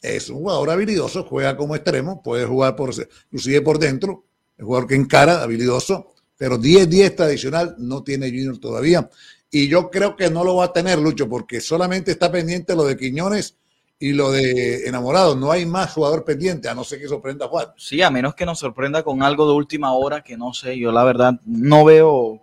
Es 0.00 0.30
un 0.30 0.38
jugador 0.38 0.70
habilidoso, 0.70 1.24
juega 1.24 1.56
como 1.56 1.74
extremo, 1.76 2.22
puede 2.22 2.46
jugar 2.46 2.74
por, 2.74 2.90
inclusive 3.26 3.60
por 3.60 3.78
dentro, 3.78 4.24
es 4.56 4.64
jugador 4.64 4.88
que 4.88 4.94
encara, 4.94 5.42
habilidoso, 5.42 6.14
pero 6.36 6.58
10-10 6.58 7.16
tradicional 7.16 7.74
no 7.78 8.02
tiene 8.02 8.30
Junior 8.30 8.58
todavía. 8.58 9.10
Y 9.50 9.68
yo 9.68 9.90
creo 9.90 10.16
que 10.16 10.30
no 10.30 10.44
lo 10.44 10.56
va 10.56 10.66
a 10.66 10.72
tener, 10.72 10.98
Lucho, 10.98 11.28
porque 11.28 11.60
solamente 11.60 12.12
está 12.12 12.30
pendiente 12.30 12.74
lo 12.74 12.84
de 12.84 12.96
Quiñones 12.96 13.56
y 13.98 14.12
lo 14.12 14.30
de 14.30 14.86
Enamorados. 14.86 15.36
No 15.36 15.50
hay 15.50 15.66
más 15.66 15.92
jugador 15.92 16.24
pendiente, 16.24 16.68
a 16.68 16.74
no 16.74 16.84
ser 16.84 17.00
que 17.00 17.08
sorprenda 17.08 17.46
a 17.46 17.48
Juan. 17.48 17.66
Sí, 17.76 18.00
a 18.00 18.10
menos 18.10 18.34
que 18.34 18.46
nos 18.46 18.58
sorprenda 18.58 19.02
con 19.02 19.22
algo 19.22 19.46
de 19.46 19.54
última 19.54 19.92
hora, 19.92 20.22
que 20.22 20.36
no 20.36 20.54
sé, 20.54 20.78
yo 20.78 20.92
la 20.92 21.04
verdad 21.04 21.34
no 21.44 21.84
veo 21.84 22.40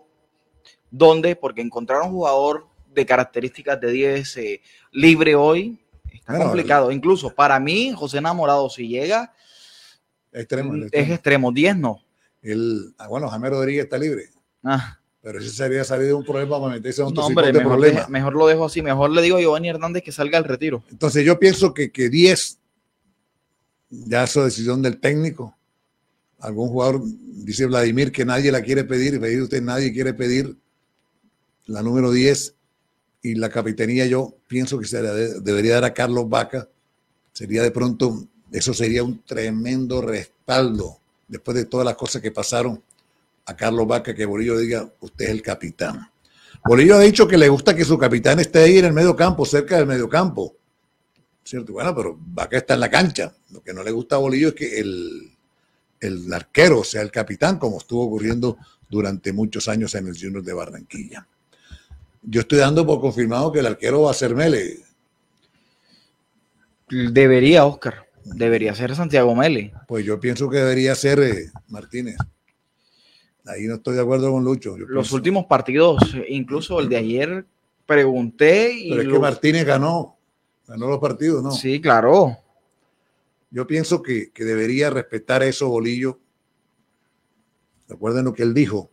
dónde, 0.91 1.35
porque 1.35 1.61
encontrar 1.61 2.01
un 2.01 2.11
jugador 2.11 2.67
de 2.93 3.05
características 3.05 3.79
de 3.79 3.91
10 3.91 4.37
eh, 4.37 4.61
libre 4.91 5.35
hoy 5.35 5.79
está 6.27 6.33
Bueno, 6.33 6.45
complicado. 6.51 6.91
Incluso 6.91 7.33
para 7.33 7.59
mí, 7.59 7.93
José 7.95 8.17
Enamorado, 8.17 8.69
si 8.69 8.87
llega, 8.87 9.33
Extremo, 10.31 10.75
es 10.75 10.81
extremo. 10.83 11.13
extremo, 11.13 11.51
10 11.51 11.77
no. 11.77 12.01
El, 12.41 12.93
ah, 12.97 13.07
bueno, 13.07 13.29
Jaime 13.29 13.49
Rodríguez 13.49 13.85
está 13.85 13.97
libre. 13.97 14.29
Ah, 14.63 14.99
Pero 15.21 15.39
ese 15.39 15.49
sería 15.49 15.83
salir 15.83 16.07
de 16.07 16.13
un 16.13 16.23
problema 16.25 16.59
para 16.59 16.73
meterse 16.73 17.01
en 17.01 17.07
otro 17.07 17.21
no, 17.21 17.27
hombre, 17.27 17.51
mejor, 17.51 17.67
problema. 17.67 18.07
mejor 18.09 18.33
lo 18.35 18.45
dejo 18.47 18.65
así. 18.65 18.81
Mejor 18.81 19.09
le 19.11 19.21
digo 19.21 19.37
a 19.37 19.41
Giovanni 19.41 19.69
Hernández 19.69 20.03
que 20.03 20.11
salga 20.11 20.37
al 20.37 20.43
retiro. 20.43 20.83
Entonces 20.91 21.25
yo 21.25 21.39
pienso 21.39 21.73
que, 21.73 21.91
que 21.91 22.09
10, 22.09 22.59
ya 23.89 24.23
es 24.25 24.33
decisión 24.33 24.81
del 24.81 24.99
técnico. 24.99 25.55
Algún 26.39 26.69
jugador, 26.69 27.01
dice 27.03 27.65
Vladimir, 27.65 28.11
que 28.11 28.25
nadie 28.25 28.51
la 28.51 28.61
quiere 28.61 28.83
pedir, 28.83 29.19
pedir 29.19 29.41
usted, 29.41 29.61
nadie 29.61 29.91
quiere 29.91 30.13
pedir 30.13 30.55
la 31.65 31.81
número 31.81 32.11
10 32.11 32.55
y 33.27 33.35
la 33.35 33.49
capitanía 33.49 34.05
yo 34.05 34.35
pienso 34.47 34.79
que 34.79 34.87
se 34.87 35.01
debería 35.01 35.75
dar 35.75 35.85
a 35.85 35.93
Carlos 35.93 36.29
Vaca. 36.29 36.69
Sería 37.33 37.61
de 37.61 37.71
pronto, 37.71 38.25
eso 38.51 38.73
sería 38.73 39.03
un 39.03 39.21
tremendo 39.23 40.01
respaldo 40.01 40.99
después 41.27 41.57
de 41.57 41.65
todas 41.65 41.85
las 41.85 41.95
cosas 41.95 42.21
que 42.21 42.31
pasaron 42.31 42.81
a 43.45 43.55
Carlos 43.55 43.85
Vaca, 43.85 44.15
que 44.15 44.25
Bolillo 44.25 44.57
diga, 44.57 44.89
usted 45.01 45.25
es 45.25 45.31
el 45.31 45.41
capitán. 45.41 46.09
Bolillo 46.63 46.95
ha 46.95 47.01
dicho 47.01 47.27
que 47.27 47.37
le 47.37 47.49
gusta 47.49 47.75
que 47.75 47.83
su 47.83 47.97
capitán 47.97 48.39
esté 48.39 48.59
ahí 48.59 48.77
en 48.77 48.85
el 48.85 48.93
medio 48.93 49.13
campo, 49.13 49.45
cerca 49.45 49.75
del 49.75 49.87
medio 49.87 50.07
campo. 50.07 50.55
¿Cierto? 51.43 51.73
Bueno, 51.73 51.93
pero 51.93 52.17
Vaca 52.17 52.57
está 52.57 52.75
en 52.75 52.79
la 52.79 52.89
cancha. 52.89 53.33
Lo 53.51 53.61
que 53.61 53.73
no 53.73 53.83
le 53.83 53.91
gusta 53.91 54.15
a 54.15 54.19
Bolillo 54.19 54.49
es 54.49 54.53
que 54.53 54.79
el, 54.79 55.31
el 55.99 56.33
arquero 56.33 56.83
sea 56.85 57.01
el 57.01 57.11
capitán, 57.11 57.59
como 57.59 57.77
estuvo 57.77 58.05
ocurriendo 58.05 58.57
durante 58.89 59.33
muchos 59.33 59.67
años 59.67 59.95
en 59.95 60.07
el 60.07 60.17
Junior 60.17 60.43
de 60.43 60.53
Barranquilla. 60.53 61.27
Yo 62.21 62.41
estoy 62.41 62.59
dando 62.59 62.85
por 62.85 62.99
confirmado 62.99 63.51
que 63.51 63.59
el 63.59 63.65
arquero 63.67 64.03
va 64.03 64.11
a 64.11 64.13
ser 64.15 64.35
Mele. 64.35 64.79
Debería, 66.89 67.65
Oscar. 67.65 68.05
Debería 68.23 68.75
ser 68.75 68.95
Santiago 68.95 69.33
Mele. 69.35 69.73
Pues 69.87 70.05
yo 70.05 70.19
pienso 70.19 70.49
que 70.49 70.57
debería 70.57 70.95
ser 70.95 71.19
eh, 71.19 71.51
Martínez. 71.69 72.17
Ahí 73.45 73.63
no 73.67 73.75
estoy 73.75 73.95
de 73.95 74.01
acuerdo 74.01 74.31
con 74.31 74.43
Lucho. 74.43 74.71
Yo 74.77 74.85
Los 74.85 75.05
pienso- 75.07 75.15
últimos 75.15 75.45
partidos, 75.45 76.01
incluso 76.27 76.79
el 76.81 76.89
de 76.89 76.97
ayer, 76.97 77.45
pregunté 77.85 78.73
y 78.73 78.89
pero 78.89 79.01
es 79.03 79.07
que 79.07 79.19
Martínez 79.19 79.65
ganó, 79.65 80.17
ganó 80.67 80.87
los 80.89 80.99
partidos, 80.99 81.41
¿no? 81.41 81.51
Sí, 81.51 81.79
claro. 81.79 82.37
Yo 83.49 83.65
pienso 83.65 84.01
que, 84.01 84.31
que 84.31 84.43
debería 84.43 84.89
respetar 84.89 85.41
eso 85.43 85.69
Bolillo. 85.69 86.19
Recuerden 87.87 88.25
lo 88.25 88.33
que 88.33 88.43
él 88.43 88.53
dijo 88.53 88.91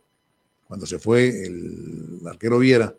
cuando 0.65 0.85
se 0.85 0.97
fue 0.97 1.27
el 1.45 2.21
arquero 2.25 2.57
Viera, 2.59 2.95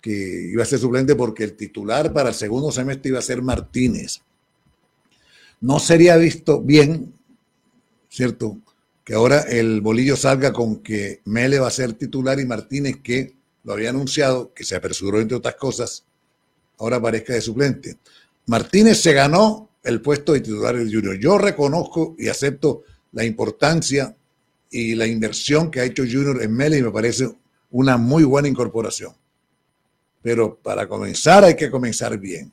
que 0.00 0.48
iba 0.52 0.62
a 0.62 0.66
ser 0.66 0.78
suplente 0.78 1.14
porque 1.14 1.44
el 1.44 1.54
titular 1.54 2.12
para 2.12 2.30
el 2.30 2.34
segundo 2.34 2.70
semestre 2.70 3.10
iba 3.10 3.18
a 3.18 3.22
ser 3.22 3.42
Martínez. 3.42 4.20
No 5.60 5.78
sería 5.80 6.16
visto 6.16 6.60
bien, 6.60 7.14
¿cierto? 8.08 8.58
Que 9.04 9.14
ahora 9.14 9.40
el 9.40 9.80
Bolillo 9.80 10.16
salga 10.16 10.52
con 10.52 10.82
que 10.82 11.20
Mele 11.24 11.58
va 11.58 11.68
a 11.68 11.72
ser 11.72 11.94
titular 11.94 12.38
y 12.38 12.46
Martínez, 12.46 12.98
que 13.02 13.34
lo 13.64 13.72
había 13.72 13.90
anunciado, 13.90 14.52
que 14.54 14.64
se 14.64 14.76
apresuró 14.76 15.20
entre 15.20 15.36
otras 15.36 15.56
cosas, 15.56 16.04
ahora 16.78 16.96
aparezca 16.96 17.34
de 17.34 17.40
suplente. 17.40 17.98
Martínez 18.46 19.00
se 19.00 19.12
ganó 19.12 19.68
el 19.82 20.00
puesto 20.00 20.32
de 20.32 20.40
titular 20.40 20.76
del 20.76 20.92
Junior. 20.92 21.18
Yo 21.18 21.38
reconozco 21.38 22.14
y 22.18 22.28
acepto 22.28 22.84
la 23.12 23.24
importancia 23.24 24.16
y 24.70 24.94
la 24.94 25.06
inversión 25.06 25.70
que 25.70 25.80
ha 25.80 25.84
hecho 25.84 26.02
Junior 26.02 26.42
en 26.42 26.52
Mele 26.52 26.78
y 26.78 26.82
me 26.82 26.90
parece 26.90 27.28
una 27.70 27.96
muy 27.96 28.24
buena 28.24 28.48
incorporación. 28.48 29.12
Pero 30.28 30.58
para 30.58 30.86
comenzar 30.86 31.42
hay 31.42 31.56
que 31.56 31.70
comenzar 31.70 32.18
bien. 32.18 32.52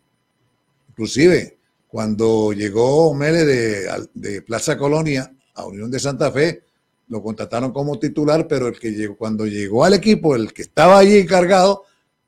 Inclusive, 0.91 1.57
cuando 1.89 2.53
llegó 2.53 3.13
Mele 3.13 3.43
de, 3.43 4.41
Plaza 4.43 4.77
Colonia 4.77 5.29
a 5.55 5.65
Unión 5.65 5.91
de 5.91 5.99
Santa 5.99 6.31
Fe, 6.31 6.63
lo 7.09 7.21
contrataron 7.21 7.73
como 7.73 7.99
titular, 7.99 8.47
pero 8.47 8.69
el 8.69 8.79
que 8.79 8.93
llegó, 8.93 9.17
cuando 9.17 9.45
llegó 9.45 9.83
al 9.83 9.93
equipo, 9.93 10.37
el 10.37 10.53
que 10.53 10.61
estaba 10.61 10.99
allí 10.99 11.17
encargado, 11.17 11.83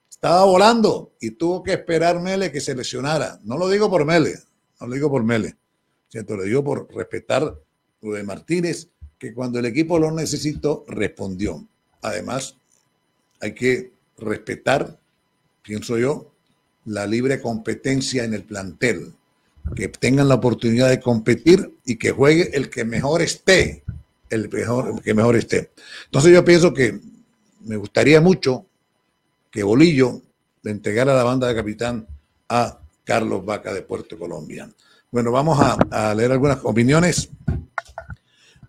estaba 0.09 0.43
volando 0.43 1.13
y 1.21 1.31
tuvo 1.31 1.63
que 1.63 1.71
esperar 1.71 2.19
Mele 2.19 2.51
que 2.51 2.59
se 2.59 2.75
lesionara. 2.75 3.39
No 3.45 3.57
lo 3.57 3.69
digo 3.69 3.89
por 3.89 4.03
Mele, 4.03 4.33
no 4.81 4.87
lo 4.87 4.95
digo 4.95 5.09
por 5.09 5.23
Mele, 5.23 5.55
¿cierto? 6.09 6.35
Lo 6.35 6.43
digo 6.43 6.61
por 6.61 6.93
respetar 6.93 7.57
lo 8.01 8.11
de 8.11 8.23
Martínez, 8.23 8.89
que 9.17 9.33
cuando 9.33 9.59
el 9.59 9.65
equipo 9.65 9.97
lo 9.97 10.11
necesitó, 10.11 10.83
respondió. 10.89 11.65
Además, 12.01 12.57
hay 13.39 13.53
que 13.53 13.93
respetar, 14.17 14.99
pienso 15.67 15.97
yo, 15.97 16.31
la 16.85 17.05
libre 17.05 17.41
competencia 17.41 18.23
en 18.23 18.33
el 18.33 18.43
plantel. 18.43 19.13
Que 19.75 19.89
tengan 19.89 20.29
la 20.29 20.35
oportunidad 20.35 20.89
de 20.89 21.01
competir 21.01 21.73
y 21.85 21.97
que 21.97 22.11
juegue 22.11 22.55
el 22.55 22.69
que 22.69 22.85
mejor 22.85 23.21
esté. 23.21 23.83
El, 24.29 24.49
mejor, 24.49 24.93
el 24.95 25.01
que 25.01 25.13
mejor 25.13 25.35
esté. 25.35 25.71
Entonces 26.05 26.31
yo 26.31 26.43
pienso 26.45 26.73
que 26.73 26.99
me 27.65 27.75
gustaría 27.75 28.21
mucho 28.21 28.65
que 29.51 29.63
Bolillo 29.63 30.21
le 30.63 30.71
entregara 30.71 31.13
la 31.13 31.23
banda 31.23 31.49
de 31.49 31.55
capitán 31.55 32.07
a 32.47 32.79
Carlos 33.03 33.43
Vaca 33.43 33.73
de 33.73 33.81
Puerto 33.81 34.17
Colombia. 34.17 34.69
Bueno, 35.11 35.31
vamos 35.31 35.59
a, 35.59 35.77
a 35.91 36.15
leer 36.15 36.31
algunas 36.31 36.59
opiniones. 36.63 37.29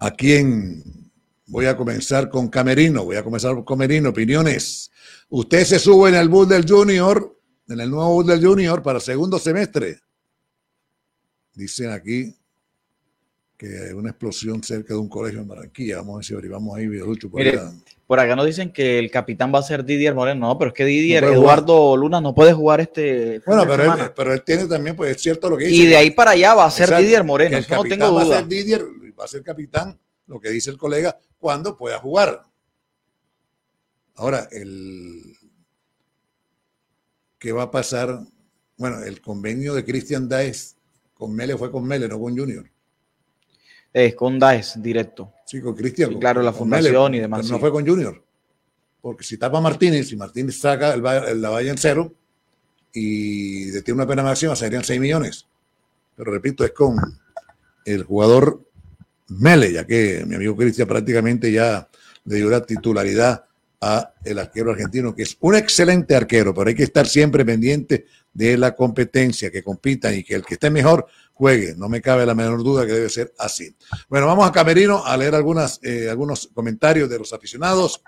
Aquí 0.00 0.32
en, 0.32 0.82
voy 1.46 1.66
a 1.66 1.76
comenzar 1.76 2.28
con 2.28 2.48
Camerino, 2.48 3.04
voy 3.04 3.16
a 3.16 3.22
comenzar 3.22 3.54
con 3.54 3.64
Camerino, 3.64 4.10
opiniones. 4.10 4.90
Usted 5.30 5.64
se 5.64 5.78
sube 5.78 6.08
en 6.08 6.14
el 6.14 6.28
bus 6.28 6.48
del 6.48 6.66
Junior, 6.68 7.36
en 7.68 7.80
el 7.80 7.90
nuevo 7.90 8.14
bus 8.14 8.26
del 8.26 8.44
Junior 8.44 8.82
para 8.82 8.98
segundo 9.00 9.38
semestre. 9.38 9.98
Dicen 11.54 11.90
aquí 11.90 12.34
que 13.56 13.66
hay 13.88 13.92
una 13.92 14.10
explosión 14.10 14.62
cerca 14.62 14.94
de 14.94 15.00
un 15.00 15.08
colegio 15.08 15.40
en 15.40 15.48
Barranquilla. 15.48 15.96
Vamos 15.96 16.14
a 16.14 16.16
ver 16.18 16.24
si 16.24 16.32
averiguamos 16.32 16.76
ahí, 16.78 16.86
Videolucho. 16.86 17.28
por 17.28 17.40
Mire, 17.40 17.58
allá. 17.58 17.72
por 18.06 18.20
acá 18.20 18.36
nos 18.36 18.46
dicen 18.46 18.72
que 18.72 19.00
el 19.00 19.10
capitán 19.10 19.52
va 19.52 19.58
a 19.58 19.62
ser 19.64 19.84
Didier 19.84 20.14
Moreno. 20.14 20.46
No, 20.46 20.56
pero 20.58 20.68
es 20.68 20.74
que 20.74 20.84
Didier, 20.84 21.22
No 21.24 21.28
puede 21.30 21.40
jugar. 21.40 21.58
Eduardo 21.58 21.96
Luna 21.96 22.20
no 22.20 22.34
puede 22.34 22.52
jugar 22.52 22.80
este. 22.80 23.40
Bueno, 23.44 23.62
pero 23.66 23.74
él, 23.74 23.90
semana. 23.90 24.12
pero 24.14 24.32
él 24.32 24.42
tiene 24.44 24.66
también, 24.66 24.94
pues 24.96 25.16
es 25.16 25.20
cierto 25.22 25.50
lo 25.50 25.56
que 25.58 25.64
dice. 25.66 25.76
Y 25.82 25.86
de 25.86 25.96
ahí 25.96 26.12
para 26.12 26.30
allá 26.30 26.54
va 26.54 26.66
a 26.66 26.70
ser 26.70 26.84
Exacto, 26.84 27.02
Didier 27.02 27.24
Moreno. 27.24 27.56
el 27.56 27.64
eso 27.64 27.74
no 27.74 27.80
capitán 27.82 27.98
tengo 27.98 28.14
va 28.14 28.22
a 28.22 28.24
duda. 28.24 28.38
ser 28.38 28.46
Didier, 28.48 28.84
va 29.18 29.24
a 29.24 29.28
ser 29.28 29.42
capitán, 29.42 29.98
lo 30.26 30.40
que 30.40 30.50
dice 30.50 30.70
el 30.70 30.78
colega, 30.78 31.18
cuando 31.36 31.76
pueda 31.76 31.98
jugar. 31.98 32.42
Ahora, 34.18 34.48
el 34.50 35.36
¿qué 37.38 37.52
va 37.52 37.64
a 37.64 37.70
pasar? 37.70 38.20
Bueno, 38.76 39.02
el 39.02 39.20
convenio 39.20 39.74
de 39.74 39.84
Cristian 39.84 40.28
Daes 40.28 40.76
con 41.14 41.34
Mele 41.34 41.56
fue 41.56 41.70
con 41.70 41.86
Mele, 41.86 42.08
no 42.08 42.18
con 42.18 42.36
Junior. 42.36 42.68
Es 43.92 44.16
con 44.16 44.38
Daes 44.38 44.82
directo. 44.82 45.32
Sí, 45.46 45.60
con 45.60 45.74
Cristian. 45.74 46.10
Sí, 46.10 46.18
claro, 46.18 46.42
la 46.42 46.52
fundación 46.52 47.04
Mele, 47.04 47.18
y 47.18 47.20
demás, 47.20 47.42
pero 47.42 47.54
No 47.54 47.60
fue 47.60 47.70
con 47.70 47.86
Junior. 47.86 48.22
Porque 49.00 49.22
si 49.22 49.38
tapa 49.38 49.60
Martínez, 49.60 50.08
si 50.08 50.16
Martínez 50.16 50.58
saca 50.58 50.94
el, 50.94 51.02
la 51.40 51.50
valla 51.50 51.70
en 51.70 51.78
cero 51.78 52.12
y 52.92 53.66
detiene 53.66 54.00
una 54.00 54.08
pena 54.08 54.24
máxima, 54.24 54.56
serían 54.56 54.82
6 54.82 55.00
millones. 55.00 55.46
Pero 56.16 56.32
repito, 56.32 56.64
es 56.64 56.72
con 56.72 56.96
el 57.84 58.02
jugador 58.02 58.64
Mele, 59.28 59.72
ya 59.72 59.86
que 59.86 60.24
mi 60.26 60.34
amigo 60.34 60.56
Cristian 60.56 60.88
prácticamente 60.88 61.52
ya 61.52 61.88
le 62.24 62.36
dio 62.36 62.50
la 62.50 62.66
titularidad 62.66 63.47
a 63.80 64.12
el 64.24 64.38
arquero 64.38 64.72
argentino, 64.72 65.14
que 65.14 65.22
es 65.22 65.36
un 65.40 65.54
excelente 65.54 66.16
arquero, 66.16 66.52
pero 66.52 66.68
hay 66.68 66.74
que 66.74 66.82
estar 66.82 67.06
siempre 67.06 67.44
pendiente 67.44 68.06
de 68.32 68.56
la 68.56 68.74
competencia, 68.74 69.50
que 69.50 69.62
compitan 69.62 70.14
y 70.14 70.24
que 70.24 70.34
el 70.34 70.44
que 70.44 70.54
esté 70.54 70.70
mejor 70.70 71.06
juegue. 71.32 71.74
No 71.76 71.88
me 71.88 72.00
cabe 72.00 72.26
la 72.26 72.34
menor 72.34 72.62
duda 72.62 72.86
que 72.86 72.92
debe 72.92 73.08
ser 73.08 73.32
así. 73.38 73.74
Bueno, 74.08 74.26
vamos 74.26 74.48
a 74.48 74.52
Camerino 74.52 75.04
a 75.04 75.16
leer 75.16 75.34
algunas, 75.34 75.80
eh, 75.82 76.08
algunos 76.10 76.48
comentarios 76.52 77.08
de 77.08 77.18
los 77.18 77.32
aficionados. 77.32 78.02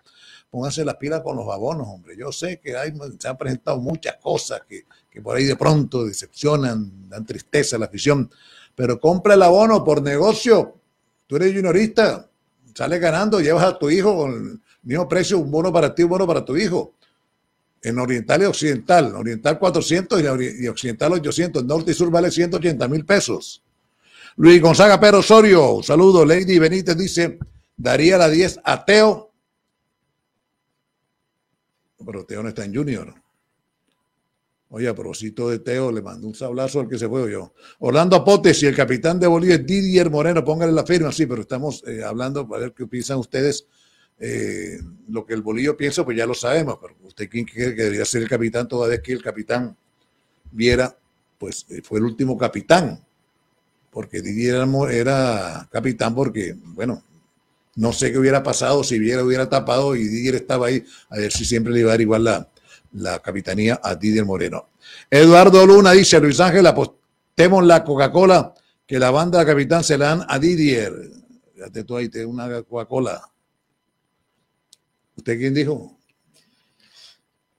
Pónganse 0.51 0.85
las 0.85 0.97
pilas 0.97 1.21
con 1.21 1.37
los 1.37 1.49
abonos, 1.49 1.87
hombre. 1.89 2.17
Yo 2.19 2.33
sé 2.33 2.61
que 2.61 2.77
hay, 2.77 2.93
se 3.19 3.29
han 3.29 3.39
presentado 3.39 3.79
muchas 3.79 4.17
cosas 4.17 4.63
que, 4.69 4.85
que 5.09 5.21
por 5.21 5.37
ahí 5.37 5.45
de 5.45 5.57
pronto 5.57 6.05
decepcionan, 6.05 7.09
dan 7.09 7.25
tristeza 7.25 7.77
a 7.77 7.79
la 7.79 7.87
afición, 7.87 8.31
pero 8.75 8.99
compra 8.99 9.35
el 9.35 9.43
abono 9.43 9.85
por 9.85 10.03
negocio. 10.03 10.81
Tú 11.29 11.37
eres 11.37 11.55
juniorista, 11.55 12.29
sales 12.75 13.01
ganando, 13.01 13.41
llevas 13.41 13.65
a 13.65 13.79
tu 13.79 13.89
hijo 13.91 14.17
con 14.17 14.61
mismo 14.83 15.09
precio, 15.09 15.39
un 15.39 15.51
bono 15.51 15.73
para 15.73 15.95
ti, 15.95 16.03
un 16.03 16.11
bono 16.11 16.27
para 16.27 16.45
tu 16.45 16.57
hijo. 16.57 16.95
En 17.83 17.99
Oriental 17.99 18.43
y 18.43 18.45
Occidental, 18.45 19.15
Oriental 19.15 19.59
400 19.59 20.23
y 20.61 20.69
Occidental 20.69 21.13
800, 21.15 21.65
Norte 21.65 21.93
y 21.93 21.95
Sur 21.95 22.11
vale 22.11 22.31
180 22.31 22.89
mil 22.89 23.07
pesos. 23.07 23.63
Luis 24.37 24.61
Gonzaga 24.61 25.01
Pero 25.01 25.19
Osorio, 25.19 25.73
un 25.73 25.83
saludo. 25.83 26.25
Lady 26.25 26.59
Benítez 26.59 26.97
dice, 26.97 27.39
daría 27.77 28.19
la 28.19 28.29
10 28.29 28.61
a 28.65 28.85
Teo. 28.85 29.33
Pero 32.05 32.25
Teo 32.25 32.43
no 32.43 32.49
está 32.49 32.65
en 32.65 32.75
Junior. 32.75 33.15
Oye, 34.73 34.89
a 34.89 34.93
de 34.93 35.59
Teo, 35.59 35.91
le 35.91 36.01
mando 36.01 36.29
un 36.29 36.35
sablazo 36.35 36.79
al 36.79 36.89
que 36.89 36.97
se 36.97 37.09
fue 37.09 37.31
yo. 37.33 37.53
Orlando 37.81 38.15
Apotes 38.15 38.63
y 38.63 38.67
el 38.67 38.77
capitán 38.77 39.19
de 39.19 39.27
Bolivia 39.27 39.57
es 39.57 39.67
Didier 39.67 40.09
Moreno, 40.11 40.45
póngale 40.45 40.71
la 40.71 40.87
firma, 40.87 41.11
sí, 41.11 41.27
pero 41.27 41.41
estamos 41.43 41.83
eh, 41.89 42.05
hablando 42.05 42.47
para 42.47 42.63
ver 42.63 42.73
qué 42.73 42.87
piensan 42.87 43.19
ustedes. 43.19 43.67
Eh, 44.23 44.79
lo 45.09 45.25
que 45.25 45.33
el 45.33 45.41
Bolillo 45.41 45.77
piensa, 45.77 46.05
pues 46.05 46.17
ya 46.17 46.27
lo 46.27 46.35
sabemos, 46.35 46.79
pero 46.81 46.95
usted 47.05 47.29
quién 47.31 47.47
cree 47.47 47.75
que 47.75 47.85
debería 47.85 48.05
ser 48.05 48.23
el 48.23 48.29
capitán 48.29 48.69
toda 48.69 48.87
vez 48.87 49.01
que 49.01 49.13
el 49.13 49.23
capitán 49.23 49.75
viera, 50.53 50.95
pues 51.39 51.65
eh, 51.71 51.81
fue 51.83 52.01
el 52.01 52.05
último 52.05 52.37
capitán, 52.37 53.03
porque 53.91 54.21
Didier 54.21 54.63
era, 54.91 55.67
capitán 55.73 56.15
porque, 56.15 56.55
bueno, 56.55 57.03
no 57.77 57.93
sé 57.95 58.13
qué 58.13 58.19
hubiera 58.19 58.43
pasado 58.43 58.85
si 58.85 58.99
Viera 58.99 59.25
hubiera 59.25 59.49
tapado 59.49 59.97
y 59.97 60.07
Didier 60.07 60.35
estaba 60.35 60.67
ahí, 60.67 60.85
a 61.09 61.17
ver 61.17 61.33
si 61.33 61.47
siempre 61.47 61.73
le 61.73 61.81
iba 61.81 61.89
a 61.89 61.95
dar 61.95 62.01
igual 62.03 62.25
la, 62.25 62.49
la 62.93 63.21
capitanía 63.21 63.81
a 63.83 63.95
Didier 63.95 64.27
Moreno. 64.27 64.69
Eduardo 65.09 65.65
Luna 65.67 65.93
dice, 65.93 66.21
Luis 66.21 66.41
Ángel, 66.41 66.67
apostemos 66.67 67.65
la 67.65 67.83
Coca-Cola, 67.85 68.53
que 68.87 68.99
la 68.99 69.11
banda 69.11 69.47
capitán 69.47 69.83
se 69.83 69.97
la 69.97 70.17
dan 70.17 70.27
a 70.29 70.39
Didier. 70.39 70.93
Fíjate 71.55 71.85
tú 71.85 71.97
ahí, 71.97 72.09
te 72.09 72.27
una 72.27 72.63
Coca-Cola. 72.63 73.23
¿Usted 75.21 75.39
quién 75.39 75.53
dijo? 75.53 75.99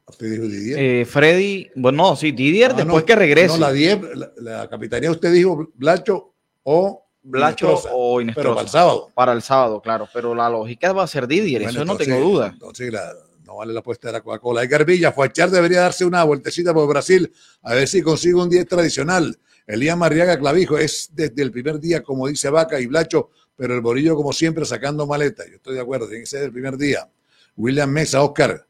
¿Usted 0.08 0.32
dijo 0.32 0.46
Didier? 0.46 0.80
Eh, 0.80 1.06
Freddy, 1.06 1.70
bueno, 1.76 2.16
sí, 2.16 2.32
Didier 2.32 2.72
ah, 2.72 2.74
después 2.74 3.04
que 3.04 3.16
regrese. 3.16 3.60
No, 3.60 3.70
la, 3.70 4.32
la, 4.38 4.68
capitanía 4.68 5.12
usted 5.12 5.32
dijo 5.32 5.70
Blacho 5.76 6.34
o 6.64 7.06
Blacho 7.22 7.80
o 7.92 8.20
Inestrosa. 8.20 8.42
Pero 8.42 8.56
para 8.56 8.64
el 8.64 8.70
sábado. 8.70 9.10
Para 9.14 9.34
el 9.34 9.42
sábado, 9.44 9.80
claro. 9.80 10.10
Pero 10.12 10.34
la 10.34 10.50
lógica 10.50 10.92
va 10.92 11.04
a 11.04 11.08
ser 11.08 11.28
Didier, 11.28 11.62
eso 11.62 11.86
no 11.86 11.96
tengo 11.98 12.20
duda. 12.20 12.48
Entonces, 12.52 12.92
la, 12.92 13.14
no 13.46 13.58
vale 13.58 13.74
la 13.74 13.82
apuesta 13.82 14.08
de 14.08 14.14
la 14.14 14.22
Coca-Cola. 14.22 14.64
Edgar 14.64 14.84
Villa, 14.84 15.12
Fuachar 15.12 15.52
debería 15.52 15.82
darse 15.82 16.04
una 16.04 16.24
vueltecita 16.24 16.74
por 16.74 16.90
Brasil 16.90 17.32
a 17.62 17.76
ver 17.76 17.88
si 17.88 18.02
consigue 18.02 18.34
un 18.34 18.50
día 18.50 18.66
tradicional. 18.66 19.38
Elías 19.68 19.96
Marriaga 19.96 20.40
Clavijo 20.40 20.80
es 20.80 21.12
desde 21.14 21.44
el 21.44 21.52
primer 21.52 21.80
día, 21.80 22.02
como 22.02 22.28
dice 22.28 22.50
Vaca 22.50 22.80
y 22.80 22.88
Blacho, 22.88 23.30
pero 23.56 23.76
el 23.76 23.82
Borillo, 23.82 24.16
como 24.16 24.34
siempre, 24.34 24.66
sacando 24.66 25.06
maleta. 25.06 25.48
Yo 25.48 25.58
estoy 25.58 25.76
de 25.76 25.82
acuerdo, 25.82 26.08
tiene 26.08 26.24
que 26.24 26.26
ser 26.26 26.42
el 26.46 26.52
primer 26.52 26.76
día. 26.76 27.08
William 27.56 27.90
Mesa, 27.90 28.22
Oscar, 28.22 28.66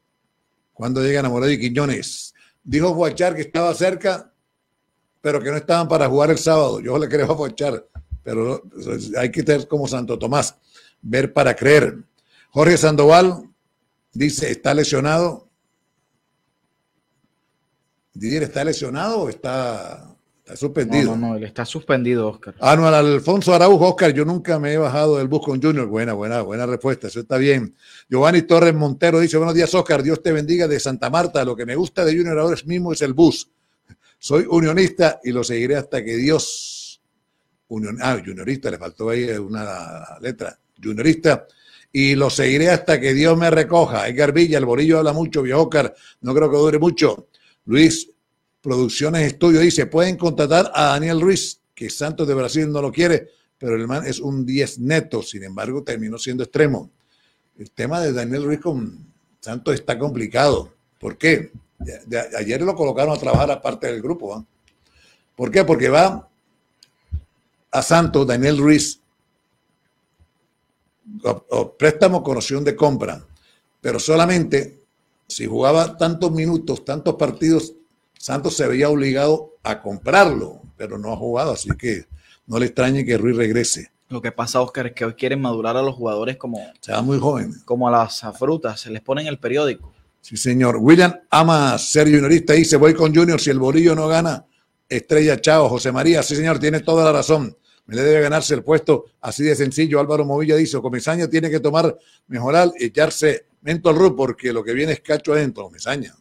cuando 0.74 1.02
llegan 1.02 1.26
a 1.26 1.30
Morado 1.30 1.52
y 1.52 1.60
Quiñones. 1.60 2.34
Dijo 2.64 2.94
Fuachar 2.94 3.36
que 3.36 3.42
estaba 3.42 3.74
cerca, 3.74 4.32
pero 5.22 5.40
que 5.40 5.50
no 5.50 5.58
estaban 5.58 5.88
para 5.88 6.08
jugar 6.08 6.32
el 6.32 6.38
sábado. 6.38 6.80
Yo 6.80 6.98
le 6.98 7.08
creo 7.08 7.32
a 7.32 7.50
pero 8.24 8.64
hay 9.18 9.32
que 9.32 9.44
tener 9.44 9.68
como 9.68 9.88
Santo 9.88 10.18
Tomás, 10.20 10.56
ver 11.02 11.34
para 11.34 11.56
creer. 11.56 11.98
Jorge 12.52 12.78
Sandoval, 12.78 13.52
Dice, 14.14 14.52
¿está 14.52 14.74
lesionado? 14.74 15.50
Didier, 18.14 18.44
¿está 18.44 18.64
lesionado 18.64 19.22
o 19.22 19.30
está, 19.30 20.11
suspendido? 20.56 21.12
No, 21.12 21.18
no, 21.18 21.28
no, 21.30 21.36
él 21.36 21.44
está 21.44 21.66
suspendido, 21.66 22.28
Oscar. 22.28 22.56
Anual 22.60 22.94
Alfonso 22.94 23.54
Araujo, 23.54 23.90
Oscar, 23.90 24.14
yo 24.14 24.26
nunca 24.26 24.60
me 24.60 24.74
he 24.74 24.78
bajado 24.78 25.18
del 25.18 25.28
bus 25.28 25.46
con 25.46 25.62
Junior. 25.62 25.88
Buena, 25.88 26.14
buena, 26.14 26.42
buena 26.42 26.66
respuesta, 26.66 27.08
eso 27.08 27.20
está 27.20 27.38
bien. 27.38 27.76
Giovanni 28.10 28.44
Torres 28.44 28.74
Montero 28.74 29.20
dice, 29.20 29.38
buenos 29.38 29.56
días, 29.56 29.74
Oscar, 29.74 30.04
Dios 30.04 30.22
te 30.22 30.32
bendiga 30.32 30.68
de 30.68 30.80
Santa 30.80 31.10
Marta. 31.10 31.44
Lo 31.46 31.56
que 31.56 31.66
me 31.66 31.76
gusta 31.76 32.06
de 32.06 32.16
Junior 32.16 32.38
ahora 32.40 32.56
es 32.56 32.66
mismo 32.66 32.94
es 32.94 33.02
el 33.02 33.14
bus. 33.14 33.50
Soy 34.20 34.46
unionista 34.50 35.20
y 35.24 35.32
lo 35.32 35.44
seguiré 35.44 35.76
hasta 35.76 36.04
que 36.04 36.16
Dios... 36.16 37.02
Union... 37.68 37.98
Ah, 38.02 38.22
juniorista, 38.24 38.70
le 38.70 38.78
faltó 38.78 39.10
ahí 39.10 39.30
una 39.32 40.18
letra. 40.22 40.58
Juniorista 40.82 41.48
y 41.92 42.16
lo 42.16 42.30
seguiré 42.30 42.70
hasta 42.70 43.00
que 43.00 43.14
Dios 43.14 43.38
me 43.38 43.50
recoja. 43.50 44.08
Edgar 44.08 44.32
Villa, 44.32 44.58
el 44.58 44.66
Borillo 44.66 45.00
habla 45.00 45.14
mucho, 45.14 45.44
Oscar, 45.56 45.94
no 46.22 46.34
creo 46.34 46.50
que 46.50 46.58
dure 46.58 46.80
mucho. 46.80 47.28
Luis, 47.66 48.11
Producciones 48.62 49.24
Estudio 49.24 49.60
dice, 49.60 49.88
pueden 49.88 50.18
contratar 50.18 50.72
a 50.74 50.86
Daniel 50.86 51.20
Ruiz, 51.20 51.60
que 51.74 51.90
Santos 51.90 52.28
de 52.28 52.36
Brasil 52.36 52.72
no 52.72 52.82
lo 52.82 52.92
quiere, 52.92 53.30
pero 53.58 53.76
el 53.76 53.88
man 53.88 54.06
es 54.06 54.20
un 54.20 54.46
10 54.46 54.80
neto, 54.80 55.24
sin 55.24 55.44
embargo 55.44 55.84
terminó 55.84 56.18
siendo 56.18 56.44
extremo. 56.44 56.92
El 57.58 57.72
tema 57.72 58.00
de 58.00 58.14
Daniel 58.14 58.46
Ruiz 58.46 58.60
con 58.60 59.14
Santos 59.40 59.74
está 59.74 59.98
complicado. 59.98 60.74
¿Por 61.00 61.18
qué? 61.18 61.52
ayer 62.38 62.62
lo 62.62 62.76
colocaron 62.76 63.16
a 63.16 63.20
trabajar 63.20 63.50
aparte 63.50 63.88
del 63.88 64.02
grupo. 64.02 64.36
¿ah? 64.36 64.46
¿Por 65.36 65.50
qué? 65.50 65.64
Porque 65.64 65.90
va 65.90 66.30
a 67.72 67.82
Santos, 67.82 68.28
Daniel 68.28 68.58
Ruiz, 68.58 69.00
préstamo 71.78 72.22
con 72.22 72.38
opción 72.38 72.64
de 72.64 72.76
compra, 72.76 73.26
pero 73.80 74.00
solamente 74.00 74.82
si 75.28 75.48
jugaba 75.48 75.98
tantos 75.98 76.32
minutos, 76.32 76.84
tantos 76.84 77.16
partidos, 77.16 77.74
Santos 78.22 78.56
se 78.56 78.68
veía 78.68 78.90
obligado 78.90 79.58
a 79.64 79.82
comprarlo, 79.82 80.62
pero 80.78 80.98
no 80.98 81.12
ha 81.12 81.18
jugado, 81.18 81.52
así 81.54 81.70
que 81.78 82.06
no 82.46 82.60
le 82.60 82.68
extrañe 82.68 83.06
que 83.06 83.18
Ruiz 83.18 83.36
regrese. 83.36 83.92
Lo 84.10 84.22
que 84.22 84.32
pasa, 84.32 84.62
Oscar, 84.62 84.88
es 84.88 84.94
que 84.94 85.06
hoy 85.06 85.14
quieren 85.14 85.42
madurar 85.42 85.78
a 85.78 85.82
los 85.82 85.96
jugadores 85.96 86.38
como... 86.38 86.60
Se 86.82 86.92
va 86.92 87.02
muy 87.02 87.18
joven. 87.18 87.54
Como 87.66 87.88
a 87.88 87.92
las 87.92 88.22
frutas, 88.38 88.80
se 88.80 88.92
les 88.92 89.02
pone 89.02 89.22
en 89.22 89.28
el 89.28 89.40
periódico. 89.40 89.94
Sí, 90.20 90.38
señor. 90.38 90.78
William 90.78 91.14
ama 91.30 91.78
ser 91.78 92.08
juniorista. 92.08 92.54
Dice, 92.54 92.78
voy 92.78 92.94
con 92.94 93.16
Junior. 93.16 93.40
Si 93.40 93.50
el 93.50 93.58
bolillo 93.58 93.96
no 93.96 94.08
gana, 94.08 94.46
estrella, 94.88 95.40
chao. 95.40 95.70
José 95.70 95.92
María, 95.92 96.22
sí, 96.22 96.36
señor, 96.36 96.60
tiene 96.60 96.82
toda 96.82 97.06
la 97.06 97.14
razón 97.14 97.56
me 97.86 97.96
le 97.96 98.04
debe 98.04 98.22
ganarse 98.22 98.54
el 98.54 98.64
puesto 98.64 99.06
así 99.20 99.44
de 99.44 99.56
sencillo. 99.56 100.00
Álvaro 100.00 100.24
Movilla 100.26 100.56
dice, 100.56 100.80
Comesaña 100.80 101.28
tiene 101.28 101.50
que 101.50 101.60
tomar, 101.60 101.98
mejorar 102.28 102.72
y 102.80 102.86
echarse 102.86 103.48
mento 103.62 103.90
al 103.90 104.16
porque 104.16 104.54
lo 104.54 104.64
que 104.64 104.74
viene 104.74 104.94
es 104.94 105.02
cacho 105.02 105.34
adentro, 105.34 105.64
Comesaña. 105.64 106.16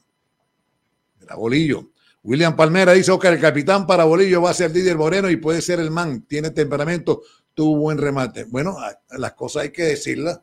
Era 1.20 1.36
Bolillo. 1.36 1.89
William 2.22 2.54
Palmera 2.54 2.92
dice, 2.92 3.10
Oscar, 3.10 3.32
el 3.32 3.40
capitán 3.40 3.86
para 3.86 4.04
Bolillo 4.04 4.42
va 4.42 4.50
a 4.50 4.54
ser 4.54 4.72
Didier 4.72 4.96
Moreno 4.96 5.30
y 5.30 5.36
puede 5.36 5.62
ser 5.62 5.80
el 5.80 5.90
man, 5.90 6.22
tiene 6.28 6.50
temperamento, 6.50 7.22
tuvo 7.54 7.78
buen 7.78 7.98
remate. 7.98 8.44
Bueno, 8.44 8.76
las 9.10 9.32
cosas 9.32 9.62
hay 9.62 9.70
que 9.70 9.84
decirlas, 9.84 10.40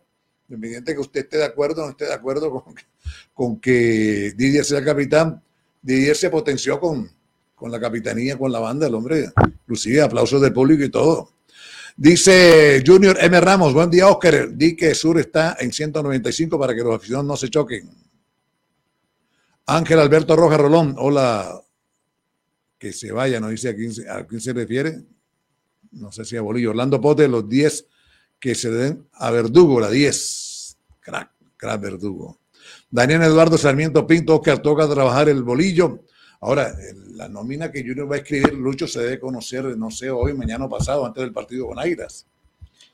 independiente 0.50 0.94
que 0.94 1.00
usted 1.00 1.22
esté 1.22 1.38
de 1.38 1.46
acuerdo 1.46 1.84
o 1.84 1.86
no 1.86 1.92
esté 1.92 2.06
de 2.06 2.14
acuerdo 2.14 2.52
con, 2.52 2.76
con 3.34 3.60
que 3.60 4.34
Didier 4.36 4.66
sea 4.66 4.80
el 4.80 4.86
capitán. 4.86 5.44
Didier 5.82 6.16
se 6.16 6.32
potenció 6.32 6.80
con, 6.80 7.12
con 7.54 7.72
la 7.72 7.80
capitanía, 7.80 8.38
con 8.38 8.52
la 8.52 8.60
banda, 8.60 8.88
el 8.88 8.96
hombre, 8.96 9.32
inclusive 9.62 10.02
aplausos 10.02 10.42
del 10.42 10.54
público 10.54 10.84
y 10.84 10.90
todo. 10.90 11.32
Dice 11.96 12.84
Junior 12.86 13.18
M. 13.20 13.40
Ramos, 13.40 13.74
buen 13.74 13.90
día 13.90 14.08
Oscar, 14.08 14.50
di 14.52 14.76
que 14.76 14.94
Sur 14.94 15.20
está 15.20 15.58
en 15.60 15.72
195 15.72 16.60
para 16.60 16.76
que 16.76 16.84
los 16.84 16.96
aficionados 16.96 17.26
no 17.26 17.38
se 17.38 17.50
choquen. 17.50 17.90
Ángel 19.66 20.00
Alberto 20.00 20.36
Rojas 20.36 20.60
Rolón, 20.60 20.96
hola, 20.98 21.60
que 22.78 22.94
se 22.94 23.12
vaya, 23.12 23.40
no 23.40 23.50
dice 23.50 23.70
a 23.70 23.76
quién, 23.76 23.92
a 24.10 24.26
quién 24.26 24.42
se 24.42 24.54
refiere, 24.54 25.04
no 25.92 26.12
sé 26.12 26.26
si 26.26 26.38
a 26.38 26.42
Bolillo, 26.42 26.72
Orlando 26.72 27.02
Pote, 27.02 27.28
los 27.28 27.48
10 27.48 27.88
que 28.40 28.56
se 28.56 28.70
den 28.70 29.08
a 29.14 29.32
Verdugo, 29.32 29.80
la 29.80 29.90
10, 29.90 30.78
crack, 31.00 31.32
crack 31.56 31.82
Verdugo. 31.82 32.40
Daniel 32.90 33.24
Eduardo 33.24 33.58
Sarmiento 33.58 34.06
Pinto, 34.06 34.36
Oscar, 34.36 34.60
toca 34.60 34.88
trabajar 34.88 35.30
el 35.30 35.44
bolillo. 35.44 36.04
Ahora, 36.40 36.74
la 37.16 37.28
nómina 37.28 37.72
que 37.72 37.82
Junior 37.82 38.10
va 38.10 38.16
a 38.16 38.20
escribir, 38.20 38.54
Lucho, 38.54 38.88
se 38.88 39.02
debe 39.02 39.20
conocer, 39.20 39.66
no 39.78 39.90
sé, 39.90 40.10
hoy, 40.10 40.34
mañana 40.34 40.66
o 40.66 40.70
pasado, 40.70 41.06
antes 41.06 41.24
del 41.24 41.34
partido 41.34 41.68
con 41.68 41.80
Airas. 41.80 42.28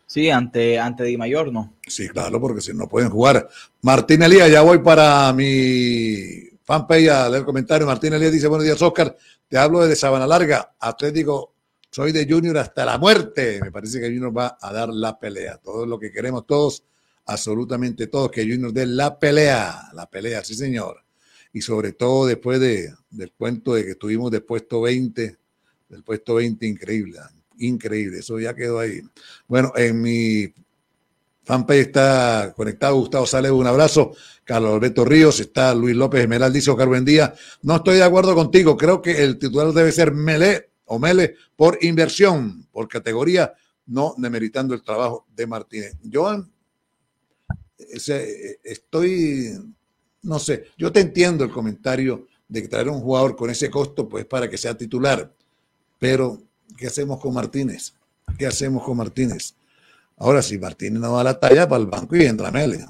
Sí, 0.05 0.29
ante, 0.29 0.79
ante 0.79 1.03
Di 1.03 1.17
Mayor, 1.17 1.51
¿no? 1.51 1.73
Sí, 1.87 2.07
claro, 2.07 2.39
porque 2.39 2.61
si 2.61 2.73
no 2.73 2.87
pueden 2.87 3.09
jugar. 3.09 3.49
Martín 3.81 4.21
Elías, 4.21 4.49
ya 4.49 4.61
voy 4.61 4.79
para 4.79 5.33
mi 5.33 6.52
fanpage 6.63 7.09
a 7.09 7.29
leer 7.29 7.43
comentario. 7.43 7.85
Martín 7.85 8.13
Elías 8.13 8.31
dice, 8.31 8.47
buenos 8.47 8.65
días, 8.65 8.81
Oscar. 8.81 9.15
Te 9.47 9.57
hablo 9.57 9.85
de 9.85 9.95
Sabana 9.95 10.25
Larga, 10.25 10.75
Atlético, 10.79 11.53
soy 11.91 12.11
de 12.11 12.25
Junior 12.27 12.57
hasta 12.57 12.85
la 12.85 12.97
muerte. 12.97 13.59
Me 13.61 13.71
parece 13.71 13.99
que 13.99 14.07
Junior 14.07 14.35
va 14.35 14.57
a 14.59 14.73
dar 14.73 14.89
la 14.89 15.19
pelea. 15.19 15.57
Todo 15.57 15.85
lo 15.85 15.99
que 15.99 16.11
queremos 16.11 16.47
todos 16.47 16.83
absolutamente 17.25 18.07
todos, 18.07 18.31
que 18.31 18.43
Junior 18.43 18.73
dé 18.73 18.85
la 18.85 19.17
pelea, 19.17 19.89
la 19.93 20.09
pelea, 20.09 20.43
sí 20.43 20.55
señor. 20.55 21.03
Y 21.53 21.61
sobre 21.61 21.93
todo 21.93 22.25
después 22.25 22.59
de, 22.59 22.93
del 23.09 23.31
cuento 23.31 23.75
de 23.75 23.85
que 23.85 23.91
estuvimos 23.91 24.31
de 24.31 24.41
puesto 24.41 24.81
20, 24.81 25.37
del 25.89 26.03
puesto 26.03 26.35
20, 26.35 26.65
increíble, 26.65 27.19
increíble, 27.59 28.19
eso 28.19 28.39
ya 28.39 28.55
quedó 28.55 28.79
ahí. 28.79 29.01
Bueno, 29.47 29.71
en 29.75 30.01
mi 30.01 30.51
fanpage 31.43 31.79
está 31.79 32.53
conectado 32.55 32.95
Gustavo 32.95 33.25
Sales, 33.25 33.51
un 33.51 33.67
abrazo. 33.67 34.15
Carlos 34.43 34.73
Alberto 34.73 35.05
Ríos, 35.05 35.39
está 35.39 35.73
Luis 35.73 35.95
López 35.95 36.21
Esmeral, 36.21 36.51
dice 36.51 36.71
Oscar 36.71 36.87
Buen 36.87 37.05
día. 37.05 37.33
No 37.61 37.77
estoy 37.77 37.95
de 37.95 38.03
acuerdo 38.03 38.35
contigo, 38.35 38.75
creo 38.75 39.01
que 39.01 39.23
el 39.23 39.39
titular 39.39 39.71
debe 39.71 39.91
ser 39.91 40.11
Mele 40.11 40.71
o 40.85 40.99
Mele 40.99 41.35
por 41.55 41.77
inversión, 41.81 42.67
por 42.71 42.87
categoría, 42.87 43.53
no 43.85 44.15
demeritando 44.17 44.73
el 44.73 44.83
trabajo 44.83 45.25
de 45.33 45.47
Martínez. 45.47 45.97
Joan, 46.11 46.51
ese, 47.77 48.59
estoy, 48.63 49.53
no 50.23 50.39
sé, 50.39 50.65
yo 50.77 50.91
te 50.91 50.99
entiendo 50.99 51.43
el 51.43 51.51
comentario 51.51 52.27
de 52.47 52.61
que 52.61 52.67
traer 52.67 52.89
un 52.89 53.01
jugador 53.01 53.35
con 53.35 53.49
ese 53.49 53.69
costo, 53.69 54.09
pues 54.09 54.25
para 54.25 54.49
que 54.49 54.57
sea 54.57 54.77
titular, 54.77 55.33
pero 55.99 56.41
¿qué 56.77 56.87
hacemos 56.87 57.19
con 57.19 57.33
Martínez? 57.33 57.93
¿Qué 58.37 58.45
hacemos 58.45 58.83
con 58.83 58.97
Martínez? 58.97 59.55
Ahora, 60.17 60.41
si 60.41 60.57
Martínez 60.57 61.01
no 61.01 61.15
da 61.15 61.23
la 61.23 61.39
talla 61.39 61.67
para 61.67 61.81
el 61.81 61.87
banco 61.87 62.15
y 62.15 62.25
entra 62.25 62.51
Mele. 62.51 62.85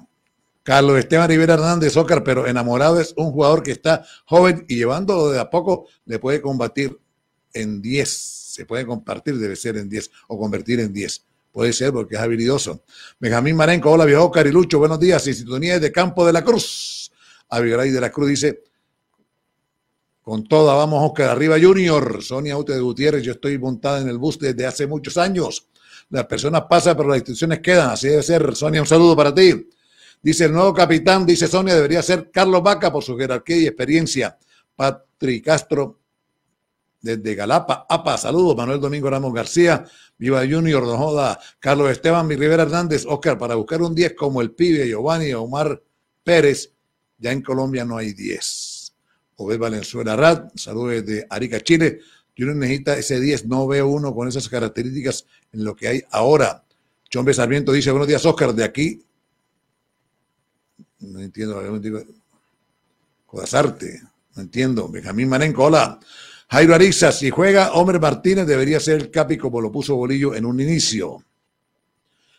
Carlos 0.63 0.97
Esteban 0.97 1.29
Rivera 1.29 1.55
Hernández, 1.55 1.93
Zócar, 1.93 2.23
pero 2.23 2.47
enamorado 2.47 2.99
es 2.99 3.13
un 3.17 3.31
jugador 3.31 3.63
que 3.63 3.71
está 3.71 4.05
joven 4.25 4.65
y 4.69 4.77
llevándolo 4.77 5.29
de 5.29 5.39
a 5.39 5.49
poco 5.49 5.87
le 6.05 6.19
puede 6.19 6.41
combatir 6.41 6.97
en 7.53 7.81
10. 7.81 8.09
Se 8.09 8.65
puede 8.65 8.85
compartir, 8.85 9.37
debe 9.37 9.57
ser 9.57 9.75
en 9.77 9.89
10 9.89 10.09
o 10.27 10.39
convertir 10.39 10.79
en 10.79 10.93
10. 10.93 11.25
Puede 11.51 11.73
ser 11.73 11.91
porque 11.91 12.15
es 12.15 12.21
habilidoso. 12.21 12.83
Benjamín 13.19 13.55
Marenco, 13.57 13.91
hola 13.91 14.05
viejo 14.05 14.31
Carilucho, 14.31 14.79
buenos 14.79 14.99
días. 14.99 15.27
Y 15.27 15.33
sintonía 15.33 15.79
de 15.79 15.91
Campo 15.91 16.25
de 16.25 16.33
la 16.33 16.43
Cruz. 16.43 17.11
Abigail 17.49 17.93
de 17.93 18.01
la 18.01 18.09
Cruz 18.09 18.29
dice, 18.29 18.63
con 20.21 20.45
toda, 20.45 20.73
vamos 20.75 21.03
Oscar, 21.03 21.29
arriba 21.31 21.57
Junior. 21.61 22.23
Sonia 22.23 22.57
Ute 22.57 22.73
de 22.73 22.79
Gutiérrez, 22.79 23.21
yo 23.21 23.33
estoy 23.33 23.57
montada 23.57 23.99
en 23.99 24.07
el 24.07 24.17
bus 24.17 24.39
desde 24.39 24.65
hace 24.65 24.87
muchos 24.87 25.17
años. 25.17 25.67
Las 26.09 26.25
personas 26.25 26.63
pasan, 26.69 26.95
pero 26.95 27.09
las 27.09 27.17
instituciones 27.17 27.59
quedan. 27.59 27.89
Así 27.89 28.07
debe 28.07 28.23
ser. 28.23 28.55
Sonia, 28.55 28.79
un 28.79 28.87
saludo 28.87 29.15
para 29.15 29.33
ti. 29.35 29.67
Dice 30.23 30.45
el 30.45 30.53
nuevo 30.53 30.73
capitán, 30.73 31.25
dice 31.25 31.49
Sonia, 31.49 31.75
debería 31.75 32.01
ser 32.01 32.31
Carlos 32.31 32.63
Vaca 32.63 32.89
por 32.93 33.03
su 33.03 33.17
jerarquía 33.17 33.57
y 33.57 33.67
experiencia. 33.67 34.37
Patrick 34.73 35.43
Castro, 35.43 35.99
desde 37.01 37.35
Galapa, 37.35 37.85
APA, 37.89 38.17
saludos. 38.17 38.55
Manuel 38.55 38.79
Domingo 38.79 39.09
Ramos 39.09 39.33
García, 39.33 39.83
Viva 40.17 40.39
Junior, 40.49 40.85
Don 40.85 40.97
Joda, 40.97 41.37
Carlos 41.59 41.91
Esteban, 41.91 42.25
mi 42.25 42.37
Rivera 42.37 42.63
Hernández, 42.63 43.05
Oscar, 43.05 43.37
para 43.37 43.55
buscar 43.55 43.81
un 43.81 43.93
10 43.93 44.13
como 44.15 44.41
el 44.41 44.51
pibe, 44.51 44.87
Giovanni, 44.87 45.33
Omar 45.33 45.83
Pérez, 46.23 46.71
ya 47.17 47.33
en 47.33 47.41
Colombia 47.41 47.83
no 47.83 47.97
hay 47.97 48.13
10. 48.13 48.93
Obed 49.35 49.59
Valenzuela 49.59 50.15
Rad, 50.15 50.51
saludos 50.55 51.05
desde 51.05 51.27
Arica, 51.29 51.59
Chile. 51.59 51.99
Junior 52.37 52.55
necesita 52.55 52.97
ese 52.97 53.19
10, 53.19 53.47
no 53.47 53.67
veo 53.67 53.89
uno 53.89 54.15
con 54.15 54.29
esas 54.29 54.47
características 54.47 55.25
en 55.51 55.65
lo 55.65 55.75
que 55.75 55.89
hay 55.89 56.03
ahora. 56.11 56.63
Chombe 57.09 57.33
Sarmiento 57.33 57.73
dice, 57.73 57.91
buenos 57.91 58.07
días, 58.07 58.25
Oscar, 58.25 58.53
de 58.55 58.63
aquí. 58.63 59.03
No 61.03 61.19
entiendo, 61.19 61.61
no 61.61 61.75
entiendo. 61.75 62.03
Codazarte, 63.25 64.01
no 64.35 64.41
entiendo. 64.41 64.87
Benjamín 64.87 65.29
Manenco, 65.29 65.65
hola. 65.65 65.99
Jairo 66.49 66.75
Ariza, 66.75 67.11
si 67.11 67.29
juega 67.29 67.73
Homer 67.73 67.99
Martínez, 67.99 68.45
debería 68.45 68.79
ser 68.79 69.01
el 69.01 69.11
capi 69.11 69.37
como 69.37 69.59
lo 69.59 69.71
puso 69.71 69.95
Bolillo 69.95 70.35
en 70.35 70.45
un 70.45 70.59
inicio. 70.59 71.23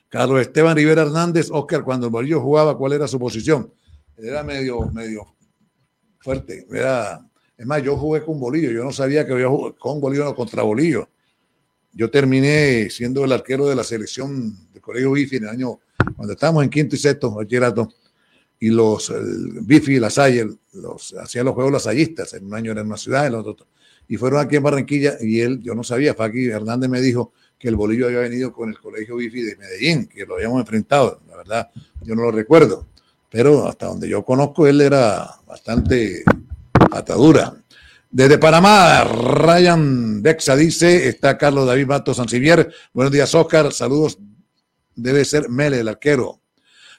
Carlos 0.09 0.41
Esteban 0.41 0.77
Rivera 0.77 1.03
Hernández, 1.03 1.49
Oscar, 1.51 1.83
cuando 1.83 2.09
Bolillo 2.09 2.41
jugaba, 2.41 2.79
¿cuál 2.79 2.93
era 2.93 3.09
su 3.09 3.19
posición? 3.19 3.73
Era 4.17 4.45
medio, 4.45 4.81
medio 4.93 5.35
fuerte. 6.21 6.67
Era, 6.71 7.29
es 7.59 7.67
más, 7.67 7.83
yo 7.83 7.97
jugué 7.97 8.23
con 8.23 8.39
Bolillo, 8.39 8.71
yo 8.71 8.85
no 8.85 8.93
sabía 8.93 9.27
que 9.27 9.33
había 9.33 9.49
jugado 9.49 9.75
con 9.77 10.01
Bolillo 10.01 10.31
o 10.31 10.35
contra 10.35 10.63
Bolillo. 10.63 11.09
Yo 11.93 12.11
terminé 12.11 12.89
siendo 12.91 13.25
el 13.25 13.33
arquero 13.33 13.67
de 13.67 13.75
la 13.75 13.83
selección 13.83 14.73
del 14.73 14.81
Colegio 14.81 15.13
Bifi 15.13 15.37
en 15.37 15.45
el 15.45 15.49
año, 15.49 15.81
cuando 16.17 16.35
estábamos 16.35 16.63
en 16.63 16.71
quinto 16.71 16.95
y 16.95 16.99
sexto, 16.99 17.33
bachillerato, 17.33 17.93
y 18.65 18.71
los 18.71 19.11
el 19.11 19.61
Bifi 19.61 19.97
y 19.97 20.01
la 20.01 20.09
Salle, 20.09 20.49
los, 20.73 21.15
hacían 21.21 21.45
los 21.45 21.55
juegos 21.55 21.71
lasallistas, 21.71 22.33
en 22.33 22.47
un 22.47 22.55
año 22.55 22.73
era 22.73 22.81
en 22.81 22.87
una 22.87 22.97
ciudad, 22.97 23.27
en 23.27 23.35
otro 23.35 23.57
y 24.09 24.17
fueron 24.17 24.41
aquí 24.41 24.57
en 24.57 24.63
Barranquilla 24.63 25.17
y 25.21 25.41
él, 25.41 25.61
yo 25.63 25.75
no 25.75 25.85
sabía, 25.85 26.17
aquí, 26.19 26.47
Hernández 26.47 26.89
me 26.89 27.03
dijo 27.03 27.33
que 27.59 27.69
el 27.69 27.77
bolillo 27.77 28.07
había 28.07 28.21
venido 28.21 28.55
con 28.55 28.71
el 28.71 28.79
colegio 28.79 29.17
Bifi 29.17 29.43
de 29.43 29.57
Medellín, 29.57 30.07
que 30.07 30.25
lo 30.25 30.37
habíamos 30.37 30.61
enfrentado, 30.61 31.21
la 31.29 31.37
verdad, 31.37 31.71
yo 32.03 32.15
no 32.15 32.23
lo 32.23 32.31
recuerdo, 32.31 32.87
pero 33.29 33.69
hasta 33.69 33.87
donde 33.87 34.09
yo 34.09 34.25
conozco, 34.25 34.67
él 34.67 34.81
era 34.81 35.29
bastante 35.47 36.25
atadura. 36.91 37.55
Desde 38.11 38.39
Panamá, 38.39 39.05
Ryan 39.05 40.23
Bexa 40.23 40.57
dice, 40.57 41.07
está 41.09 41.37
Carlos 41.37 41.67
David 41.67 41.87
Matos 41.87 42.17
Sancivier, 42.17 42.73
buenos 42.95 43.13
días 43.13 43.35
Oscar, 43.35 43.75
saludos, 43.75 44.19
debe 44.95 45.23
ser 45.27 45.51
Mele, 45.51 45.81
el 45.81 45.89
arquero. 45.89 46.41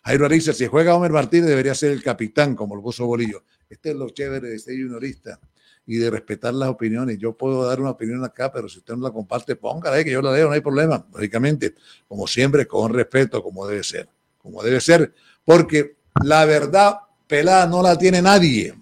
Jairo 0.06 0.26
Ariza, 0.28 0.54
si 0.54 0.68
juega 0.68 0.94
Homer 0.94 1.12
Martínez 1.12 1.48
debería 1.48 1.74
ser 1.74 1.92
el 1.92 2.04
capitán, 2.04 2.56
como 2.56 2.76
lo 2.76 2.82
puso 2.84 3.08
Bolillo. 3.08 3.44
Este 3.68 3.90
es 3.90 3.96
lo 3.96 4.08
chévere 4.12 4.50
de 4.50 4.60
ser 4.60 4.76
juniorista 4.76 5.40
y 5.88 5.98
de 5.98 6.12
respetar 6.12 6.54
las 6.54 6.70
opiniones. 6.70 7.18
Yo 7.18 7.34
puedo 7.34 7.66
dar 7.68 7.82
una 7.82 7.90
opinión 7.90 8.24
acá, 8.24 8.52
pero 8.52 8.70
si 8.70 8.78
usted 8.78 8.94
no 8.94 9.02
la 9.02 9.12
comparte, 9.12 9.56
póngala, 9.56 10.04
que 10.04 10.12
yo 10.12 10.22
la 10.22 10.32
leo, 10.32 10.48
no 10.48 10.54
hay 10.54 10.62
problema. 10.62 11.04
Lógicamente, 11.12 11.74
como 12.08 12.28
siempre, 12.28 12.68
con 12.68 12.94
respeto, 12.94 13.42
como 13.42 13.66
debe 13.66 13.84
ser. 13.84 14.08
Como 14.38 14.62
debe 14.62 14.80
ser, 14.80 15.12
porque 15.44 15.96
la 16.24 16.46
verdad 16.46 16.98
pelada 17.26 17.66
no 17.66 17.82
la 17.82 17.98
tiene 17.98 18.22
nadie. 18.22 18.76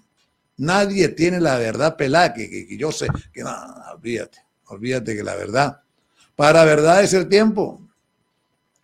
Nadie 0.58 1.08
tiene 1.08 1.40
la 1.40 1.56
verdad 1.56 1.96
pelada, 1.96 2.34
que, 2.34 2.50
que, 2.50 2.76
yo 2.76 2.92
sé, 2.92 3.06
que 3.32 3.42
no, 3.42 3.50
olvídate, 3.94 4.38
olvídate 4.66 5.16
que 5.16 5.22
la 5.22 5.34
verdad, 5.36 5.80
para 6.36 6.64
verdad 6.64 7.02
es 7.02 7.14
el 7.14 7.30
tiempo. 7.30 7.80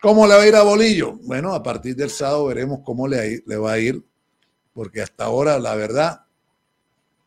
¿Cómo 0.01 0.25
le 0.25 0.33
va 0.33 0.41
a 0.41 0.47
ir 0.47 0.55
a 0.55 0.63
Bolillo? 0.63 1.19
Bueno, 1.25 1.53
a 1.53 1.61
partir 1.61 1.95
del 1.95 2.09
sábado 2.09 2.47
veremos 2.47 2.79
cómo 2.83 3.07
le, 3.07 3.39
va 3.57 3.73
a 3.73 3.77
ir, 3.77 4.03
porque 4.73 4.99
hasta 4.99 5.25
ahora 5.25 5.59
la 5.59 5.75
verdad 5.75 6.21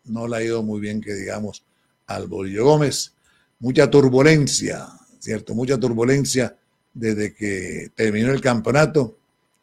no 0.06 0.26
le 0.26 0.36
ha 0.36 0.42
ido 0.42 0.60
muy 0.64 0.80
bien, 0.80 1.00
que 1.00 1.14
digamos, 1.14 1.64
al 2.08 2.26
Bolillo 2.26 2.64
Gómez. 2.64 3.14
Mucha 3.60 3.88
turbulencia, 3.88 4.88
¿cierto? 5.20 5.54
Mucha 5.54 5.78
turbulencia 5.78 6.56
desde 6.92 7.32
que 7.32 7.92
terminó 7.94 8.32
el 8.32 8.40
campeonato 8.40 9.18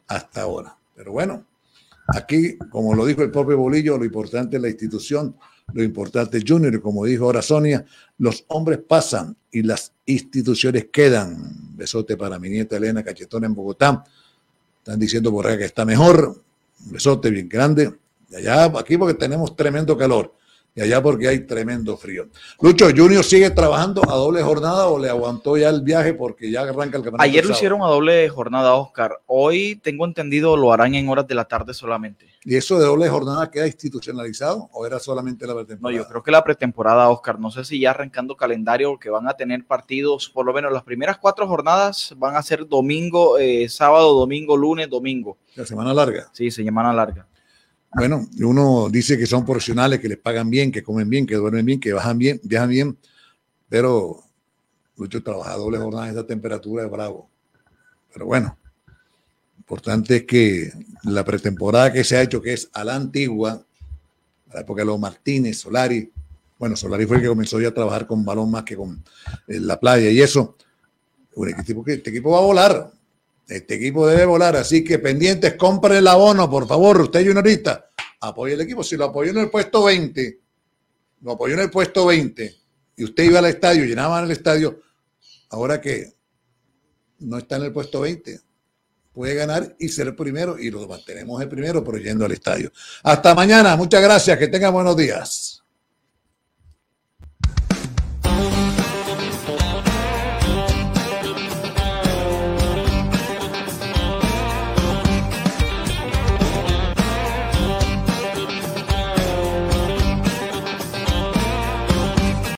hasta 0.06 0.40
ahora. 0.40 0.74
Pero 0.96 1.12
bueno, 1.12 1.44
aquí, 2.08 2.56
como 2.70 2.94
lo 2.94 3.04
dijo 3.04 3.22
el 3.22 3.30
propio 3.30 3.58
Bolillo, 3.58 3.98
lo 3.98 4.06
importante 4.06 4.56
es 4.56 4.62
la 4.62 4.70
institución, 4.70 5.36
lo 5.74 5.82
importante 5.82 6.38
es 6.38 6.44
Junior, 6.48 6.80
como 6.80 7.04
dijo 7.04 7.26
ahora 7.26 7.42
Sonia, 7.42 7.84
los 8.16 8.46
hombres 8.48 8.78
pasan 8.78 9.36
y 9.50 9.62
las 9.62 9.92
instituciones 10.06 10.86
quedan. 10.90 11.71
Besote 11.82 12.16
para 12.16 12.38
mi 12.38 12.48
nieta 12.48 12.76
Elena 12.76 13.02
Cachetona 13.02 13.48
en 13.48 13.54
Bogotá. 13.54 14.04
Están 14.78 15.00
diciendo 15.00 15.32
por 15.32 15.48
acá 15.48 15.58
que 15.58 15.64
está 15.64 15.84
mejor. 15.84 16.40
Un 16.86 16.92
besote 16.92 17.28
bien 17.28 17.48
grande. 17.48 17.92
Allá, 18.36 18.66
aquí 18.78 18.96
porque 18.96 19.14
tenemos 19.14 19.56
tremendo 19.56 19.98
calor. 19.98 20.32
Y 20.74 20.80
allá 20.80 21.02
porque 21.02 21.28
hay 21.28 21.40
tremendo 21.40 21.98
frío. 21.98 22.28
Lucho, 22.60 22.86
Junior 22.96 23.22
sigue 23.22 23.50
trabajando 23.50 24.02
a 24.08 24.14
doble 24.14 24.42
jornada 24.42 24.86
o 24.88 24.98
le 24.98 25.10
aguantó 25.10 25.58
ya 25.58 25.68
el 25.68 25.82
viaje 25.82 26.14
porque 26.14 26.50
ya 26.50 26.62
arranca 26.62 26.96
el 26.96 27.02
campeonato. 27.02 27.22
Ayer 27.22 27.44
lo 27.44 27.52
hicieron 27.52 27.82
a 27.82 27.86
doble 27.86 28.26
jornada, 28.30 28.74
Oscar. 28.74 29.20
Hoy 29.26 29.78
tengo 29.82 30.06
entendido 30.06 30.56
lo 30.56 30.72
harán 30.72 30.94
en 30.94 31.10
horas 31.10 31.26
de 31.28 31.34
la 31.34 31.44
tarde 31.44 31.74
solamente. 31.74 32.26
¿Y 32.44 32.56
eso 32.56 32.78
de 32.78 32.86
doble 32.86 33.06
jornada 33.08 33.50
queda 33.50 33.66
institucionalizado 33.66 34.70
o 34.72 34.86
era 34.86 34.98
solamente 34.98 35.46
la 35.46 35.54
pretemporada? 35.54 35.96
No, 35.96 36.02
yo 36.02 36.08
creo 36.08 36.22
que 36.22 36.30
la 36.30 36.42
pretemporada, 36.42 37.10
Oscar. 37.10 37.38
No 37.38 37.50
sé 37.50 37.64
si 37.64 37.78
ya 37.78 37.90
arrancando 37.90 38.34
calendario 38.34 38.98
que 38.98 39.10
van 39.10 39.28
a 39.28 39.34
tener 39.34 39.66
partidos, 39.66 40.30
por 40.30 40.46
lo 40.46 40.54
menos 40.54 40.72
las 40.72 40.84
primeras 40.84 41.18
cuatro 41.18 41.46
jornadas 41.46 42.14
van 42.16 42.34
a 42.34 42.42
ser 42.42 42.66
domingo, 42.66 43.36
eh, 43.36 43.68
sábado, 43.68 44.14
domingo, 44.14 44.56
lunes, 44.56 44.88
domingo. 44.88 45.36
La 45.54 45.66
semana 45.66 45.92
larga. 45.92 46.30
Sí, 46.32 46.50
semana 46.50 46.94
larga. 46.94 47.26
Bueno, 47.94 48.26
uno 48.40 48.88
dice 48.90 49.18
que 49.18 49.26
son 49.26 49.44
profesionales, 49.44 50.00
que 50.00 50.08
les 50.08 50.18
pagan 50.18 50.48
bien, 50.48 50.72
que 50.72 50.82
comen 50.82 51.10
bien, 51.10 51.26
que 51.26 51.34
duermen 51.34 51.66
bien, 51.66 51.78
que 51.78 51.92
bajan 51.92 52.16
bien, 52.16 52.40
viajan 52.42 52.70
bien, 52.70 52.98
pero 53.68 54.22
mucho 54.96 55.22
trabaja 55.22 55.56
doble 55.56 55.78
jornada 55.78 56.04
en 56.04 56.10
esta 56.10 56.26
temperatura 56.26 56.84
es 56.84 56.90
bravo. 56.90 57.28
Pero 58.12 58.26
bueno, 58.26 58.56
importante 59.58 60.16
es 60.16 60.24
que 60.24 60.72
la 61.04 61.24
pretemporada 61.24 61.92
que 61.92 62.02
se 62.02 62.16
ha 62.16 62.22
hecho, 62.22 62.40
que 62.40 62.54
es 62.54 62.70
a 62.72 62.82
la 62.82 62.94
antigua, 62.94 63.62
a 64.50 64.54
la 64.54 64.60
época 64.60 64.82
de 64.82 64.86
los 64.86 64.98
Martínez, 64.98 65.58
Solari, 65.58 66.10
bueno, 66.58 66.76
Solari 66.76 67.04
fue 67.06 67.16
el 67.16 67.22
que 67.22 67.28
comenzó 67.28 67.60
ya 67.60 67.68
a 67.68 67.74
trabajar 67.74 68.06
con 68.06 68.24
balón 68.24 68.50
más 68.50 68.62
que 68.62 68.76
con 68.76 69.02
eh, 69.48 69.60
la 69.60 69.78
playa 69.78 70.10
y 70.10 70.20
eso. 70.20 70.56
Este, 71.34 71.74
este 71.86 72.10
equipo 72.10 72.30
va 72.30 72.38
a 72.38 72.42
volar, 72.42 72.92
este 73.52 73.74
equipo 73.74 74.06
debe 74.06 74.24
volar, 74.24 74.56
así 74.56 74.82
que 74.84 74.98
pendientes, 74.98 75.54
compre 75.54 75.98
el 75.98 76.08
abono, 76.08 76.48
por 76.50 76.66
favor, 76.66 77.00
usted 77.00 77.26
juniorista, 77.26 77.90
apoye 78.20 78.54
el 78.54 78.60
equipo. 78.62 78.82
Si 78.82 78.96
lo 78.96 79.06
apoyó 79.06 79.30
en 79.30 79.38
el 79.38 79.50
puesto 79.50 79.84
20, 79.84 80.40
lo 81.22 81.32
apoyó 81.32 81.54
en 81.54 81.60
el 81.60 81.70
puesto 81.70 82.06
20 82.06 82.54
y 82.96 83.04
usted 83.04 83.24
iba 83.24 83.38
al 83.38 83.46
estadio, 83.46 83.84
llenaban 83.84 84.24
el 84.24 84.30
estadio, 84.30 84.80
ahora 85.50 85.80
que 85.80 86.12
no 87.20 87.38
está 87.38 87.56
en 87.56 87.62
el 87.64 87.72
puesto 87.72 88.00
20, 88.00 88.40
puede 89.12 89.34
ganar 89.34 89.76
y 89.78 89.88
ser 89.88 90.14
primero 90.16 90.58
y 90.58 90.70
lo 90.70 90.86
mantenemos 90.88 91.40
el 91.40 91.48
primero, 91.48 91.84
pero 91.84 91.98
yendo 91.98 92.24
al 92.24 92.32
estadio. 92.32 92.72
Hasta 93.02 93.34
mañana, 93.34 93.76
muchas 93.76 94.02
gracias, 94.02 94.38
que 94.38 94.48
tengan 94.48 94.72
buenos 94.72 94.96
días. 94.96 95.61